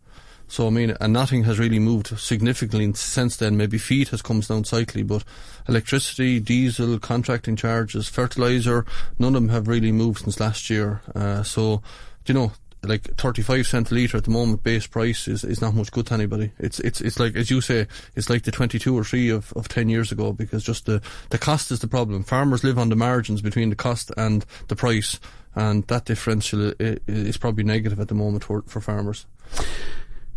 So, 0.49 0.67
I 0.67 0.71
mean, 0.71 0.95
and 1.01 1.13
nothing 1.15 1.45
has 1.45 1.59
really 1.59 1.79
moved 1.79 2.19
significantly 2.19 2.93
since 2.95 3.37
then. 3.37 3.57
Maybe 3.57 3.79
feed 3.79 4.09
has 4.09 4.21
come 4.21 4.41
down 4.41 4.65
slightly, 4.65 5.03
but 5.03 5.25
electricity, 5.67 6.41
diesel, 6.41 6.99
contracting 6.99 7.57
charges, 7.57 8.09
fertiliser, 8.09 8.85
none 9.19 9.35
of 9.35 9.43
them 9.43 9.49
have 9.49 9.69
really 9.69 9.93
moved 9.93 10.25
since 10.25 10.41
last 10.41 10.69
year. 10.69 11.01
Uh, 11.15 11.43
so, 11.43 11.83
you 12.27 12.35
know, 12.35 12.53
like 12.85 13.17
35 13.17 13.67
cent 13.67 13.91
a 13.91 13.95
litre 13.95 14.17
at 14.17 14.25
the 14.25 14.31
moment 14.31 14.63
base 14.63 14.87
price 14.87 15.29
is, 15.29 15.45
is 15.45 15.61
not 15.61 15.75
much 15.75 15.93
good 15.93 16.07
to 16.07 16.15
anybody. 16.15 16.51
It's, 16.59 16.81
it's, 16.81 17.01
it's 17.01 17.21
like, 17.21 17.37
as 17.37 17.51
you 17.51 17.61
say, 17.61 17.87
it's 18.17 18.29
like 18.29 18.43
the 18.43 18.51
22 18.51 18.97
or 18.97 19.05
3 19.05 19.29
of, 19.31 19.53
of 19.55 19.69
10 19.69 19.89
years 19.89 20.11
ago 20.11 20.33
because 20.33 20.65
just 20.65 20.87
the, 20.87 21.01
the 21.31 21.39
cost 21.39 21.71
is 21.71 21.81
the 21.81 21.89
problem. 21.89 22.25
Farmers 22.25 22.65
live 22.65 22.79
on 22.79 22.89
the 22.89 22.97
margins 22.97 23.41
between 23.41 23.71
the 23.71 23.77
cost 23.77 24.11
and 24.17 24.45
the 24.69 24.77
price 24.77 25.21
and 25.55 25.87
that 25.89 26.07
differential 26.07 26.73
is 26.81 27.37
probably 27.37 27.65
negative 27.65 28.01
at 28.01 28.09
the 28.09 28.15
moment 28.15 28.45
for, 28.45 28.63
for 28.63 28.81
farmers. 28.81 29.27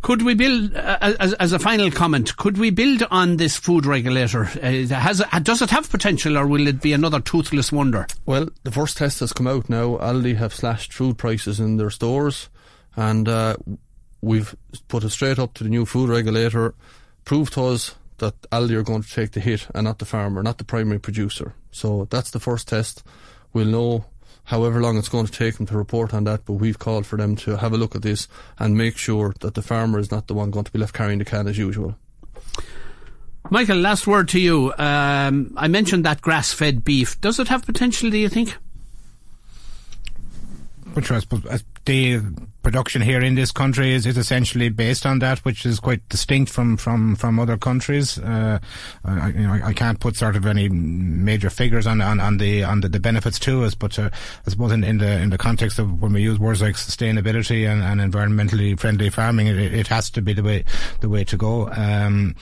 Could 0.06 0.22
we 0.22 0.36
build, 0.36 0.76
uh, 0.76 1.00
as, 1.02 1.34
as, 1.34 1.52
a 1.52 1.58
final 1.58 1.90
comment, 1.90 2.38
could 2.38 2.60
we 2.60 2.70
build 2.70 3.02
on 3.10 3.38
this 3.38 3.58
food 3.58 3.88
regulator? 3.88 4.44
Uh, 4.44 4.86
has 4.94 5.24
does 5.42 5.64
it 5.64 5.72
have 5.72 5.90
potential 5.90 6.38
or 6.38 6.46
will 6.46 6.68
it 6.68 6.80
be 6.80 6.94
another 6.94 7.20
toothless 7.20 7.72
wonder? 7.72 8.06
Well, 8.24 8.50
the 8.62 8.72
first 8.72 8.98
test 8.98 9.22
has 9.22 9.34
come 9.34 9.48
out 9.48 9.68
now. 9.68 9.98
Aldi 9.98 10.36
have 10.36 10.54
slashed 10.54 10.94
food 10.94 11.18
prices 11.18 11.60
in 11.60 11.78
their 11.78 11.90
stores 11.90 12.50
and 12.96 13.28
uh, 13.28 13.58
we've 14.22 14.56
put 14.90 15.04
it 15.04 15.10
straight 15.10 15.40
up 15.40 15.56
to 15.56 15.64
the 15.64 15.72
new 15.72 15.88
food 15.88 16.12
regulator. 16.12 16.76
Prove 17.24 17.50
to 17.52 17.64
us 17.64 17.96
that 18.20 18.40
Aldi 18.52 18.74
are 18.74 18.84
going 18.84 19.02
to 19.02 19.12
take 19.12 19.32
the 19.32 19.40
hit 19.40 19.66
and 19.74 19.86
not 19.86 19.98
the 19.98 20.06
farmer, 20.06 20.44
not 20.44 20.60
the 20.60 20.66
primary 20.66 21.00
producer. 21.00 21.56
So 21.72 22.08
that's 22.12 22.30
the 22.30 22.40
first 22.40 22.68
test. 22.68 23.04
We'll 23.54 23.66
know 23.66 24.06
however 24.46 24.82
long 24.82 24.98
it's 24.98 25.10
going 25.10 25.26
to 25.26 25.32
take 25.32 25.56
them 25.56 25.66
to 25.68 25.78
report 25.78 26.14
on 26.14 26.24
that, 26.24 26.46
but 26.46 26.54
we've 26.54 26.80
called 26.80 27.06
for 27.06 27.18
them 27.18 27.36
to 27.38 27.58
have 27.58 27.74
a 27.74 27.78
look 27.78 27.96
at 27.96 28.02
this 28.02 28.28
and 28.58 28.78
make 28.78 28.98
sure 28.98 29.34
that 29.42 29.54
the 29.54 29.62
farmer 29.62 30.00
is 30.00 30.12
not 30.12 30.28
the 30.28 30.34
one 30.34 30.52
going 30.52 30.66
to 30.66 30.72
be 30.72 30.80
left 30.80 30.94
carrying 30.94 31.20
the 31.20 31.26
can 31.26 31.48
as 31.48 31.58
usual. 31.58 31.96
Michael, 33.50 33.78
last 33.78 34.08
word 34.08 34.28
to 34.30 34.40
you. 34.40 34.74
Um, 34.78 35.54
I 35.56 35.68
mentioned 35.68 36.06
that 36.06 36.22
grass 36.22 36.52
fed 36.52 36.84
beef. 36.84 37.20
Does 37.22 37.40
it 37.40 37.48
have 37.50 37.66
potential, 37.66 38.10
do 38.10 38.18
you 38.18 38.30
think? 38.30 38.56
Which 40.96 41.12
I 41.12 41.20
suppose 41.20 41.64
the 41.86 42.22
production 42.64 43.02
here 43.02 43.22
in 43.22 43.36
this 43.36 43.52
country 43.52 43.94
is, 43.94 44.06
is 44.06 44.18
essentially 44.18 44.70
based 44.70 45.06
on 45.06 45.20
that, 45.20 45.40
which 45.40 45.66
is 45.66 45.80
quite 45.80 46.08
distinct 46.10 46.52
from 46.52 46.78
from 46.78 47.16
from 47.16 47.40
other 47.40 47.58
countries. 47.58 48.18
Uh, 48.18 48.60
I, 49.04 49.30
you 49.30 49.48
know, 49.48 49.54
I 49.54 49.74
can't 49.74 50.00
put 50.00 50.16
sort 50.16 50.36
of 50.36 50.46
any 50.46 50.70
major 50.70 51.50
figures 51.50 51.86
on 51.86 52.02
on, 52.02 52.20
on 52.20 52.38
the 52.38 52.64
on 52.64 52.82
the, 52.82 52.90
the 52.90 53.00
benefits 53.00 53.38
to 53.40 53.64
us, 53.64 53.76
but 53.76 54.00
uh, 54.00 54.10
I 54.46 54.50
suppose 54.50 54.72
in, 54.72 54.84
in 54.84 54.98
the 54.98 55.20
in 55.20 55.30
the 55.30 55.38
context 55.38 55.78
of 55.80 56.02
when 56.02 56.14
we 56.14 56.24
use 56.24 56.40
words 56.40 56.62
like 56.62 56.76
sustainability 56.76 57.70
and, 57.70 57.84
and 57.84 58.14
environmentally 58.14 58.80
friendly 58.80 59.10
farming, 59.10 59.48
it, 59.48 59.58
it 59.58 59.88
has 59.88 60.10
to 60.12 60.22
be 60.22 60.34
the 60.34 60.44
way 60.44 60.64
the 61.02 61.10
way 61.10 61.24
to 61.26 61.38
go. 61.38 61.70
Um, 61.70 62.36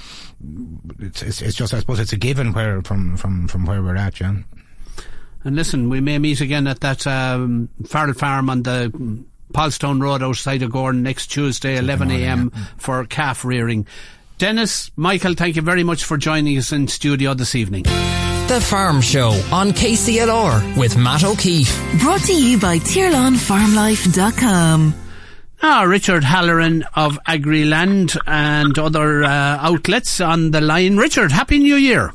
it's, 0.99 1.21
it's, 1.21 1.41
it's 1.41 1.57
just 1.57 1.73
I 1.73 1.79
suppose 1.79 1.99
it's 1.99 2.13
a 2.13 2.17
given 2.17 2.53
where 2.53 2.81
from 2.81 3.17
from 3.17 3.47
from 3.47 3.65
where 3.65 3.81
we're 3.81 3.95
at, 3.95 4.15
Jan. 4.15 4.45
And 5.45 5.56
listen, 5.56 5.89
we 5.89 6.01
may 6.01 6.19
meet 6.19 6.41
again 6.41 6.67
at 6.67 6.79
that 6.82 7.06
um, 7.06 7.69
Farrell 7.86 8.13
Farm 8.13 8.49
on 8.49 8.63
the 8.63 8.91
Paulstown 9.53 10.01
Road 10.01 10.23
outside 10.23 10.62
of 10.63 10.71
Gowran 10.71 11.01
next 11.01 11.27
Tuesday, 11.27 11.77
11 11.77 12.10
a.m. 12.12 12.49
for 12.77 13.06
calf 13.06 13.43
rearing. 13.45 13.86
Denis, 14.38 14.91
Michael, 14.95 15.34
thank 15.36 15.56
you 15.56 15.62
very 15.62 15.84
much 15.84 16.03
for 16.06 16.17
joining 16.17 16.58
us 16.58 16.71
in 16.71 16.88
studio 16.88 17.34
this 17.34 17.56
evening. 17.56 17.84
The 17.84 18.62
Farm 18.62 19.01
Show 19.01 19.29
on 19.51 19.71
KCLR 19.71 20.77
with 20.77 20.95
Matt 20.97 21.23
O'Keeffe. 21.23 21.99
Brought 22.01 22.21
to 22.21 22.34
you 22.34 22.60
by 22.60 22.77
TirlanFarmLife.com. 22.79 24.93
Ah, 25.62 25.84
Richard 25.84 26.23
Halloran 26.25 26.84
of 26.93 27.17
AgriLand 27.25 28.17
and 28.27 28.77
other 28.77 29.23
uh, 29.23 29.58
outlets 29.62 30.19
on 30.19 30.51
the 30.51 30.60
line. 30.60 30.97
Richard, 30.97 31.32
Happy 31.32 31.58
New 31.58 31.75
Year. 31.75 32.12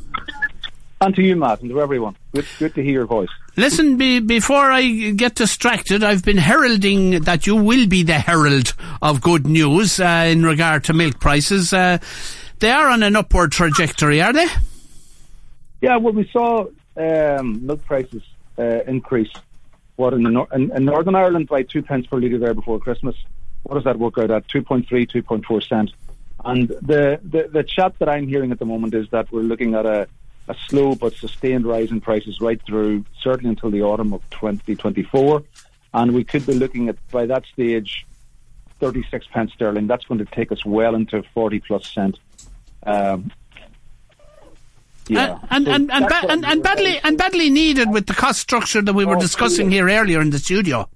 And 1.00 1.14
to 1.14 1.22
you, 1.22 1.34
Matt, 1.36 1.62
and 1.62 1.70
to 1.70 1.80
everyone. 1.80 2.14
Good, 2.38 2.46
good 2.60 2.74
to 2.76 2.84
hear 2.84 2.92
your 2.92 3.06
voice. 3.06 3.30
Listen, 3.56 3.96
be, 3.96 4.20
before 4.20 4.70
I 4.70 5.10
get 5.10 5.34
distracted, 5.34 6.04
I've 6.04 6.24
been 6.24 6.36
heralding 6.36 7.22
that 7.22 7.48
you 7.48 7.56
will 7.56 7.88
be 7.88 8.04
the 8.04 8.20
herald 8.20 8.74
of 9.02 9.20
good 9.20 9.44
news 9.44 9.98
uh, 9.98 10.28
in 10.28 10.44
regard 10.44 10.84
to 10.84 10.92
milk 10.92 11.18
prices. 11.18 11.72
Uh, 11.72 11.98
they 12.60 12.70
are 12.70 12.90
on 12.90 13.02
an 13.02 13.16
upward 13.16 13.50
trajectory, 13.50 14.22
are 14.22 14.32
they? 14.32 14.46
Yeah, 15.80 15.96
well, 15.96 16.12
we 16.12 16.30
saw 16.30 16.66
um, 16.96 17.66
milk 17.66 17.84
prices 17.84 18.22
uh, 18.56 18.82
increase. 18.86 19.32
What 19.96 20.14
in, 20.14 20.22
the 20.22 20.30
nor- 20.30 20.48
in, 20.54 20.70
in 20.70 20.84
Northern 20.84 21.16
Ireland 21.16 21.48
by 21.48 21.64
two 21.64 21.82
pence 21.82 22.06
per 22.06 22.20
litre 22.20 22.38
there 22.38 22.54
before 22.54 22.78
Christmas. 22.78 23.16
What 23.64 23.74
does 23.74 23.84
that 23.84 23.98
work 23.98 24.16
out 24.18 24.30
at? 24.30 24.46
2.3, 24.46 24.86
2.4 24.86 25.68
cent. 25.68 25.90
And 26.44 26.68
the, 26.68 27.18
the, 27.24 27.48
the 27.52 27.64
chat 27.64 27.98
that 27.98 28.08
I'm 28.08 28.28
hearing 28.28 28.52
at 28.52 28.60
the 28.60 28.64
moment 28.64 28.94
is 28.94 29.10
that 29.10 29.32
we're 29.32 29.42
looking 29.42 29.74
at 29.74 29.86
a 29.86 30.06
a 30.48 30.56
slow 30.68 30.94
but 30.94 31.14
sustained 31.14 31.66
rise 31.66 31.90
in 31.90 32.00
prices 32.00 32.40
right 32.40 32.60
through, 32.66 33.04
certainly 33.22 33.50
until 33.50 33.70
the 33.70 33.82
autumn 33.82 34.12
of 34.12 34.28
2024. 34.30 35.42
And 35.94 36.14
we 36.14 36.24
could 36.24 36.46
be 36.46 36.54
looking 36.54 36.88
at, 36.88 36.96
by 37.10 37.26
that 37.26 37.44
stage, 37.52 38.06
36 38.80 39.26
pence 39.32 39.52
sterling. 39.52 39.86
That's 39.86 40.04
going 40.04 40.18
to 40.18 40.24
take 40.24 40.52
us 40.52 40.64
well 40.64 40.94
into 40.94 41.22
40 41.34 41.60
plus 41.60 41.92
cent. 41.92 42.18
Um, 42.84 43.30
yeah. 45.08 45.38
And, 45.50 45.66
so 45.66 45.72
and, 45.72 45.90
and, 45.90 46.08
ba- 46.08 46.26
and, 46.28 46.44
and, 46.44 46.62
badly 46.62 47.00
and 47.02 47.16
badly 47.16 47.50
needed 47.50 47.90
with 47.90 48.06
the 48.06 48.14
cost 48.14 48.40
structure 48.40 48.82
that 48.82 48.92
we 48.92 49.04
were 49.04 49.16
oh, 49.16 49.20
discussing 49.20 49.70
here 49.70 49.88
earlier 49.88 50.20
in 50.20 50.30
the 50.30 50.38
studio. 50.38 50.88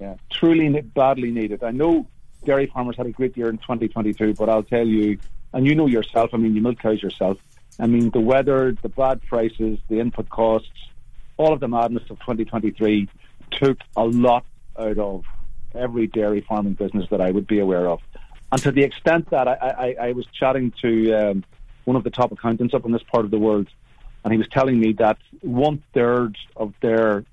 Yeah, 0.00 0.16
truly 0.30 0.80
badly 0.80 1.30
needed. 1.30 1.62
I 1.62 1.72
know 1.72 2.06
dairy 2.44 2.66
farmers 2.66 2.96
had 2.96 3.06
a 3.06 3.10
great 3.10 3.36
year 3.36 3.48
in 3.48 3.58
2022, 3.58 4.34
but 4.34 4.48
I'll 4.48 4.62
tell 4.62 4.86
you, 4.86 5.18
and 5.52 5.66
you 5.66 5.74
know 5.74 5.86
yourself, 5.86 6.30
I 6.32 6.36
mean, 6.38 6.54
you 6.54 6.62
milk 6.62 6.78
cows 6.78 7.02
yourself, 7.02 7.38
I 7.80 7.86
mean, 7.86 8.10
the 8.10 8.20
weather, 8.20 8.76
the 8.82 8.88
bad 8.88 9.22
prices, 9.22 9.78
the 9.88 10.00
input 10.00 10.28
costs, 10.28 10.68
all 11.36 11.52
of 11.52 11.60
the 11.60 11.68
madness 11.68 12.02
of 12.10 12.18
2023 12.20 13.08
took 13.52 13.78
a 13.96 14.04
lot 14.04 14.44
out 14.78 14.98
of 14.98 15.24
every 15.74 16.06
dairy 16.06 16.44
farming 16.46 16.74
business 16.74 17.06
that 17.10 17.20
I 17.20 17.30
would 17.30 17.46
be 17.46 17.58
aware 17.58 17.88
of. 17.88 18.00
And 18.52 18.60
to 18.62 18.72
the 18.72 18.82
extent 18.82 19.30
that 19.30 19.48
I, 19.48 19.54
I, 19.54 20.08
I 20.08 20.12
was 20.12 20.26
chatting 20.26 20.72
to 20.82 21.12
um, 21.12 21.44
one 21.84 21.96
of 21.96 22.04
the 22.04 22.10
top 22.10 22.32
accountants 22.32 22.74
up 22.74 22.84
in 22.84 22.92
this 22.92 23.02
part 23.02 23.24
of 23.24 23.30
the 23.30 23.38
world, 23.38 23.68
and 24.24 24.32
he 24.32 24.38
was 24.38 24.48
telling 24.48 24.78
me 24.78 24.92
that 24.94 25.18
one 25.40 25.82
third 25.94 26.36
of 26.56 26.74
their 26.82 27.24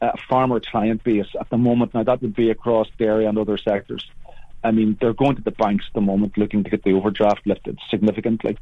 uh, 0.00 0.12
farmer 0.28 0.60
client 0.60 1.02
base 1.02 1.26
at 1.40 1.48
the 1.50 1.58
moment, 1.58 1.94
now 1.94 2.04
that 2.04 2.22
would 2.22 2.36
be 2.36 2.50
across 2.50 2.86
dairy 2.98 3.24
and 3.24 3.38
other 3.38 3.58
sectors, 3.58 4.08
I 4.64 4.70
mean, 4.70 4.96
they're 5.00 5.12
going 5.12 5.36
to 5.36 5.42
the 5.42 5.50
banks 5.50 5.86
at 5.88 5.94
the 5.94 6.00
moment 6.00 6.38
looking 6.38 6.64
to 6.64 6.70
get 6.70 6.84
the 6.84 6.92
overdraft 6.92 7.46
lifted 7.46 7.78
significantly 7.90 8.56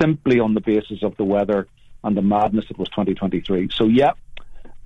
simply 0.00 0.38
on 0.40 0.54
the 0.54 0.60
basis 0.60 1.02
of 1.02 1.16
the 1.16 1.24
weather 1.24 1.66
and 2.02 2.16
the 2.16 2.22
madness 2.22 2.66
that 2.68 2.78
was 2.78 2.88
2023. 2.90 3.70
So, 3.72 3.86
yeah, 3.86 4.12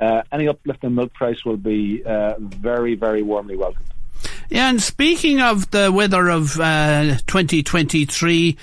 uh, 0.00 0.22
any 0.30 0.48
uplift 0.48 0.84
in 0.84 0.94
milk 0.94 1.12
price 1.12 1.44
will 1.44 1.56
be 1.56 2.02
uh, 2.04 2.34
very, 2.38 2.94
very 2.94 3.22
warmly 3.22 3.56
welcomed. 3.56 3.88
Yeah, 4.48 4.70
and 4.70 4.80
speaking 4.80 5.40
of 5.40 5.70
the 5.70 5.92
weather 5.92 6.28
of 6.28 6.58
uh, 6.58 7.18
2023, 7.26 8.56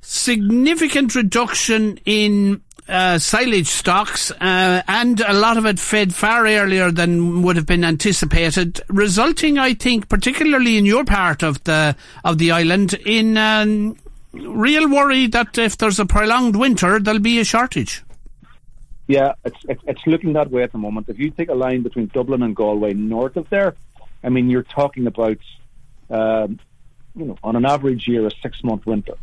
significant 0.00 1.14
reduction 1.14 1.98
in 2.04 2.62
uh, 2.88 3.18
silage 3.18 3.68
stocks, 3.68 4.30
uh, 4.30 4.82
and 4.88 5.20
a 5.20 5.32
lot 5.32 5.56
of 5.56 5.66
it 5.66 5.78
fed 5.78 6.14
far 6.14 6.46
earlier 6.46 6.90
than 6.90 7.42
would 7.42 7.56
have 7.56 7.66
been 7.66 7.84
anticipated, 7.84 8.80
resulting, 8.88 9.58
I 9.58 9.74
think, 9.74 10.08
particularly 10.08 10.78
in 10.78 10.86
your 10.86 11.04
part 11.04 11.42
of 11.42 11.62
the 11.64 11.96
of 12.24 12.38
the 12.38 12.50
island, 12.50 12.94
in 12.94 13.36
um, 13.36 13.96
real 14.32 14.88
worry 14.90 15.26
that 15.28 15.58
if 15.58 15.76
there's 15.78 15.98
a 15.98 16.06
prolonged 16.06 16.56
winter, 16.56 16.98
there'll 16.98 17.20
be 17.20 17.38
a 17.40 17.44
shortage. 17.44 18.02
Yeah, 19.06 19.32
it's 19.44 19.80
it's 19.86 20.06
looking 20.06 20.34
that 20.34 20.50
way 20.50 20.62
at 20.62 20.72
the 20.72 20.78
moment. 20.78 21.08
If 21.08 21.18
you 21.18 21.30
take 21.30 21.48
a 21.48 21.54
line 21.54 21.82
between 21.82 22.06
Dublin 22.06 22.42
and 22.42 22.54
Galway 22.54 22.94
north 22.94 23.36
of 23.36 23.48
there, 23.50 23.74
I 24.22 24.28
mean, 24.28 24.50
you're 24.50 24.62
talking 24.62 25.06
about, 25.06 25.38
um, 26.10 26.58
you 27.14 27.26
know, 27.26 27.38
on 27.42 27.56
an 27.56 27.64
average 27.64 28.06
year, 28.06 28.26
a 28.26 28.30
six 28.42 28.62
month 28.62 28.86
winter. 28.86 29.14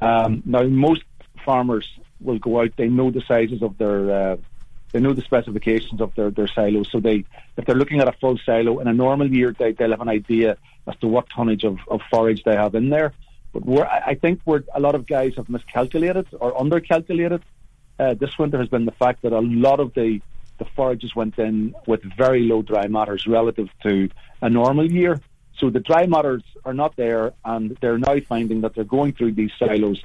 Um, 0.00 0.42
now, 0.46 0.62
most 0.62 1.02
farmers 1.44 1.86
will 2.20 2.38
go 2.38 2.60
out. 2.60 2.76
They 2.76 2.88
know 2.88 3.10
the 3.10 3.22
sizes 3.22 3.62
of 3.62 3.78
their, 3.78 4.10
uh, 4.10 4.36
they 4.92 5.00
know 5.00 5.12
the 5.12 5.22
specifications 5.22 6.00
of 6.00 6.14
their, 6.14 6.30
their 6.30 6.48
silos. 6.48 6.90
So 6.90 7.00
they, 7.00 7.24
if 7.56 7.64
they're 7.64 7.74
looking 7.74 8.00
at 8.00 8.08
a 8.08 8.12
full 8.12 8.38
silo 8.38 8.80
in 8.80 8.88
a 8.88 8.92
normal 8.92 9.32
year, 9.32 9.54
they, 9.58 9.72
they'll 9.72 9.90
have 9.90 10.00
an 10.00 10.08
idea 10.08 10.56
as 10.86 10.96
to 10.98 11.08
what 11.08 11.28
tonnage 11.30 11.64
of, 11.64 11.78
of 11.88 12.00
forage 12.10 12.42
they 12.44 12.56
have 12.56 12.74
in 12.74 12.90
there. 12.90 13.12
But 13.52 13.64
we're, 13.64 13.84
I 13.84 14.14
think 14.14 14.40
we're, 14.44 14.62
a 14.74 14.80
lot 14.80 14.94
of 14.94 15.06
guys 15.06 15.34
have 15.36 15.48
miscalculated 15.48 16.28
or 16.32 16.52
undercalculated. 16.54 17.42
Uh, 17.98 18.14
this 18.14 18.38
winter 18.38 18.58
has 18.58 18.68
been 18.68 18.84
the 18.84 18.92
fact 18.92 19.22
that 19.22 19.32
a 19.32 19.40
lot 19.40 19.80
of 19.80 19.92
the, 19.94 20.20
the 20.58 20.64
forages 20.76 21.14
went 21.14 21.38
in 21.38 21.74
with 21.86 22.02
very 22.16 22.44
low 22.44 22.62
dry 22.62 22.86
matters 22.86 23.26
relative 23.26 23.68
to 23.82 24.08
a 24.40 24.48
normal 24.48 24.90
year. 24.90 25.20
So 25.58 25.68
the 25.68 25.80
dry 25.80 26.06
matters 26.06 26.42
are 26.64 26.72
not 26.72 26.96
there, 26.96 27.34
and 27.44 27.76
they're 27.80 27.98
now 27.98 28.18
finding 28.20 28.62
that 28.62 28.74
they're 28.74 28.84
going 28.84 29.12
through 29.12 29.32
these 29.32 29.50
silos 29.58 30.02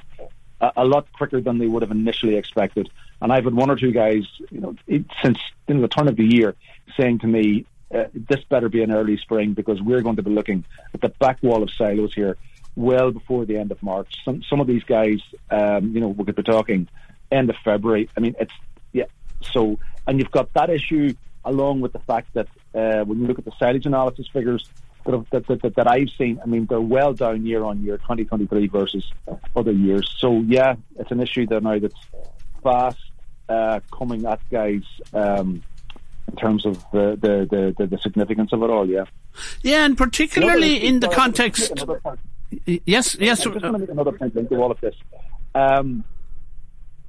a, 0.76 0.86
lot 0.86 1.12
quicker 1.14 1.42
than 1.42 1.58
they 1.58 1.68
would 1.68 1.82
have 1.82 1.92
initially 1.92 2.36
expected. 2.36 2.90
And 3.22 3.32
I've 3.32 3.46
had 3.46 3.54
one 3.54 3.70
or 3.70 3.76
two 3.76 3.92
guys, 3.92 4.24
you 4.52 4.60
know, 4.60 4.76
since 4.88 5.40
you 5.68 5.76
know, 5.76 5.82
the 5.82 5.88
turn 5.88 6.08
of 6.08 6.16
the 6.16 6.26
year, 6.26 6.56
saying 6.98 7.20
to 7.20 7.28
me, 7.28 7.66
uh, 7.94 8.06
"This 8.14 8.44
better 8.50 8.70
be 8.70 8.84
an 8.84 8.92
early 8.92 9.18
spring 9.18 9.54
because 9.54 9.82
we're 9.82 10.02
going 10.02 10.18
to 10.18 10.24
be 10.24 10.32
looking 10.32 10.66
at 10.94 11.02
the 11.02 11.10
back 11.10 11.42
wall 11.42 11.64
of 11.64 11.72
silos 11.72 12.14
here." 12.14 12.38
well 12.76 13.12
before 13.12 13.46
the 13.46 13.58
end 13.58 13.72
of 13.72 13.82
March. 13.82 14.22
Some 14.24 14.44
some 14.44 14.60
of 14.60 14.68
these 14.68 14.84
guys, 14.84 15.20
um, 15.50 15.94
you 15.94 16.02
know, 16.02 16.10
we 16.10 16.26
could 16.26 16.36
be 16.36 16.44
talking 16.44 16.88
end 17.32 17.50
of 17.50 17.56
February. 17.64 18.10
I 18.16 18.20
mean, 18.20 18.36
it's 18.40 18.54
yeah. 18.92 19.06
So 19.42 19.80
and 20.08 20.20
you've 20.20 20.32
got 20.32 20.54
that 20.54 20.70
issue 20.70 21.14
along 21.44 21.82
with 21.82 21.94
the 21.94 22.00
fact 22.00 22.34
that 22.34 22.48
uh, 22.74 23.06
when 23.06 23.20
you 23.20 23.28
look 23.28 23.40
at 23.40 23.46
the 23.46 23.54
silage 23.58 23.86
analysis 23.86 24.28
figures 24.28 24.68
that, 25.06 25.48
that, 25.48 25.62
that, 25.62 25.76
that 25.76 25.90
I've 25.90 26.10
seen, 26.18 26.40
I 26.42 26.46
mean, 26.48 26.66
they're 26.66 26.82
well 26.82 27.14
down 27.14 27.46
year 27.46 27.64
on 27.64 27.84
year, 27.84 27.98
2023 27.98 28.68
versus 28.68 29.12
other 29.56 29.72
years. 29.72 30.14
So 30.18 30.42
yeah, 30.42 30.76
it's 30.98 31.12
an 31.12 31.20
issue 31.22 31.46
that 31.48 31.64
now 31.64 31.80
that's 31.80 31.96
fast 32.64 32.98
uh, 33.50 33.80
coming 33.92 34.26
at 34.26 34.40
guys. 34.50 34.84
Um, 35.14 35.64
in 36.28 36.36
terms 36.38 36.66
of 36.66 36.84
the, 36.92 37.16
the, 37.22 37.76
the, 37.78 37.86
the, 37.86 37.98
significance 38.00 38.52
of 38.52 38.64
it 38.64 38.70
all, 38.72 38.90
yeah. 38.90 39.04
Yeah, 39.62 39.86
and 39.86 39.96
particularly 39.96 40.84
in 40.84 41.00
the 41.00 41.08
context 41.08 41.72
Yes, 42.66 43.16
yes. 43.20 43.46
I'm 43.46 43.54
just 43.54 43.64
want 43.64 43.76
to 43.76 43.80
make 43.80 43.90
another 43.90 44.12
point 44.12 44.36
into 44.36 44.56
all 44.56 44.72
of 44.72 44.80
this. 44.82 44.96
Um, 45.54 46.04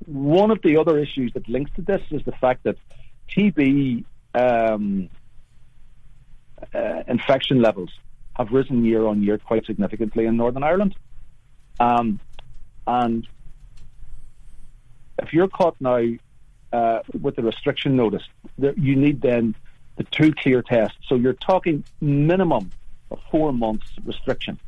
one 0.07 0.51
of 0.51 0.61
the 0.63 0.77
other 0.77 0.99
issues 0.99 1.33
that 1.35 1.49
links 1.49 1.71
to 1.77 1.83
this 1.83 2.03
is 2.11 2.23
the 2.25 2.33
fact 2.33 2.65
that 2.65 2.77
TB 3.31 4.05
um, 4.35 5.09
uh, 6.75 7.03
infection 7.09 7.61
levels 7.61 7.91
have 8.35 8.51
risen 8.53 8.85
year 8.85 9.07
on 9.07 9.23
year 9.23 9.39
quite 9.39 9.65
significantly 9.67 10.27
in 10.27 10.37
Northern 10.37 10.63
Ireland. 10.63 10.95
Um, 11.81 12.21
and 12.87 13.27
if 15.19 15.33
you're 15.33 15.49
caught 15.49 15.77
now 15.81 16.03
uh, 16.73 17.01
with 17.21 17.37
the 17.37 17.43
restriction 17.43 17.97
notice, 17.97 18.23
there, 18.59 18.75
you 18.77 18.97
need 18.97 19.23
then 19.23 19.55
the 19.97 20.05
two 20.05 20.33
clear 20.33 20.63
tests. 20.63 20.99
So 21.09 21.15
you're 21.15 21.33
talking 21.33 21.85
minimum 22.01 22.73
of 23.11 23.19
four 23.31 23.53
months 23.53 23.87
restriction. 24.05 24.59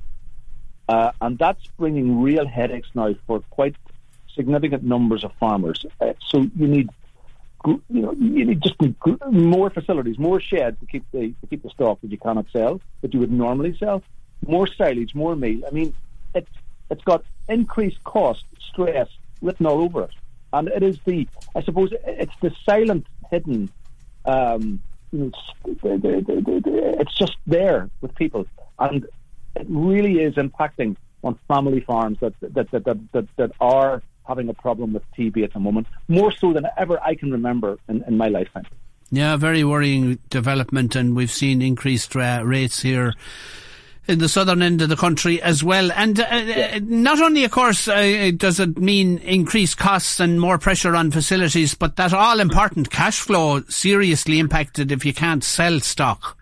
Uh, 0.88 1.12
and 1.20 1.38
that's 1.38 1.66
bringing 1.77 2.22
real 2.22 2.46
headaches 2.46 2.88
now 2.94 3.14
for 3.27 3.40
quite 3.51 3.77
significant 4.35 4.83
numbers 4.83 5.24
of 5.24 5.33
farmers. 5.38 5.85
Uh, 6.01 6.14
so 6.27 6.46
you 6.57 6.66
need 6.66 6.88
you 7.66 7.83
know, 7.88 8.12
you 8.12 8.44
need 8.44 8.62
just 8.62 8.77
more 9.31 9.71
facilities, 9.71 10.18
more 10.18 10.40
sheds 10.40 10.79
to 10.81 10.87
keep 10.87 11.05
the 11.12 11.35
to 11.40 11.47
keep 11.49 11.62
the 11.62 11.71
stock 11.71 12.01
that 12.03 12.11
you 12.11 12.18
cannot 12.18 12.47
sell 12.53 12.81
that 13.03 13.12
you 13.12 13.21
would 13.21 13.33
normally 13.33 13.77
sell, 13.79 14.03
more 14.47 14.66
silage, 14.66 15.14
more 15.14 15.35
meal. 15.35 15.62
I 15.66 15.71
mean, 15.71 15.94
it's 16.35 16.51
it's 16.90 17.02
got 17.04 17.25
increased 17.48 18.02
cost, 18.04 18.44
stress 18.73 19.09
written 19.42 19.67
all 19.67 19.83
over 19.83 20.04
it, 20.04 20.15
and 20.52 20.69
it 20.69 20.83
is 20.83 20.98
the 21.04 21.27
I 21.54 21.63
suppose 21.63 21.92
it's 22.06 22.33
the 22.40 22.52
silent, 22.65 23.06
hidden. 23.31 23.71
Um, 24.25 24.81
you 25.11 25.33
know, 25.75 25.83
it's 25.83 27.15
just 27.15 27.37
there 27.46 27.90
with 28.00 28.15
people, 28.15 28.46
and 28.79 29.06
it 29.56 29.67
really 29.69 30.23
is 30.23 30.35
impacting 30.35 30.96
on 31.25 31.38
family 31.48 31.81
farms 31.81 32.19
that 32.21 32.35
that 32.40 32.71
that 32.71 32.85
that, 32.85 33.13
that, 33.13 33.29
that 33.37 33.52
are 33.61 34.02
having 34.29 34.48
a 34.48 34.54
problem 34.54 34.92
with 34.92 35.02
TB 35.16 35.42
at 35.42 35.54
the 35.54 35.58
moment, 35.58 35.87
more 36.06 36.31
so 36.31 36.52
than 36.52 36.66
ever 36.76 37.02
I 37.02 37.14
can 37.14 37.33
remember 37.33 37.79
in, 37.88 38.04
in 38.06 38.16
my 38.16 38.29
lifetime. 38.29 38.66
Yeah, 39.10 39.37
very 39.37 39.64
worrying 39.64 40.18
development, 40.29 40.94
and 40.94 41.16
we've 41.16 41.31
seen 41.31 41.62
increased 41.62 42.14
uh, 42.14 42.42
rates 42.44 42.83
here 42.83 43.14
in 44.06 44.18
the 44.18 44.29
southern 44.29 44.62
end 44.62 44.83
of 44.83 44.88
the 44.88 44.96
country 44.96 45.40
as 45.40 45.64
well. 45.64 45.90
And 45.92 46.20
uh, 46.20 46.24
uh 46.24 46.81
not 46.83 47.20
only, 47.20 47.44
of 47.44 47.50
course, 47.50 47.88
uh, 47.88 48.31
does 48.37 48.60
it 48.60 48.79
mean 48.79 49.18
increased 49.18 49.79
costs 49.79 50.20
and 50.20 50.40
more 50.40 50.58
pressure 50.58 50.94
on 50.94 51.10
facilities, 51.10 51.74
but 51.74 51.96
that 51.96 52.12
all 52.12 52.40
important 52.40 52.90
cash 52.90 53.20
flow 53.20 53.62
seriously 53.68 54.38
impacted 54.38 54.92
if 54.92 55.04
you 55.04 55.14
can't 55.14 55.44
sell 55.44 55.81
stock. 55.81 56.37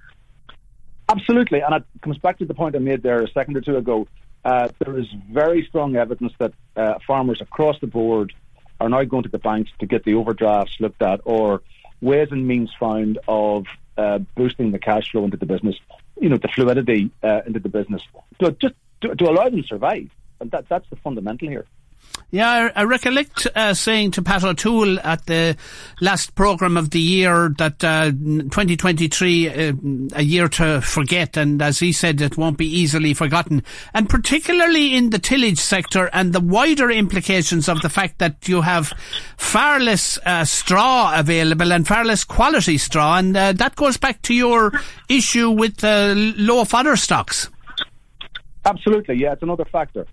Absolutely, 1.08 1.60
and 1.60 1.74
it 1.74 1.84
comes 2.02 2.18
back 2.18 2.38
to 2.38 2.44
the 2.44 2.54
point 2.54 2.74
I 2.74 2.80
made 2.80 3.02
there 3.02 3.22
a 3.22 3.30
second 3.30 3.56
or 3.56 3.60
two 3.60 3.76
ago. 3.76 4.08
Uh, 4.46 4.68
there 4.78 4.96
is 4.96 5.08
very 5.32 5.66
strong 5.66 5.96
evidence 5.96 6.32
that 6.38 6.52
uh, 6.76 6.94
farmers 7.04 7.40
across 7.40 7.76
the 7.80 7.86
board 7.88 8.32
are 8.78 8.88
now 8.88 9.02
going 9.02 9.24
to 9.24 9.28
the 9.28 9.40
banks 9.40 9.72
to 9.80 9.86
get 9.86 10.04
the 10.04 10.14
overdrafts 10.14 10.76
looked 10.78 11.02
at 11.02 11.20
or 11.24 11.62
ways 12.00 12.28
and 12.30 12.46
means 12.46 12.70
found 12.78 13.18
of 13.26 13.66
uh, 13.98 14.18
boosting 14.36 14.70
the 14.70 14.78
cash 14.78 15.10
flow 15.10 15.24
into 15.24 15.36
the 15.36 15.46
business, 15.46 15.74
you 16.20 16.28
know, 16.28 16.36
the 16.36 16.46
fluidity 16.46 17.10
uh, 17.24 17.40
into 17.44 17.58
the 17.58 17.68
business, 17.68 18.02
to, 18.38 18.52
just 18.52 18.74
to, 19.00 19.16
to 19.16 19.24
allow 19.28 19.48
them 19.48 19.62
to 19.62 19.66
survive. 19.66 20.08
And 20.38 20.48
that, 20.52 20.68
that's 20.68 20.88
the 20.90 20.96
fundamental 20.96 21.48
here. 21.48 21.66
Yeah, 22.30 22.70
I, 22.74 22.80
I 22.80 22.84
recollect 22.84 23.46
uh, 23.54 23.72
saying 23.72 24.10
to 24.12 24.22
Pat 24.22 24.42
O'Toole 24.42 24.98
at 25.00 25.26
the 25.26 25.56
last 26.00 26.34
programme 26.34 26.76
of 26.76 26.90
the 26.90 27.00
year 27.00 27.54
that 27.58 27.82
uh, 27.84 28.10
2023, 28.10 29.48
uh, 29.48 29.72
a 30.14 30.22
year 30.22 30.48
to 30.48 30.80
forget, 30.80 31.36
and 31.36 31.62
as 31.62 31.78
he 31.78 31.92
said, 31.92 32.20
it 32.20 32.36
won't 32.36 32.58
be 32.58 32.66
easily 32.66 33.14
forgotten. 33.14 33.62
And 33.94 34.08
particularly 34.08 34.96
in 34.96 35.10
the 35.10 35.18
tillage 35.18 35.58
sector 35.58 36.10
and 36.12 36.32
the 36.32 36.40
wider 36.40 36.90
implications 36.90 37.68
of 37.68 37.80
the 37.82 37.88
fact 37.88 38.18
that 38.18 38.48
you 38.48 38.62
have 38.62 38.92
far 39.36 39.78
less 39.78 40.18
uh, 40.26 40.44
straw 40.44 41.18
available 41.18 41.72
and 41.72 41.86
far 41.86 42.04
less 42.04 42.24
quality 42.24 42.76
straw, 42.76 43.18
and 43.18 43.36
uh, 43.36 43.52
that 43.52 43.76
goes 43.76 43.96
back 43.96 44.20
to 44.22 44.34
your 44.34 44.72
issue 45.08 45.50
with 45.50 45.82
low 45.82 46.64
fodder 46.64 46.96
stocks. 46.96 47.48
Absolutely, 48.64 49.16
yeah, 49.16 49.32
it's 49.32 49.42
another 49.42 49.64
factor. 49.64 50.06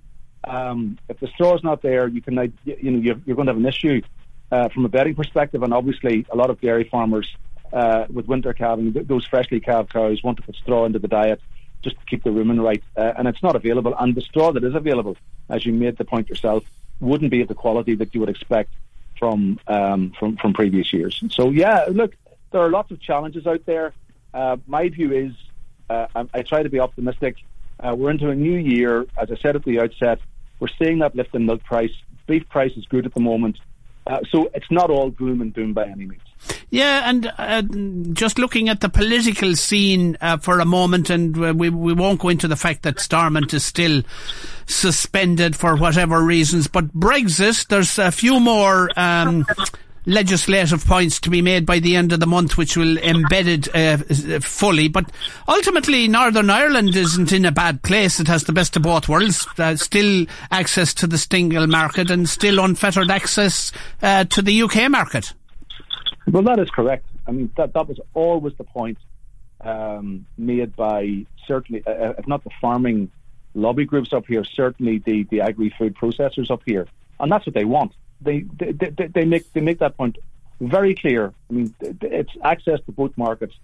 Um, 0.43 0.97
if 1.09 1.19
the 1.19 1.27
straw's 1.27 1.63
not 1.63 1.81
there, 1.81 2.07
you 2.07 2.21
can, 2.21 2.53
you 2.65 2.91
know, 2.91 2.99
you're, 2.99 3.21
you're 3.25 3.35
going 3.35 3.47
to 3.47 3.53
have 3.53 3.61
an 3.61 3.65
issue 3.65 4.01
uh, 4.51 4.69
from 4.69 4.85
a 4.85 4.89
bedding 4.89 5.15
perspective, 5.15 5.63
and 5.63 5.73
obviously 5.73 6.25
a 6.29 6.35
lot 6.35 6.49
of 6.49 6.59
dairy 6.61 6.87
farmers 6.89 7.35
uh, 7.71 8.05
with 8.11 8.27
winter 8.27 8.53
calving, 8.53 8.91
those 8.93 9.25
freshly 9.25 9.59
calved 9.59 9.91
cows 9.91 10.23
want 10.23 10.37
to 10.37 10.43
put 10.43 10.55
straw 10.55 10.85
into 10.85 10.99
the 10.99 11.07
diet 11.07 11.41
just 11.81 11.99
to 11.99 12.05
keep 12.05 12.23
the 12.23 12.29
rumen 12.29 12.63
right, 12.63 12.83
uh, 12.95 13.13
and 13.17 13.27
it's 13.27 13.43
not 13.43 13.55
available. 13.55 13.93
And 13.97 14.15
the 14.15 14.21
straw 14.21 14.51
that 14.51 14.63
is 14.63 14.75
available, 14.75 15.17
as 15.49 15.65
you 15.65 15.73
made 15.73 15.97
the 15.97 16.05
point 16.05 16.29
yourself, 16.29 16.63
wouldn't 16.99 17.31
be 17.31 17.41
of 17.41 17.47
the 17.47 17.55
quality 17.55 17.95
that 17.95 18.13
you 18.13 18.19
would 18.21 18.29
expect 18.29 18.69
from 19.19 19.59
um, 19.67 20.13
from 20.17 20.37
from 20.37 20.53
previous 20.53 20.93
years. 20.93 21.21
So 21.29 21.49
yeah, 21.49 21.85
look, 21.89 22.15
there 22.51 22.61
are 22.61 22.69
lots 22.69 22.91
of 22.91 23.01
challenges 23.01 23.45
out 23.45 23.65
there. 23.65 23.93
Uh, 24.33 24.57
my 24.67 24.89
view 24.89 25.11
is, 25.11 25.33
uh, 25.89 26.07
I, 26.15 26.25
I, 26.33 26.41
try 26.41 26.63
to 26.63 26.69
be 26.69 26.79
optimistic. 26.79 27.37
Uh, 27.79 27.93
we're 27.95 28.09
into 28.09 28.29
a 28.29 28.35
new 28.35 28.57
year, 28.57 29.05
as 29.15 29.31
I 29.31 29.35
said 29.35 29.55
at 29.55 29.63
the 29.63 29.79
outset. 29.79 30.19
We're 30.59 30.67
seeing 30.79 30.99
that 30.99 31.15
lift 31.15 31.35
in 31.35 31.45
milk 31.45 31.63
price. 31.63 31.91
Beef 32.27 32.47
price 32.49 32.71
is 32.77 32.85
good 32.85 33.05
at 33.05 33.13
the 33.13 33.19
moment. 33.19 33.57
Uh, 34.05 34.19
so 34.29 34.49
it's 34.53 34.69
not 34.69 34.89
all 34.89 35.09
gloom 35.09 35.41
and 35.41 35.53
doom 35.53 35.73
by 35.73 35.85
any 35.85 36.05
means. 36.05 36.21
Yeah, 36.69 37.07
and 37.09 37.31
uh, 37.37 37.61
just 38.13 38.37
looking 38.37 38.67
at 38.67 38.81
the 38.81 38.89
political 38.89 39.55
scene 39.55 40.17
uh, 40.19 40.37
for 40.37 40.59
a 40.59 40.65
moment, 40.65 41.09
and 41.09 41.37
uh, 41.37 41.53
we 41.55 41.69
we 41.69 41.93
won't 41.93 42.19
go 42.19 42.29
into 42.29 42.47
the 42.47 42.55
fact 42.55 42.81
that 42.83 42.99
Stormont 42.99 43.53
is 43.53 43.63
still 43.63 44.01
suspended 44.65 45.55
for 45.55 45.77
whatever 45.77 46.21
reasons, 46.21 46.67
but 46.67 46.87
Brexit, 46.97 47.67
there's 47.67 47.97
a 47.97 48.11
few 48.11 48.39
more 48.39 48.89
um, 48.97 49.45
legislative 50.05 50.85
points 50.85 51.19
to 51.21 51.29
be 51.29 51.41
made 51.41 51.65
by 51.65 51.79
the 51.79 51.95
end 51.95 52.11
of 52.11 52.19
the 52.19 52.25
month, 52.25 52.57
which 52.57 52.75
will 52.75 52.97
embed 52.97 53.47
it 53.47 53.75
uh, 53.75 54.39
fully. 54.39 54.87
But 54.87 55.11
ultimately, 55.47 56.07
Northern 56.07 56.49
Ireland 56.49 56.95
isn't 56.95 57.31
in 57.31 57.45
a 57.45 57.51
bad 57.51 57.81
place. 57.83 58.19
It 58.19 58.27
has 58.27 58.43
the 58.43 58.53
best 58.53 58.75
of 58.75 58.83
both 58.83 59.07
worlds. 59.07 59.47
Uh, 59.57 59.75
still 59.75 60.25
access 60.51 60.93
to 60.95 61.07
the 61.07 61.17
single 61.17 61.67
market 61.67 62.09
and 62.09 62.27
still 62.27 62.59
unfettered 62.59 63.09
access 63.09 63.71
uh, 64.01 64.25
to 64.25 64.41
the 64.41 64.63
UK 64.63 64.89
market. 64.89 65.33
Well, 66.27 66.43
that 66.43 66.59
is 66.59 66.69
correct. 66.69 67.05
I 67.27 67.31
mean, 67.31 67.51
that, 67.57 67.73
that 67.73 67.87
was 67.87 67.99
always 68.13 68.53
the 68.57 68.63
point 68.63 68.97
um, 69.61 70.25
made 70.37 70.75
by 70.75 71.25
certainly, 71.47 71.83
uh, 71.85 71.91
uh, 71.91 72.13
if 72.17 72.27
not 72.27 72.43
the 72.43 72.49
farming 72.61 73.11
lobby 73.53 73.85
groups 73.85 74.13
up 74.13 74.25
here, 74.27 74.43
certainly 74.43 74.99
the, 74.99 75.23
the 75.29 75.41
agri-food 75.41 75.95
processors 75.95 76.49
up 76.51 76.61
here. 76.65 76.87
And 77.19 77.31
that's 77.31 77.45
what 77.45 77.53
they 77.53 77.65
want 77.65 77.93
they, 78.23 78.41
they, 78.41 78.71
they, 78.71 79.07
they 79.07 79.25
make 79.25 79.51
they 79.53 79.61
make 79.61 79.79
that 79.79 79.97
point 79.97 80.17
very 80.59 80.95
clear. 80.95 81.33
I 81.49 81.53
mean, 81.53 81.75
it's 81.81 82.31
access 82.43 82.79
to 82.85 82.91
both 82.91 83.17
markets 83.17 83.55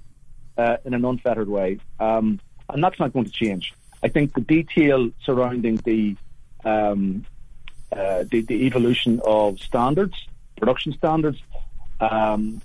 uh, 0.57 0.77
in 0.85 0.93
an 0.93 1.05
unfettered 1.05 1.47
way, 1.47 1.79
um, 1.99 2.39
and 2.69 2.83
that's 2.83 2.99
not 2.99 3.13
going 3.13 3.25
to 3.25 3.31
change. 3.31 3.73
I 4.03 4.07
think 4.07 4.33
the 4.33 4.41
detail 4.41 5.09
surrounding 5.23 5.77
the 5.77 6.15
um, 6.63 7.25
uh, 7.91 8.23
the, 8.29 8.41
the, 8.41 8.65
evolution 8.65 9.19
of 9.25 9.59
standards, 9.59 10.27
production 10.57 10.93
standards, 10.93 11.41
um, 11.99 12.61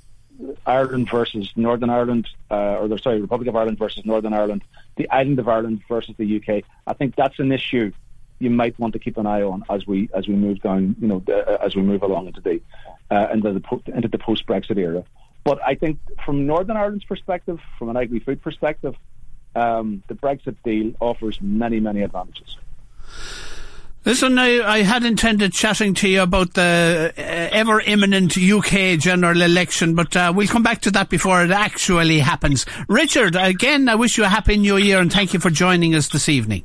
Ireland 0.66 1.09
versus 1.11 1.51
Northern 1.57 1.90
Ireland, 1.90 2.28
uh, 2.51 2.76
or 2.78 2.88
the, 2.88 2.99
sorry, 2.99 3.20
Republic 3.20 3.49
of 3.49 3.57
Ireland 3.57 3.78
versus 3.78 4.05
Northern 4.05 4.34
Ireland, 4.34 4.64
the 4.97 5.09
island 5.11 5.38
of 5.38 5.49
Ireland 5.49 5.82
versus 5.88 6.14
the 6.18 6.36
UK. 6.36 6.64
I 6.86 6.92
think 6.92 7.16
that's 7.16 7.38
an 7.38 7.53
issue 7.53 7.92
you 8.45 8.51
might 8.51 8.78
want 8.78 8.92
to 8.92 8.99
keep 8.99 9.16
an 9.16 9.26
eye 9.26 9.42
on 9.42 9.64
as 9.68 9.86
we 9.86 10.09
as 10.14 10.28
we 10.28 10.34
move 10.34 10.61
down, 10.61 10.95
you 11.01 11.09
know, 11.09 11.20
the, 11.26 11.59
as 11.62 11.74
we 11.74 11.82
move 11.82 12.03
along 12.03 12.26
into 12.26 12.40
the 12.40 12.61
uh, 13.11 13.28
into 13.32 13.53
the 13.53 13.82
into 13.92 14.09
the 14.09 14.18
post 14.18 14.47
Brexit 14.47 14.76
era. 14.76 15.03
But 15.42 15.61
I 15.62 15.74
think 15.74 15.99
from 16.24 16.47
Northern 16.47 16.76
Ireland's 16.76 17.05
perspective, 17.05 17.61
from 17.78 17.90
an 17.90 17.97
agri-food 17.97 18.40
perspective, 18.42 18.95
um, 19.55 20.03
the 20.09 20.14
Brexit 20.14 20.57
deal 20.64 20.92
offers 21.01 21.40
many 21.40 21.80
many 21.80 22.03
advantages. 22.03 22.57
Listen, 24.05 24.38
I, 24.38 24.61
I, 24.61 24.82
had 24.82 25.03
intended 25.05 25.55
chatting 25.55 25.95
to 25.95 26.09
you 26.09 26.20
about 26.20 26.53
the 26.53 27.11
uh, 27.16 27.20
ever 27.22 27.80
imminent 27.80 28.36
UK 28.36 28.99
general 28.99 29.40
election, 29.40 29.95
but 29.95 30.14
uh, 30.14 30.30
we'll 30.36 30.47
come 30.47 30.62
back 30.62 30.82
to 30.82 30.90
that 30.90 31.09
before 31.09 31.42
it 31.42 31.51
actually 31.51 32.18
happens. 32.18 32.66
Richard, 32.86 33.34
again, 33.34 33.88
I 33.88 33.95
wish 33.95 34.18
you 34.18 34.24
a 34.24 34.28
happy 34.28 34.59
new 34.59 34.76
year 34.76 35.01
and 35.01 35.11
thank 35.11 35.32
you 35.32 35.40
for 35.40 35.49
joining 35.49 35.95
us 35.95 36.09
this 36.09 36.28
evening. 36.28 36.64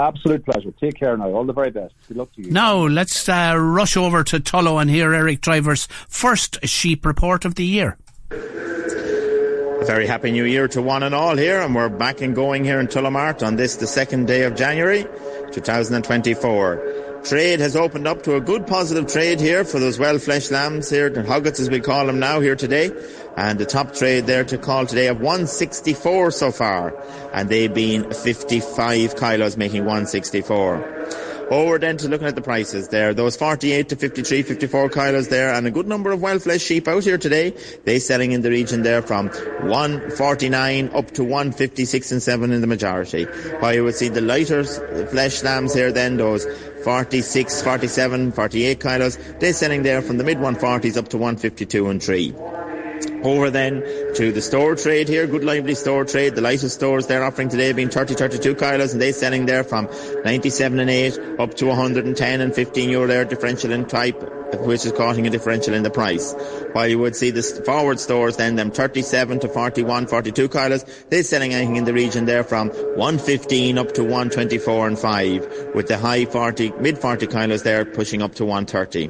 Absolute 0.00 0.44
pleasure. 0.44 0.70
Take 0.72 0.94
care 0.94 1.16
now. 1.16 1.30
All 1.32 1.44
the 1.44 1.52
very 1.52 1.70
best. 1.70 1.94
Good 2.06 2.16
luck 2.16 2.32
to 2.34 2.42
you. 2.42 2.50
Now, 2.50 2.86
let's 2.86 3.28
uh, 3.28 3.54
rush 3.58 3.96
over 3.96 4.22
to 4.24 4.38
Tullow 4.38 4.80
and 4.80 4.88
hear 4.88 5.12
Eric 5.12 5.40
Driver's 5.40 5.88
first 6.08 6.64
sheep 6.64 7.04
report 7.04 7.44
of 7.44 7.56
the 7.56 7.64
year. 7.64 7.96
A 8.30 9.84
very 9.84 10.06
happy 10.06 10.30
new 10.30 10.44
year 10.44 10.68
to 10.68 10.82
one 10.82 11.02
and 11.02 11.14
all 11.14 11.36
here, 11.36 11.60
and 11.60 11.74
we're 11.74 11.88
back 11.88 12.20
and 12.20 12.34
going 12.34 12.64
here 12.64 12.80
in 12.80 12.86
Tullow 12.86 13.12
Mart 13.12 13.42
on 13.42 13.56
this, 13.56 13.76
the 13.76 13.86
second 13.86 14.26
day 14.26 14.42
of 14.42 14.54
January 14.56 15.04
2024. 15.52 17.22
Trade 17.24 17.60
has 17.60 17.74
opened 17.74 18.06
up 18.06 18.22
to 18.22 18.36
a 18.36 18.40
good 18.40 18.66
positive 18.66 19.06
trade 19.06 19.40
here 19.40 19.64
for 19.64 19.80
those 19.80 19.98
well-fleshed 19.98 20.50
lambs 20.50 20.88
here, 20.88 21.10
the 21.10 21.24
hoggets 21.24 21.58
as 21.58 21.68
we 21.68 21.80
call 21.80 22.06
them 22.06 22.18
now 22.18 22.40
here 22.40 22.56
today. 22.56 22.90
And 23.38 23.56
the 23.56 23.66
top 23.66 23.94
trade 23.94 24.26
there 24.26 24.42
to 24.42 24.58
call 24.58 24.84
today 24.84 25.06
of 25.06 25.20
164 25.20 26.32
so 26.32 26.50
far. 26.50 26.92
And 27.32 27.48
they've 27.48 27.72
been 27.72 28.12
55 28.12 29.14
kilos 29.14 29.56
making 29.56 29.84
164. 29.84 31.46
Over 31.48 31.78
then 31.78 31.98
to 31.98 32.08
looking 32.08 32.26
at 32.26 32.34
the 32.34 32.42
prices 32.42 32.88
there. 32.88 33.14
Those 33.14 33.36
48 33.36 33.90
to 33.90 33.96
53, 33.96 34.42
54 34.42 34.88
kilos 34.88 35.28
there 35.28 35.54
and 35.54 35.68
a 35.68 35.70
good 35.70 35.86
number 35.86 36.10
of 36.10 36.20
well-fleshed 36.20 36.66
sheep 36.66 36.88
out 36.88 37.04
here 37.04 37.16
today. 37.16 37.54
They 37.84 38.00
selling 38.00 38.32
in 38.32 38.42
the 38.42 38.50
region 38.50 38.82
there 38.82 39.02
from 39.02 39.28
149 39.28 40.88
up 40.92 41.12
to 41.12 41.22
156 41.22 42.10
and 42.10 42.20
7 42.20 42.50
in 42.50 42.60
the 42.60 42.66
majority. 42.66 43.22
While 43.60 43.72
you 43.72 43.84
would 43.84 43.94
see 43.94 44.08
the 44.08 44.20
lighter 44.20 44.64
flesh 44.64 45.44
lambs 45.44 45.74
here 45.74 45.92
then, 45.92 46.16
those 46.16 46.44
46, 46.82 47.62
47, 47.62 48.32
48 48.32 48.80
kilos, 48.80 49.16
they're 49.38 49.52
selling 49.52 49.84
there 49.84 50.02
from 50.02 50.18
the 50.18 50.24
mid 50.24 50.38
140s 50.38 50.96
up 50.96 51.06
to 51.10 51.18
152 51.18 51.88
and 51.88 52.02
3. 52.02 52.34
Over 53.22 53.50
then 53.50 53.82
to 54.14 54.32
the 54.32 54.42
store 54.42 54.74
trade 54.76 55.08
here, 55.08 55.26
good 55.26 55.44
lively 55.44 55.74
store 55.74 56.04
trade. 56.04 56.34
The 56.34 56.40
lightest 56.40 56.74
stores 56.74 57.06
they're 57.06 57.24
offering 57.24 57.48
today 57.48 57.72
being 57.72 57.90
30, 57.90 58.14
32 58.14 58.54
kilos 58.54 58.92
and 58.92 59.02
they're 59.02 59.12
selling 59.12 59.46
there 59.46 59.64
from 59.64 59.88
97 60.24 60.78
and 60.78 60.90
8 60.90 61.18
up 61.38 61.54
to 61.54 61.66
110 61.66 62.40
and 62.40 62.54
15 62.54 62.90
euro 62.90 63.06
there 63.06 63.24
differential 63.24 63.72
in 63.72 63.86
type 63.86 64.37
which 64.54 64.84
is 64.84 64.92
causing 64.92 65.26
a 65.26 65.30
differential 65.30 65.74
in 65.74 65.82
the 65.82 65.90
price. 65.90 66.34
While 66.72 66.88
you 66.88 66.98
would 66.98 67.16
see 67.16 67.30
the 67.30 67.42
forward 67.42 68.00
stores 68.00 68.36
then, 68.36 68.56
them 68.56 68.70
37 68.70 69.40
to 69.40 69.48
41, 69.48 70.06
42 70.06 70.48
kilos, 70.48 70.84
they're 71.08 71.22
selling 71.22 71.54
anything 71.54 71.76
in 71.76 71.84
the 71.84 71.92
region 71.92 72.24
there 72.24 72.44
from 72.44 72.68
115 72.68 73.78
up 73.78 73.92
to 73.94 74.02
124 74.02 74.86
and 74.86 74.98
5, 74.98 75.74
with 75.74 75.88
the 75.88 75.98
high 75.98 76.24
40, 76.24 76.72
mid 76.80 76.98
40 76.98 77.26
kilos 77.26 77.62
there 77.62 77.84
pushing 77.84 78.22
up 78.22 78.34
to 78.36 78.44
130. 78.44 79.08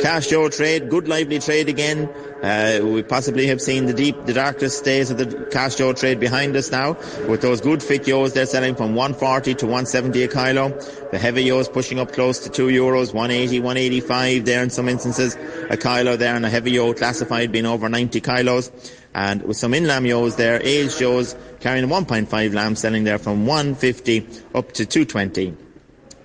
Cast 0.00 0.30
ewe 0.30 0.48
trade, 0.50 0.88
good 0.90 1.08
lively 1.08 1.38
trade 1.38 1.68
again. 1.68 2.08
Uh, 2.42 2.80
we 2.82 3.02
possibly 3.02 3.46
have 3.46 3.60
seen 3.60 3.84
the 3.84 3.92
deep, 3.92 4.16
the 4.24 4.32
darkest 4.32 4.82
days 4.84 5.10
of 5.10 5.18
the 5.18 5.46
cast 5.50 5.78
ewe 5.78 5.92
trade 5.92 6.18
behind 6.18 6.56
us 6.56 6.70
now, 6.70 6.92
with 7.28 7.42
those 7.42 7.60
good 7.60 7.82
fit 7.82 8.06
ewes 8.06 8.32
they're 8.32 8.46
selling 8.46 8.74
from 8.74 8.94
140 8.94 9.54
to 9.54 9.66
170 9.66 10.22
a 10.22 10.28
kilo. 10.28 10.68
The 11.10 11.18
heavy 11.18 11.44
ewes 11.44 11.68
pushing 11.68 11.98
up 11.98 12.12
close 12.12 12.38
to 12.40 12.50
2 12.50 12.68
euros, 12.68 13.12
180, 13.12 13.58
185 13.60 14.44
there 14.44 14.62
in 14.62 14.70
some 14.80 14.88
instances, 14.88 15.36
a 15.68 15.76
kilo 15.76 16.16
there, 16.16 16.34
and 16.34 16.46
a 16.46 16.48
heavy 16.48 16.70
ewe 16.70 16.94
classified 16.94 17.52
being 17.52 17.66
over 17.66 17.86
90 17.88 18.18
kilos. 18.22 18.72
And 19.14 19.42
with 19.42 19.58
some 19.58 19.74
in 19.74 19.86
lamb 19.86 20.06
ewes 20.06 20.36
there, 20.36 20.58
aged 20.62 20.98
ewes 21.02 21.36
carrying 21.60 21.86
1.5 21.86 22.54
lamb 22.54 22.76
selling 22.76 23.04
there 23.04 23.18
from 23.18 23.44
150 23.44 24.26
up 24.54 24.72
to 24.72 24.86
220. 24.86 25.54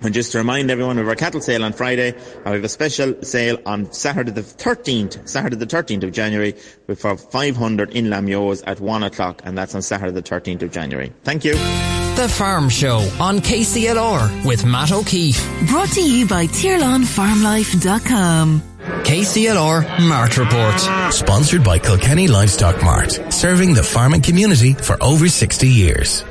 And 0.00 0.14
just 0.14 0.32
to 0.32 0.38
remind 0.38 0.70
everyone, 0.70 0.96
we 0.96 1.00
have 1.00 1.08
our 1.08 1.16
cattle 1.16 1.42
sale 1.42 1.64
on 1.64 1.74
Friday, 1.74 2.12
and 2.12 2.44
we 2.46 2.52
have 2.52 2.64
a 2.64 2.68
special 2.68 3.22
sale 3.22 3.58
on 3.66 3.92
Saturday 3.92 4.30
the 4.30 4.42
13th, 4.42 5.28
Saturday 5.28 5.56
the 5.56 5.66
13th 5.66 6.04
of 6.04 6.12
January, 6.12 6.52
for 6.96 7.16
500 7.16 7.90
in 7.90 8.08
lamb 8.08 8.28
ewes 8.28 8.62
at 8.62 8.80
1 8.80 9.02
o'clock, 9.02 9.42
and 9.44 9.58
that's 9.58 9.74
on 9.74 9.82
Saturday 9.82 10.12
the 10.12 10.22
13th 10.22 10.62
of 10.62 10.70
January. 10.70 11.12
Thank 11.24 11.44
you. 11.44 11.95
The 12.16 12.28
Farm 12.30 12.70
Show 12.70 13.00
on 13.20 13.40
KCLR 13.40 14.46
with 14.46 14.64
Matt 14.64 14.90
O'Keeffe. 14.90 15.38
Brought 15.68 15.90
to 15.90 16.00
you 16.00 16.26
by 16.26 16.46
TirlanFarmLife.com. 16.46 18.62
KCLR 19.04 20.08
Mart 20.08 20.38
Report. 20.38 21.12
Sponsored 21.12 21.62
by 21.62 21.78
Kilkenny 21.78 22.26
Livestock 22.26 22.82
Mart, 22.82 23.20
serving 23.30 23.74
the 23.74 23.82
farming 23.82 24.22
community 24.22 24.72
for 24.72 24.96
over 25.02 25.28
60 25.28 25.68
years. 25.68 26.24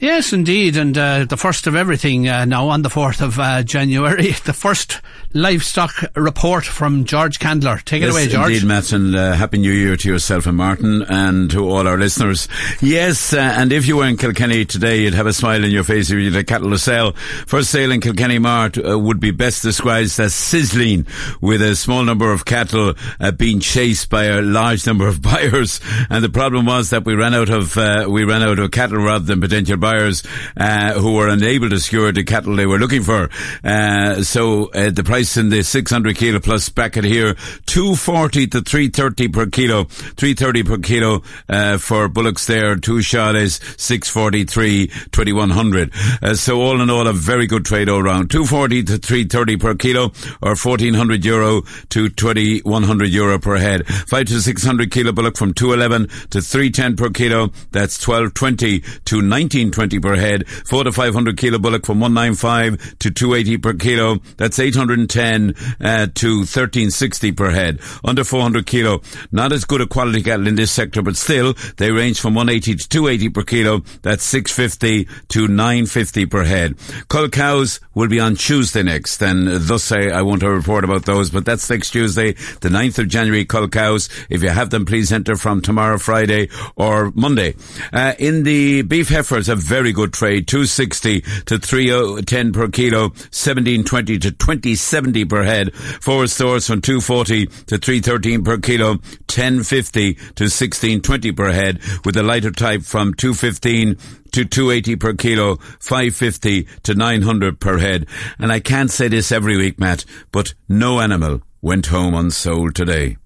Yes, 0.00 0.32
indeed, 0.32 0.78
and 0.78 0.96
uh, 0.96 1.26
the 1.26 1.36
first 1.36 1.66
of 1.66 1.76
everything 1.76 2.26
uh, 2.26 2.46
now 2.46 2.68
on 2.68 2.80
the 2.80 2.88
4th 2.88 3.20
of 3.20 3.38
uh, 3.38 3.62
January, 3.62 4.32
the 4.46 4.54
first 4.54 5.02
livestock 5.34 5.92
report 6.16 6.64
from 6.64 7.04
George 7.04 7.38
Candler. 7.38 7.84
Take 7.84 8.00
yes, 8.00 8.08
it 8.08 8.12
away, 8.12 8.26
George. 8.26 8.52
Indeed, 8.52 8.66
Matt, 8.66 8.92
and 8.92 9.14
uh, 9.14 9.34
Happy 9.34 9.58
New 9.58 9.70
Year 9.70 9.98
to 9.98 10.08
yourself 10.08 10.46
and 10.46 10.56
Martin 10.56 11.02
and 11.02 11.50
to 11.50 11.68
all 11.68 11.86
our 11.86 11.98
listeners. 11.98 12.48
Yes, 12.80 13.34
uh, 13.34 13.40
and 13.40 13.72
if 13.72 13.86
you 13.86 13.98
were 13.98 14.06
in 14.06 14.16
Kilkenny 14.16 14.64
today, 14.64 15.02
you'd 15.02 15.12
have 15.12 15.26
a 15.26 15.34
smile 15.34 15.62
in 15.62 15.70
your 15.70 15.84
face 15.84 16.10
if 16.10 16.18
you 16.18 16.32
had 16.32 16.40
a 16.40 16.44
cattle 16.44 16.70
to 16.70 16.78
sell. 16.78 17.12
First 17.12 17.68
sale 17.68 17.92
in 17.92 18.00
Kilkenny 18.00 18.38
Mart 18.38 18.78
uh, 18.78 18.98
would 18.98 19.20
be 19.20 19.32
best 19.32 19.62
described 19.62 20.18
as 20.18 20.34
sizzling, 20.34 21.06
with 21.42 21.60
a 21.60 21.76
small 21.76 22.04
number 22.04 22.32
of 22.32 22.46
cattle 22.46 22.94
being 23.36 23.60
chased 23.60 24.08
by 24.08 24.24
a 24.24 24.40
large 24.40 24.86
number 24.86 25.06
of 25.06 25.20
buyers. 25.30 25.78
And 26.08 26.24
the 26.24 26.30
problem 26.30 26.64
was 26.64 26.88
that 26.88 27.04
we 27.04 27.14
ran 27.14 27.34
out 27.34 27.50
of 27.50 27.76
we 28.08 28.24
ran 28.24 28.42
out 28.42 28.58
of 28.58 28.70
cattle 28.70 28.96
rather 28.96 29.26
than 29.26 29.42
potential 29.42 29.76
buyers 29.76 29.89
buyers 29.90 30.22
uh, 30.56 30.92
who 30.94 31.14
were 31.14 31.28
unable 31.28 31.68
to 31.68 31.80
secure 31.80 32.12
the 32.12 32.22
cattle 32.22 32.54
they 32.54 32.66
were 32.66 32.78
looking 32.78 33.02
for. 33.02 33.28
Uh, 33.64 34.22
so 34.22 34.70
uh, 34.72 34.90
the 34.90 35.02
price 35.02 35.36
in 35.36 35.48
the 35.48 35.62
600 35.62 36.16
kilo 36.16 36.38
plus 36.38 36.68
bracket 36.68 37.04
here, 37.04 37.34
240 37.66 38.46
to 38.48 38.60
330 38.60 39.28
per 39.28 39.46
kilo, 39.46 39.84
330 39.84 40.62
per 40.62 40.78
kilo 40.78 41.22
uh, 41.48 41.78
for 41.78 42.08
bullocks 42.08 42.46
there. 42.46 42.76
Two 42.76 43.02
shot 43.02 43.34
is 43.34 43.54
643, 43.78 44.86
2100. 45.10 45.92
Uh, 46.22 46.34
so 46.34 46.60
all 46.60 46.80
in 46.80 46.88
all, 46.88 47.08
a 47.08 47.12
very 47.12 47.46
good 47.46 47.64
trade 47.64 47.88
all 47.88 48.02
round. 48.02 48.30
240 48.30 48.84
to 48.84 48.98
330 48.98 49.56
per 49.56 49.74
kilo, 49.74 50.12
or 50.40 50.54
1400 50.54 51.24
euro 51.24 51.62
to 51.88 52.08
2100 52.08 53.08
euro 53.08 53.38
per 53.38 53.56
head. 53.56 53.86
Five 53.86 54.26
to 54.26 54.40
600 54.40 54.90
kilo 54.90 55.12
bullock 55.12 55.36
from 55.36 55.52
211 55.52 56.08
to 56.30 56.40
310 56.40 56.96
per 56.96 57.10
kilo. 57.10 57.48
That's 57.72 57.98
1220 58.06 58.80
to 58.80 59.16
1920 59.16 59.79
per 59.88 60.16
head. 60.16 60.46
Four 60.48 60.84
to 60.84 60.92
500 60.92 61.38
kilo 61.38 61.58
bullock 61.58 61.86
from 61.86 62.00
195 62.00 62.98
to 62.98 63.10
280 63.10 63.56
per 63.58 63.72
kilo. 63.74 64.18
That's 64.36 64.58
810 64.58 65.54
uh, 65.80 66.06
to 66.14 66.28
1360 66.36 67.32
per 67.32 67.50
head. 67.50 67.80
Under 68.04 68.24
400 68.24 68.66
kilo, 68.66 69.00
not 69.32 69.52
as 69.52 69.64
good 69.64 69.80
a 69.80 69.86
quality 69.86 70.22
cattle 70.22 70.46
in 70.46 70.56
this 70.56 70.70
sector, 70.70 71.00
but 71.00 71.16
still 71.16 71.54
they 71.78 71.90
range 71.90 72.20
from 72.20 72.34
180 72.34 72.76
to 72.76 72.88
280 72.88 73.28
per 73.30 73.42
kilo. 73.42 73.80
That's 74.02 74.24
650 74.24 75.08
to 75.28 75.48
950 75.48 76.26
per 76.26 76.44
head. 76.44 76.74
Cull 77.08 77.28
cows 77.30 77.80
will 77.94 78.08
be 78.08 78.20
on 78.20 78.34
Tuesday 78.34 78.82
next, 78.82 79.22
and 79.22 79.48
thus 79.48 79.84
say 79.84 80.10
I 80.10 80.22
won't 80.22 80.42
report 80.42 80.84
about 80.84 81.06
those, 81.06 81.30
but 81.30 81.44
that's 81.44 81.68
next 81.70 81.90
Tuesday, 81.90 82.32
the 82.60 82.68
9th 82.68 82.98
of 82.98 83.08
January. 83.08 83.44
Cull 83.44 83.68
cows. 83.68 84.08
If 84.28 84.42
you 84.42 84.50
have 84.50 84.70
them, 84.70 84.84
please 84.84 85.10
enter 85.12 85.36
from 85.36 85.62
tomorrow, 85.62 85.98
Friday, 85.98 86.50
or 86.76 87.12
Monday. 87.14 87.54
Uh, 87.92 88.14
in 88.18 88.42
the 88.42 88.82
beef 88.82 89.08
heifers, 89.08 89.48
a 89.48 89.56
very 89.70 89.92
good 89.92 90.12
trade. 90.12 90.48
260 90.48 91.20
to 91.46 91.56
310 91.56 92.52
per 92.52 92.66
kilo, 92.66 93.02
1720 93.30 94.18
to 94.18 94.32
2070 94.32 95.24
per 95.26 95.44
head. 95.44 95.72
Four 95.72 96.26
stores 96.26 96.66
from 96.66 96.80
240 96.80 97.46
to 97.46 97.78
313 97.78 98.42
per 98.42 98.58
kilo, 98.58 98.94
1050 99.30 100.14
to 100.14 100.44
1620 100.50 101.30
per 101.30 101.52
head, 101.52 101.78
with 102.04 102.16
the 102.16 102.24
lighter 102.24 102.50
type 102.50 102.82
from 102.82 103.14
215 103.14 103.96
to 104.32 104.44
280 104.44 104.96
per 104.96 105.14
kilo, 105.14 105.54
550 105.78 106.66
to 106.82 106.94
900 106.94 107.60
per 107.60 107.78
head. 107.78 108.08
And 108.40 108.50
I 108.50 108.58
can't 108.58 108.90
say 108.90 109.06
this 109.06 109.30
every 109.30 109.56
week, 109.56 109.78
Matt, 109.78 110.04
but 110.32 110.52
no 110.68 110.98
animal 110.98 111.42
went 111.62 111.86
home 111.86 112.14
unsold 112.14 112.74
today. 112.74 113.19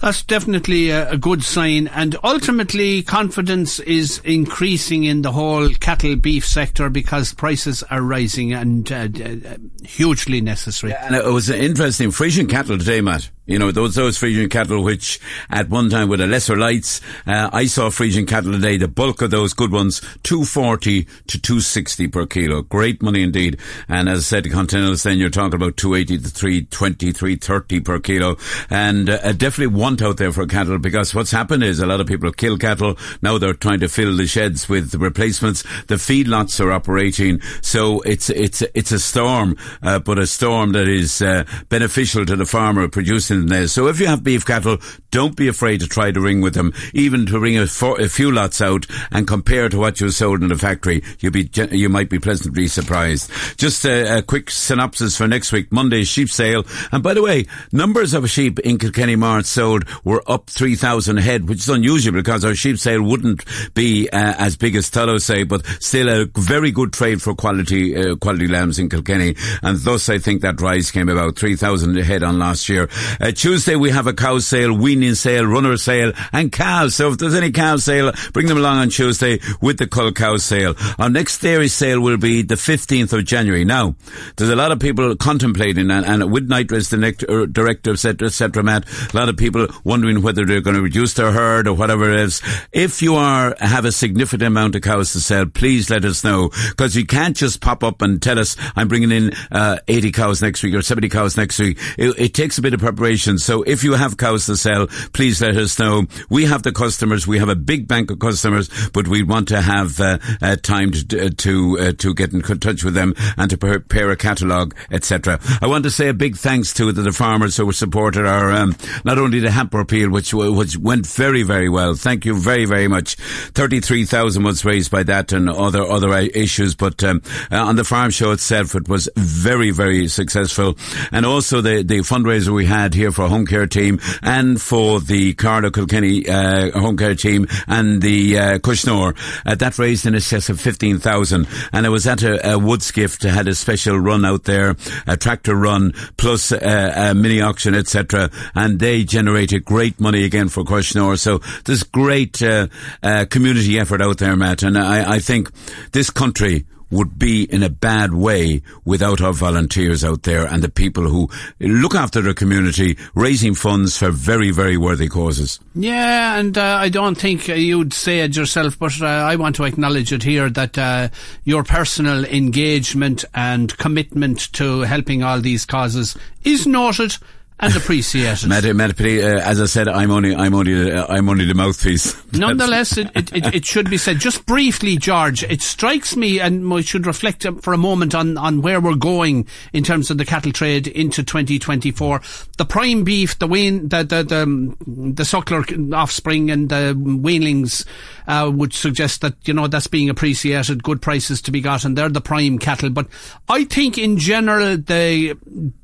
That's 0.00 0.22
definitely 0.22 0.90
a, 0.90 1.12
a, 1.12 1.16
good 1.16 1.42
sign, 1.42 1.88
and 1.88 2.16
ultimately 2.22 3.02
confidence 3.02 3.80
is 3.80 4.20
increasing 4.24 5.04
in 5.04 5.22
the 5.22 5.32
whole 5.32 5.70
cattle 5.70 6.16
beef 6.16 6.46
sector 6.46 6.90
because 6.90 7.32
prices 7.32 7.82
are 7.84 8.02
rising 8.02 8.52
and 8.52 8.90
uh, 8.92 9.08
uh, 9.24 9.56
hugely 9.84 10.42
necessary. 10.42 10.92
Yeah, 10.92 11.06
and 11.06 11.14
it 11.16 11.24
was 11.24 11.48
an 11.48 11.60
interesting. 11.60 12.10
Friesian 12.10 12.48
cattle 12.48 12.76
today, 12.76 13.00
Matt. 13.00 13.30
You 13.46 13.60
know, 13.60 13.70
those, 13.70 13.94
those 13.94 14.18
Friesian 14.18 14.50
cattle 14.50 14.82
which 14.82 15.20
at 15.50 15.68
one 15.68 15.88
time 15.88 16.08
were 16.08 16.16
the 16.16 16.26
lesser 16.26 16.56
lights, 16.56 17.00
uh, 17.28 17.48
I 17.52 17.66
saw 17.66 17.90
Friesian 17.90 18.26
cattle 18.26 18.52
today, 18.52 18.76
the 18.76 18.88
bulk 18.88 19.22
of 19.22 19.30
those 19.30 19.54
good 19.54 19.70
ones, 19.70 20.00
240 20.24 21.04
to 21.04 21.40
260 21.40 22.08
per 22.08 22.26
kilo. 22.26 22.62
Great 22.62 23.02
money 23.02 23.22
indeed. 23.22 23.58
And 23.88 24.08
as 24.08 24.18
I 24.18 24.22
said, 24.22 24.44
the 24.44 24.50
Continentals 24.50 25.04
then 25.04 25.18
you're 25.18 25.30
talking 25.30 25.54
about 25.54 25.76
280 25.76 26.24
to 26.24 26.28
320, 26.28 27.12
330 27.12 27.80
per 27.80 28.00
kilo. 28.00 28.36
And 28.68 29.08
uh, 29.08 29.32
definitely 29.32 29.78
want 29.78 30.02
out 30.02 30.16
there 30.16 30.32
for 30.32 30.46
cattle 30.46 30.78
because 30.78 31.14
what's 31.14 31.30
happened 31.30 31.62
is 31.62 31.78
a 31.78 31.86
lot 31.86 32.00
of 32.00 32.08
people 32.08 32.32
kill 32.32 32.58
cattle. 32.58 32.96
Now 33.22 33.38
they're 33.38 33.54
trying 33.54 33.80
to 33.80 33.88
fill 33.88 34.16
the 34.16 34.26
sheds 34.26 34.68
with 34.68 34.92
replacements. 34.96 35.62
The 35.86 35.94
feedlots 35.94 36.58
are 36.58 36.72
operating. 36.72 37.40
So 37.62 38.00
it's, 38.00 38.28
it's, 38.28 38.62
it's 38.74 38.90
a 38.90 38.98
storm, 38.98 39.56
uh, 39.82 40.00
but 40.00 40.18
a 40.18 40.26
storm 40.26 40.72
that 40.72 40.88
is, 40.88 41.22
uh, 41.22 41.44
beneficial 41.68 42.26
to 42.26 42.34
the 42.34 42.46
farmer 42.46 42.88
producing 42.88 43.35
so 43.68 43.88
if 43.88 44.00
you 44.00 44.06
have 44.06 44.22
beef 44.24 44.44
cattle, 44.44 44.78
don't 45.10 45.36
be 45.36 45.48
afraid 45.48 45.80
to 45.80 45.86
try 45.86 46.10
to 46.10 46.20
ring 46.20 46.40
with 46.40 46.54
them, 46.54 46.72
even 46.92 47.26
to 47.26 47.40
ring 47.40 47.58
a, 47.58 47.66
for, 47.66 48.00
a 48.00 48.08
few 48.08 48.30
lots 48.30 48.60
out 48.60 48.86
and 49.10 49.26
compare 49.26 49.68
to 49.68 49.78
what 49.78 50.00
you 50.00 50.10
sold 50.10 50.42
in 50.42 50.48
the 50.48 50.56
factory. 50.56 51.02
You 51.20 51.30
be 51.30 51.48
you 51.70 51.88
might 51.88 52.10
be 52.10 52.18
pleasantly 52.18 52.68
surprised. 52.68 53.30
Just 53.56 53.84
a, 53.84 54.18
a, 54.18 54.22
quick 54.22 54.50
synopsis 54.50 55.16
for 55.16 55.26
next 55.26 55.52
week: 55.52 55.72
Monday's 55.72 56.08
sheep 56.08 56.28
sale. 56.28 56.64
And 56.92 57.02
by 57.02 57.14
the 57.14 57.22
way, 57.22 57.46
numbers 57.72 58.14
of 58.14 58.28
sheep 58.28 58.58
in 58.60 58.78
Kilkenny 58.78 59.16
Mart 59.16 59.46
sold 59.46 59.84
were 60.04 60.22
up 60.26 60.50
three 60.50 60.74
thousand 60.74 61.18
head, 61.18 61.48
which 61.48 61.58
is 61.58 61.68
unusual 61.68 62.12
because 62.12 62.44
our 62.44 62.54
sheep 62.54 62.78
sale 62.78 63.02
wouldn't 63.02 63.44
be 63.74 64.08
uh, 64.10 64.34
as 64.38 64.56
big 64.56 64.76
as 64.76 64.90
Tullow 64.90 65.20
say, 65.20 65.44
but 65.44 65.64
still 65.80 66.08
a 66.08 66.26
very 66.36 66.70
good 66.70 66.92
trade 66.92 67.22
for 67.22 67.34
quality 67.34 67.96
uh, 67.96 68.16
quality 68.16 68.48
lambs 68.48 68.78
in 68.78 68.88
Kilkenny, 68.88 69.34
and 69.62 69.78
thus 69.78 70.08
I 70.08 70.18
think 70.18 70.42
that 70.42 70.60
rise 70.60 70.90
came 70.90 71.08
about 71.08 71.38
three 71.38 71.56
thousand 71.56 71.96
head 71.96 72.22
on 72.22 72.38
last 72.38 72.68
year. 72.68 72.88
Uh, 73.20 73.25
uh, 73.26 73.32
Tuesday 73.32 73.74
we 73.74 73.90
have 73.90 74.06
a 74.06 74.12
cow 74.12 74.38
sale, 74.38 74.72
weaning 74.72 75.14
sale, 75.16 75.44
runner 75.46 75.76
sale, 75.76 76.12
and 76.32 76.52
calves. 76.52 76.94
So 76.94 77.10
if 77.10 77.18
there's 77.18 77.34
any 77.34 77.50
cow 77.50 77.76
sale, 77.76 78.12
bring 78.32 78.46
them 78.46 78.56
along 78.56 78.78
on 78.78 78.88
Tuesday 78.88 79.40
with 79.60 79.78
the 79.78 79.88
cull 79.88 80.12
cow 80.12 80.36
sale. 80.36 80.76
Our 80.98 81.10
next 81.10 81.38
dairy 81.38 81.66
sale 81.66 82.00
will 82.00 82.18
be 82.18 82.42
the 82.42 82.54
15th 82.54 83.12
of 83.12 83.24
January. 83.24 83.64
Now, 83.64 83.96
there's 84.36 84.50
a 84.50 84.54
lot 84.54 84.70
of 84.70 84.78
people 84.78 85.16
contemplating, 85.16 85.90
and, 85.90 86.06
and 86.06 86.30
with 86.30 86.48
Nitrates, 86.48 86.90
the 86.90 87.26
uh, 87.28 87.46
director, 87.46 87.92
etc., 87.92 88.28
etc., 88.28 88.62
Matt, 88.62 88.86
a 89.12 89.16
lot 89.16 89.28
of 89.28 89.36
people 89.36 89.66
wondering 89.82 90.22
whether 90.22 90.44
they're 90.44 90.60
going 90.60 90.76
to 90.76 90.82
reduce 90.82 91.14
their 91.14 91.32
herd 91.32 91.66
or 91.66 91.74
whatever 91.74 92.12
it 92.12 92.20
is. 92.20 92.40
If 92.70 93.02
you 93.02 93.16
are 93.16 93.56
have 93.58 93.84
a 93.84 93.92
significant 93.92 94.44
amount 94.44 94.76
of 94.76 94.82
cows 94.82 95.12
to 95.14 95.20
sell, 95.20 95.46
please 95.46 95.90
let 95.90 96.04
us 96.04 96.22
know 96.22 96.50
because 96.68 96.94
you 96.94 97.04
can't 97.04 97.36
just 97.36 97.60
pop 97.60 97.82
up 97.82 98.02
and 98.02 98.22
tell 98.22 98.38
us 98.38 98.56
I'm 98.76 98.86
bringing 98.86 99.10
in 99.10 99.32
uh, 99.50 99.78
80 99.88 100.12
cows 100.12 100.42
next 100.42 100.62
week 100.62 100.74
or 100.74 100.82
70 100.82 101.08
cows 101.08 101.36
next 101.36 101.58
week. 101.58 101.78
It, 101.98 102.18
it 102.18 102.34
takes 102.34 102.58
a 102.58 102.62
bit 102.62 102.72
of 102.72 102.80
preparation 102.80 103.15
So 103.16 103.62
if 103.62 103.82
you 103.82 103.94
have 103.94 104.16
cows 104.16 104.46
to 104.46 104.56
sell, 104.56 104.86
please 105.12 105.40
let 105.40 105.56
us 105.56 105.78
know. 105.78 106.04
We 106.28 106.44
have 106.44 106.62
the 106.62 106.72
customers. 106.72 107.26
We 107.26 107.38
have 107.38 107.48
a 107.48 107.56
big 107.56 107.88
bank 107.88 108.10
of 108.10 108.18
customers, 108.18 108.68
but 108.92 109.08
we 109.08 109.22
want 109.22 109.48
to 109.48 109.60
have 109.60 110.00
uh, 110.00 110.18
uh, 110.42 110.56
time 110.56 110.90
to 110.92 111.30
to 111.30 111.78
uh, 111.78 111.92
to 111.92 112.14
get 112.14 112.32
in 112.32 112.42
touch 112.42 112.84
with 112.84 112.94
them 112.94 113.14
and 113.36 113.50
to 113.50 113.58
prepare 113.58 114.10
a 114.10 114.16
catalogue, 114.16 114.74
etc. 114.90 115.38
I 115.60 115.66
want 115.66 115.84
to 115.84 115.90
say 115.90 116.08
a 116.08 116.14
big 116.14 116.36
thanks 116.36 116.72
to 116.74 116.92
the, 116.92 117.02
the 117.02 117.12
farmers 117.12 117.56
who 117.56 117.70
supported 117.72 118.26
our 118.26 118.50
um, 118.52 118.76
not 119.04 119.18
only 119.18 119.40
the 119.40 119.50
hemp 119.50 119.74
appeal, 119.74 120.10
which 120.10 120.32
which 120.34 120.76
went 120.76 121.06
very 121.06 121.42
very 121.42 121.68
well. 121.68 121.94
Thank 121.94 122.24
you 122.24 122.38
very 122.38 122.64
very 122.64 122.88
much. 122.88 123.16
Thirty 123.16 123.80
three 123.80 124.04
thousand 124.04 124.44
was 124.44 124.64
raised 124.64 124.90
by 124.90 125.02
that 125.04 125.32
and 125.32 125.48
other 125.48 125.82
other 125.82 126.12
issues, 126.18 126.74
but 126.74 127.02
um, 127.02 127.22
uh, 127.50 127.56
on 127.56 127.76
the 127.76 127.84
farm 127.84 128.10
show 128.10 128.32
itself, 128.32 128.74
it 128.74 128.88
was 128.88 129.08
very 129.16 129.70
very 129.70 130.08
successful, 130.08 130.76
and 131.12 131.24
also 131.26 131.60
the 131.60 131.82
the 131.82 131.98
fundraiser 132.00 132.54
we 132.54 132.66
had 132.66 132.94
here 132.94 133.05
for 133.12 133.28
home 133.28 133.46
care 133.46 133.66
team 133.66 134.00
and 134.22 134.60
for 134.60 135.00
the 135.00 135.34
Carlow 135.34 135.70
Kilkenny 135.70 136.28
uh, 136.28 136.70
home 136.78 136.96
care 136.96 137.14
team 137.14 137.46
and 137.66 138.02
the 138.02 138.38
uh, 138.38 138.58
Cois 138.58 138.86
Nore 138.86 139.14
uh, 139.44 139.54
that 139.54 139.78
raised 139.78 140.06
in 140.06 140.14
excess 140.14 140.48
of 140.48 140.60
fifteen 140.60 140.98
thousand, 140.98 141.46
and 141.72 141.86
it 141.86 141.90
was 141.90 142.06
at 142.06 142.22
a, 142.22 142.54
a 142.54 142.58
Woodsgift 142.58 143.28
had 143.28 143.48
a 143.48 143.54
special 143.54 143.98
run 143.98 144.24
out 144.24 144.44
there, 144.44 144.76
a 145.06 145.16
tractor 145.16 145.54
run 145.54 145.92
plus 146.16 146.52
uh, 146.52 146.92
a 146.96 147.14
mini 147.14 147.40
auction, 147.40 147.74
etc., 147.74 148.30
and 148.54 148.78
they 148.78 149.04
generated 149.04 149.64
great 149.64 150.00
money 150.00 150.24
again 150.24 150.48
for 150.48 150.64
Cois 150.64 150.94
Nore. 150.94 151.16
So 151.16 151.40
there's 151.64 151.82
great 151.82 152.42
uh, 152.42 152.68
uh, 153.02 153.26
community 153.30 153.78
effort 153.78 154.00
out 154.00 154.18
there, 154.18 154.36
Matt, 154.36 154.62
and 154.62 154.78
I, 154.78 155.14
I 155.14 155.18
think 155.18 155.50
this 155.92 156.10
country 156.10 156.66
would 156.90 157.18
be 157.18 157.44
in 157.44 157.62
a 157.62 157.70
bad 157.70 158.14
way 158.14 158.62
without 158.84 159.20
our 159.20 159.32
volunteers 159.32 160.04
out 160.04 160.22
there 160.22 160.46
and 160.46 160.62
the 160.62 160.68
people 160.68 161.04
who 161.04 161.28
look 161.60 161.94
after 161.94 162.20
their 162.20 162.34
community, 162.34 162.96
raising 163.14 163.54
funds 163.54 163.98
for 163.98 164.10
very, 164.10 164.50
very 164.50 164.76
worthy 164.76 165.08
causes. 165.08 165.58
Yeah, 165.74 166.38
and 166.38 166.56
uh, 166.56 166.78
I 166.80 166.88
don't 166.88 167.16
think 167.16 167.48
you'd 167.48 167.92
say 167.92 168.20
it 168.20 168.36
yourself, 168.36 168.78
but 168.78 169.00
uh, 169.00 169.06
I 169.06 169.36
want 169.36 169.56
to 169.56 169.64
acknowledge 169.64 170.12
it 170.12 170.22
here 170.22 170.48
that 170.50 170.78
uh, 170.78 171.08
your 171.44 171.64
personal 171.64 172.24
engagement 172.24 173.24
and 173.34 173.76
commitment 173.78 174.52
to 174.54 174.80
helping 174.82 175.22
all 175.22 175.40
these 175.40 175.64
causes 175.64 176.16
is 176.44 176.66
noted 176.66 177.16
and 177.58 177.74
appreciated. 177.74 178.48
Matt, 178.48 178.64
uh, 178.64 179.04
as 179.04 179.60
I 179.60 179.66
said, 179.66 179.88
I'm 179.88 180.10
only, 180.10 180.34
I'm 180.34 180.54
only, 180.54 180.92
uh, 180.92 181.06
I'm 181.08 181.28
only 181.28 181.46
the 181.46 181.54
mouthpiece. 181.54 182.14
Nonetheless, 182.32 182.98
it, 182.98 183.10
it, 183.16 183.54
it, 183.54 183.64
should 183.64 183.88
be 183.88 183.96
said. 183.96 184.18
Just 184.18 184.44
briefly, 184.44 184.96
George, 184.96 185.42
it 185.42 185.62
strikes 185.62 186.16
me, 186.16 186.38
and 186.38 186.70
we 186.70 186.82
should 186.82 187.06
reflect 187.06 187.46
for 187.62 187.72
a 187.72 187.78
moment 187.78 188.14
on, 188.14 188.36
on 188.36 188.60
where 188.60 188.80
we're 188.80 188.94
going 188.94 189.46
in 189.72 189.84
terms 189.84 190.10
of 190.10 190.18
the 190.18 190.24
cattle 190.26 190.52
trade 190.52 190.86
into 190.86 191.22
2024. 191.22 192.20
The 192.58 192.64
prime 192.66 193.04
beef, 193.04 193.38
the 193.38 193.46
wane, 193.46 193.88
the 193.88 194.04
the 194.04 194.22
the, 194.22 194.44
the 194.86 195.22
suckler 195.22 195.94
offspring, 195.94 196.50
and 196.50 196.68
the 196.68 196.94
weanlings 196.96 197.86
uh, 198.26 198.50
would 198.52 198.74
suggest 198.74 199.22
that 199.22 199.34
you 199.44 199.54
know 199.54 199.66
that's 199.66 199.86
being 199.86 200.10
appreciated. 200.10 200.82
Good 200.82 201.00
prices 201.00 201.40
to 201.42 201.50
be 201.50 201.62
got, 201.62 201.84
and 201.84 201.96
they're 201.96 202.08
the 202.10 202.20
prime 202.20 202.58
cattle. 202.58 202.90
But 202.90 203.06
I 203.48 203.64
think 203.64 203.96
in 203.96 204.18
general, 204.18 204.76
the 204.76 205.34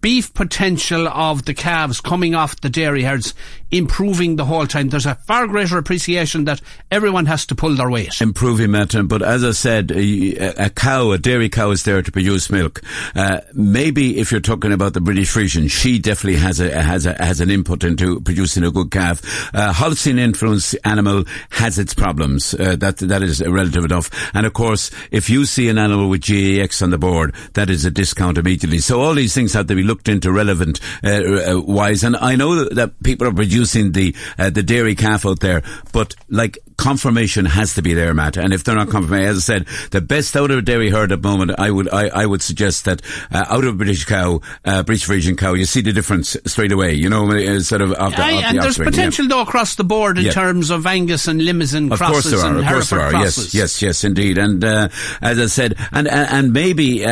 beef 0.01 0.35
potential 0.35 1.09
of 1.09 1.45
the 1.47 1.55
calves 1.63 2.01
coming 2.01 2.35
off 2.35 2.61
the 2.61 2.69
dairy 2.69 3.05
herds 3.05 3.35
improving 3.71 4.35
the 4.35 4.45
whole 4.45 4.67
time. 4.67 4.89
There's 4.89 5.07
a 5.07 5.15
far 5.15 5.47
greater 5.47 5.79
appreciation 5.79 6.45
that 6.45 6.61
everyone 6.91 7.27
has 7.27 7.47
to 7.47 7.55
pull 7.55 7.77
their 7.77 7.89
weight. 7.89 8.21
Improving, 8.21 8.73
Matt. 8.73 8.95
But 9.07 9.23
as 9.23 9.45
I 9.45 9.53
said, 9.53 9.93
a, 9.93 10.65
a 10.65 10.71
cow, 10.71 11.13
a 11.13 11.19
dairy 11.19 11.49
cow, 11.49 11.71
is 11.71 11.85
there 11.85 12.03
to 12.03 12.13
produce 12.13 12.51
milk. 12.51 12.83
Uh, 13.15 13.41
maybe 13.55 14.19
if 14.19 14.33
you're 14.33 14.41
talking 14.41 14.73
about 14.73 14.93
the 14.93 15.01
British 15.01 15.33
Friesian, 15.33 15.71
she 15.71 16.01
definitely 16.01 16.41
has 16.41 16.59
a 16.59 16.83
has 16.83 17.07
a 17.07 17.15
has 17.15 17.41
an 17.41 17.49
input 17.49 17.85
into 17.85 18.21
producing 18.21 18.65
a 18.65 18.71
good 18.73 18.91
calf. 18.91 19.23
Uh, 19.55 19.73
Holstein 19.73 20.19
influence 20.19 20.75
animal 20.85 21.25
has 21.51 21.79
its 21.79 21.95
problems. 21.95 22.55
Uh, 22.55 22.75
that 22.77 22.99
that 22.99 23.23
is 23.23 23.41
relative 23.41 23.85
enough. 23.85 24.11
And 24.35 24.47
of 24.47 24.53
course, 24.53 24.91
if 25.13 25.31
you 25.31 25.47
see 25.47 25.69
an 25.69 25.79
animal 25.79 26.09
with 26.11 26.23
GAX 26.23 26.83
on 26.83 26.91
the 26.91 26.99
board, 26.99 27.35
that 27.55 27.71
is 27.71 27.85
a 27.85 27.91
discount 27.91 28.37
immediately. 28.37 28.81
So 28.81 29.01
all 29.01 29.15
these 29.15 29.33
things 29.33 29.53
have 29.55 29.69
to 29.69 29.77
be 29.77 29.85
looked 29.85 30.09
into 30.09 30.33
relevant 30.33 30.81
uh, 31.05 31.51
uh, 31.53 31.61
wise. 31.61 32.05
And 32.05 32.16
I 32.16 32.36
know 32.36 32.64
that 32.64 33.03
people 33.03 33.26
are 33.26 33.34
producing 33.34 33.92
the 33.92 34.14
uh, 34.38 34.50
the 34.50 34.62
dairy 34.62 34.94
calf 34.94 35.26
out 35.26 35.40
there, 35.40 35.62
but 35.92 36.14
like 36.28 36.59
confirmation 36.83 37.45
has 37.45 37.74
to 37.74 37.83
be 37.83 37.95
there, 37.95 38.12
Matt. 38.14 38.37
And 38.37 38.53
if 38.53 38.64
they're 38.64 38.74
not 38.76 38.91
confirmed, 38.91 39.24
as 39.24 39.37
I 39.39 39.41
said, 39.41 39.66
the 39.91 40.01
best 40.01 40.37
out 40.37 40.51
of 40.51 40.59
a 40.59 40.62
dairy 40.62 40.91
herd 40.91 41.12
at 41.12 41.22
the 41.22 41.28
moment, 41.28 41.53
I 41.59 41.70
would 41.70 41.89
I, 41.93 42.09
I 42.09 42.26
would 42.26 42.43
suggest 42.43 42.85
that 42.87 43.03
uh, 43.30 43.45
out 43.49 43.64
of 43.64 43.74
a 43.74 43.76
British 43.76 44.05
cow, 44.05 44.41
uh, 44.64 44.83
British 44.83 45.07
Friesian 45.07 45.39
cow, 45.39 45.55
you 45.55 45.64
see 45.64 45.80
the 45.80 45.93
difference 45.93 46.37
straight 46.47 46.72
away. 46.72 46.95
You 46.95 47.09
know, 47.09 47.30
uh, 47.30 47.61
sort 47.61 47.80
of. 47.83 47.93
Of 47.93 48.16
the, 48.16 48.22
Aye, 48.22 48.30
of 48.33 48.45
and 48.45 48.59
the 48.59 48.62
there's 48.62 48.78
potential 48.78 49.24
yeah. 49.26 49.28
though 49.37 49.41
across 49.43 49.76
the 49.76 49.85
board 49.85 50.18
in 50.18 50.24
Yeah. 50.24 50.33
terms 50.33 50.70
of 50.70 50.87
Angus 50.87 51.28
and 51.28 51.41
Limousin 51.45 51.93
Of 51.93 51.99
crosses 51.99 52.33
course 52.33 52.43
there 52.43 52.51
are. 52.51 52.57
and 52.57 52.59
Of 52.66 52.72
course 52.72 52.91
there 52.91 53.01
are. 53.01 53.11
crosses. 53.11 53.55
Yes, 53.55 53.80
yes, 53.80 53.83
yes, 53.83 54.05
indeed. 54.05 54.39
And 54.39 54.64
uh, 54.64 54.89
as 55.20 55.39
I 55.39 55.47
said, 55.47 55.76
and 55.93 56.09
and, 56.09 56.53
maybe 56.53 57.05
uh, 57.05 57.11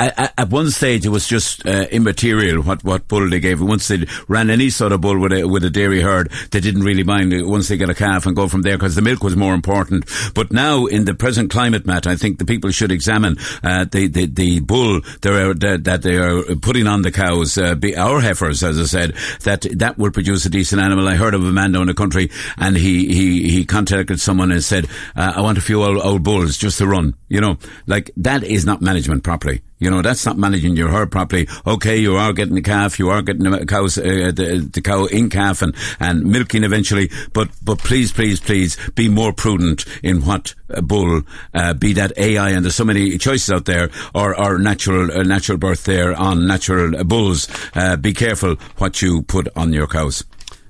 uh, 0.00 0.28
at 0.38 0.48
one 0.50 0.70
stage 0.70 1.04
it 1.04 1.10
was 1.10 1.26
just 1.28 1.66
uh, 1.66 1.86
immaterial 1.90 2.62
what, 2.62 2.82
what 2.84 3.06
bull 3.08 3.28
they 3.28 3.40
gave. 3.40 3.60
Once 3.60 3.88
they 3.88 4.06
ran 4.28 4.50
any 4.50 4.70
sort 4.70 4.92
of 4.92 5.00
bull 5.00 5.18
with 5.18 5.32
a 5.32 5.44
with 5.44 5.64
a 5.64 5.70
dairy 5.70 6.00
herd, 6.00 6.30
they 6.50 6.60
didn't 6.60 6.82
really 6.82 7.04
mind 7.04 7.32
once 7.46 7.68
they 7.68 7.76
get 7.76 7.90
a 7.90 7.94
calf 7.94 8.24
and 8.26 8.34
go 8.34 8.48
from 8.48 8.62
there 8.62 8.77
because 8.78 8.94
the 8.94 9.02
milk 9.02 9.22
was 9.22 9.36
more 9.36 9.54
important. 9.54 10.04
But 10.34 10.52
now 10.52 10.86
in 10.86 11.04
the 11.04 11.14
present 11.14 11.50
climate, 11.50 11.86
Matt, 11.86 12.06
I 12.06 12.16
think 12.16 12.38
the 12.38 12.44
people 12.44 12.70
should 12.70 12.92
examine 12.92 13.36
uh, 13.62 13.84
the, 13.90 14.06
the 14.06 14.26
the 14.26 14.60
bull 14.60 15.00
are, 15.24 15.54
that 15.54 16.00
they 16.02 16.16
are 16.16 16.42
putting 16.56 16.86
on 16.86 17.02
the 17.02 17.12
cows, 17.12 17.58
uh, 17.58 17.74
be 17.74 17.96
our 17.96 18.20
heifers, 18.20 18.62
as 18.62 18.78
I 18.78 18.84
said, 18.84 19.14
that 19.42 19.66
that 19.78 19.98
will 19.98 20.10
produce 20.10 20.46
a 20.46 20.50
decent 20.50 20.80
animal. 20.80 21.08
I 21.08 21.16
heard 21.16 21.34
of 21.34 21.44
a 21.44 21.52
man 21.52 21.72
down 21.72 21.82
in 21.82 21.88
the 21.88 21.94
country, 21.94 22.30
and 22.56 22.76
he 22.76 23.12
he 23.12 23.50
he 23.50 23.64
contacted 23.64 24.20
someone 24.20 24.52
and 24.52 24.62
said, 24.62 24.86
uh, 25.16 25.32
"I 25.36 25.40
want 25.40 25.58
a 25.58 25.62
few 25.62 25.82
old, 25.82 25.98
old 25.98 26.22
bulls 26.22 26.56
just 26.56 26.78
to 26.78 26.86
run." 26.86 27.14
You 27.28 27.40
know, 27.40 27.58
like 27.86 28.10
that 28.16 28.42
is 28.44 28.64
not 28.64 28.80
management 28.80 29.24
properly. 29.24 29.62
You 29.78 29.90
know, 29.90 30.02
that's 30.02 30.26
not 30.26 30.36
managing 30.36 30.76
your 30.76 30.88
herd 30.88 31.12
properly. 31.12 31.48
Okay, 31.66 31.96
you 31.96 32.16
are 32.16 32.32
getting 32.32 32.54
the 32.54 32.62
calf, 32.62 32.98
you 32.98 33.10
are 33.10 33.22
getting 33.22 33.50
the 33.50 33.64
cows, 33.66 33.96
uh, 33.96 34.32
the, 34.34 34.68
the 34.72 34.80
cow 34.80 35.04
in 35.06 35.30
calf 35.30 35.62
and, 35.62 35.74
and 36.00 36.24
milking 36.24 36.64
eventually, 36.64 37.10
but, 37.32 37.48
but 37.62 37.78
please, 37.78 38.12
please, 38.12 38.40
please 38.40 38.76
be 38.94 39.08
more 39.08 39.32
prudent 39.32 39.84
in 40.02 40.24
what 40.24 40.54
bull, 40.82 41.22
uh, 41.54 41.74
be 41.74 41.92
that 41.92 42.16
AI, 42.18 42.50
and 42.50 42.64
there's 42.64 42.74
so 42.74 42.84
many 42.84 43.16
choices 43.18 43.50
out 43.50 43.64
there, 43.66 43.90
or, 44.14 44.38
or 44.38 44.58
natural, 44.58 45.12
uh, 45.12 45.22
natural 45.22 45.58
birth 45.58 45.84
there 45.84 46.14
on 46.14 46.46
natural 46.46 46.96
uh, 46.96 47.04
bulls. 47.04 47.48
Uh, 47.74 47.96
be 47.96 48.12
careful 48.12 48.56
what 48.78 49.00
you 49.00 49.22
put 49.22 49.48
on 49.56 49.72
your 49.72 49.86
cows. 49.86 50.24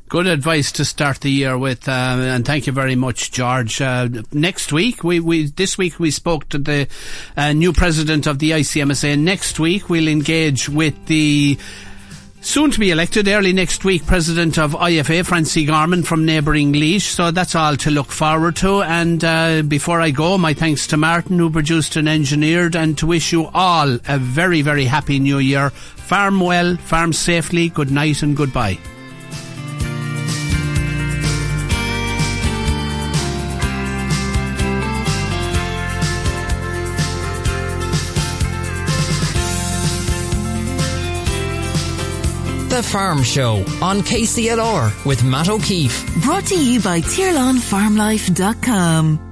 Good 0.08 0.26
advice 0.26 0.72
to 0.72 0.86
start 0.86 1.20
the 1.20 1.30
year 1.30 1.58
with, 1.58 1.86
uh, 1.86 1.92
and 1.92 2.42
thank 2.42 2.66
you 2.66 2.72
very 2.72 2.94
much, 2.94 3.30
George. 3.30 3.82
Uh, 3.82 4.08
next 4.32 4.72
week, 4.72 5.04
we, 5.04 5.20
we 5.20 5.48
this 5.48 5.76
week 5.76 6.00
we 6.00 6.10
spoke 6.10 6.48
to 6.48 6.56
the 6.56 6.88
uh, 7.36 7.52
new 7.52 7.74
president 7.74 8.26
of 8.26 8.38
the 8.38 8.52
ICMSA. 8.52 9.18
Next 9.18 9.60
week, 9.60 9.90
we'll 9.90 10.08
engage 10.08 10.66
with 10.66 10.94
the 11.06 11.58
soon 12.40 12.70
to 12.70 12.80
be 12.80 12.90
elected 12.90 13.28
early 13.28 13.52
next 13.52 13.84
week 13.84 14.06
president 14.06 14.58
of 14.58 14.72
IFA, 14.72 15.26
Francie 15.26 15.66
Gorman 15.66 16.02
from 16.04 16.24
neighbouring 16.24 16.72
Laois. 16.72 17.02
So 17.02 17.30
that's 17.30 17.54
all 17.54 17.76
to 17.76 17.90
look 17.90 18.10
forward 18.10 18.56
to. 18.56 18.80
And 18.80 19.22
uh, 19.22 19.60
before 19.60 20.00
I 20.00 20.10
go, 20.10 20.38
my 20.38 20.54
thanks 20.54 20.86
to 20.86 20.96
Martin 20.96 21.38
who 21.38 21.50
produced 21.50 21.96
and 21.96 22.08
engineered, 22.08 22.76
and 22.76 22.96
to 22.96 23.06
wish 23.06 23.30
you 23.30 23.48
all 23.52 23.98
a 24.08 24.18
very 24.18 24.62
very 24.62 24.86
happy 24.86 25.18
New 25.18 25.38
Year. 25.38 25.68
Farm 25.68 26.40
well, 26.40 26.76
farm 26.78 27.12
safely. 27.12 27.68
Good 27.68 27.90
night 27.90 28.22
and 28.22 28.34
goodbye. 28.34 28.78
The 42.78 42.84
Farm 42.84 43.24
Show 43.24 43.56
on 43.82 44.02
KCLR 44.02 45.04
with 45.04 45.24
Matt 45.24 45.48
O'Keeffe. 45.48 46.22
Brought 46.22 46.46
to 46.46 46.54
you 46.54 46.80
by 46.80 47.00
TirlanFarmLife.com. 47.00 49.27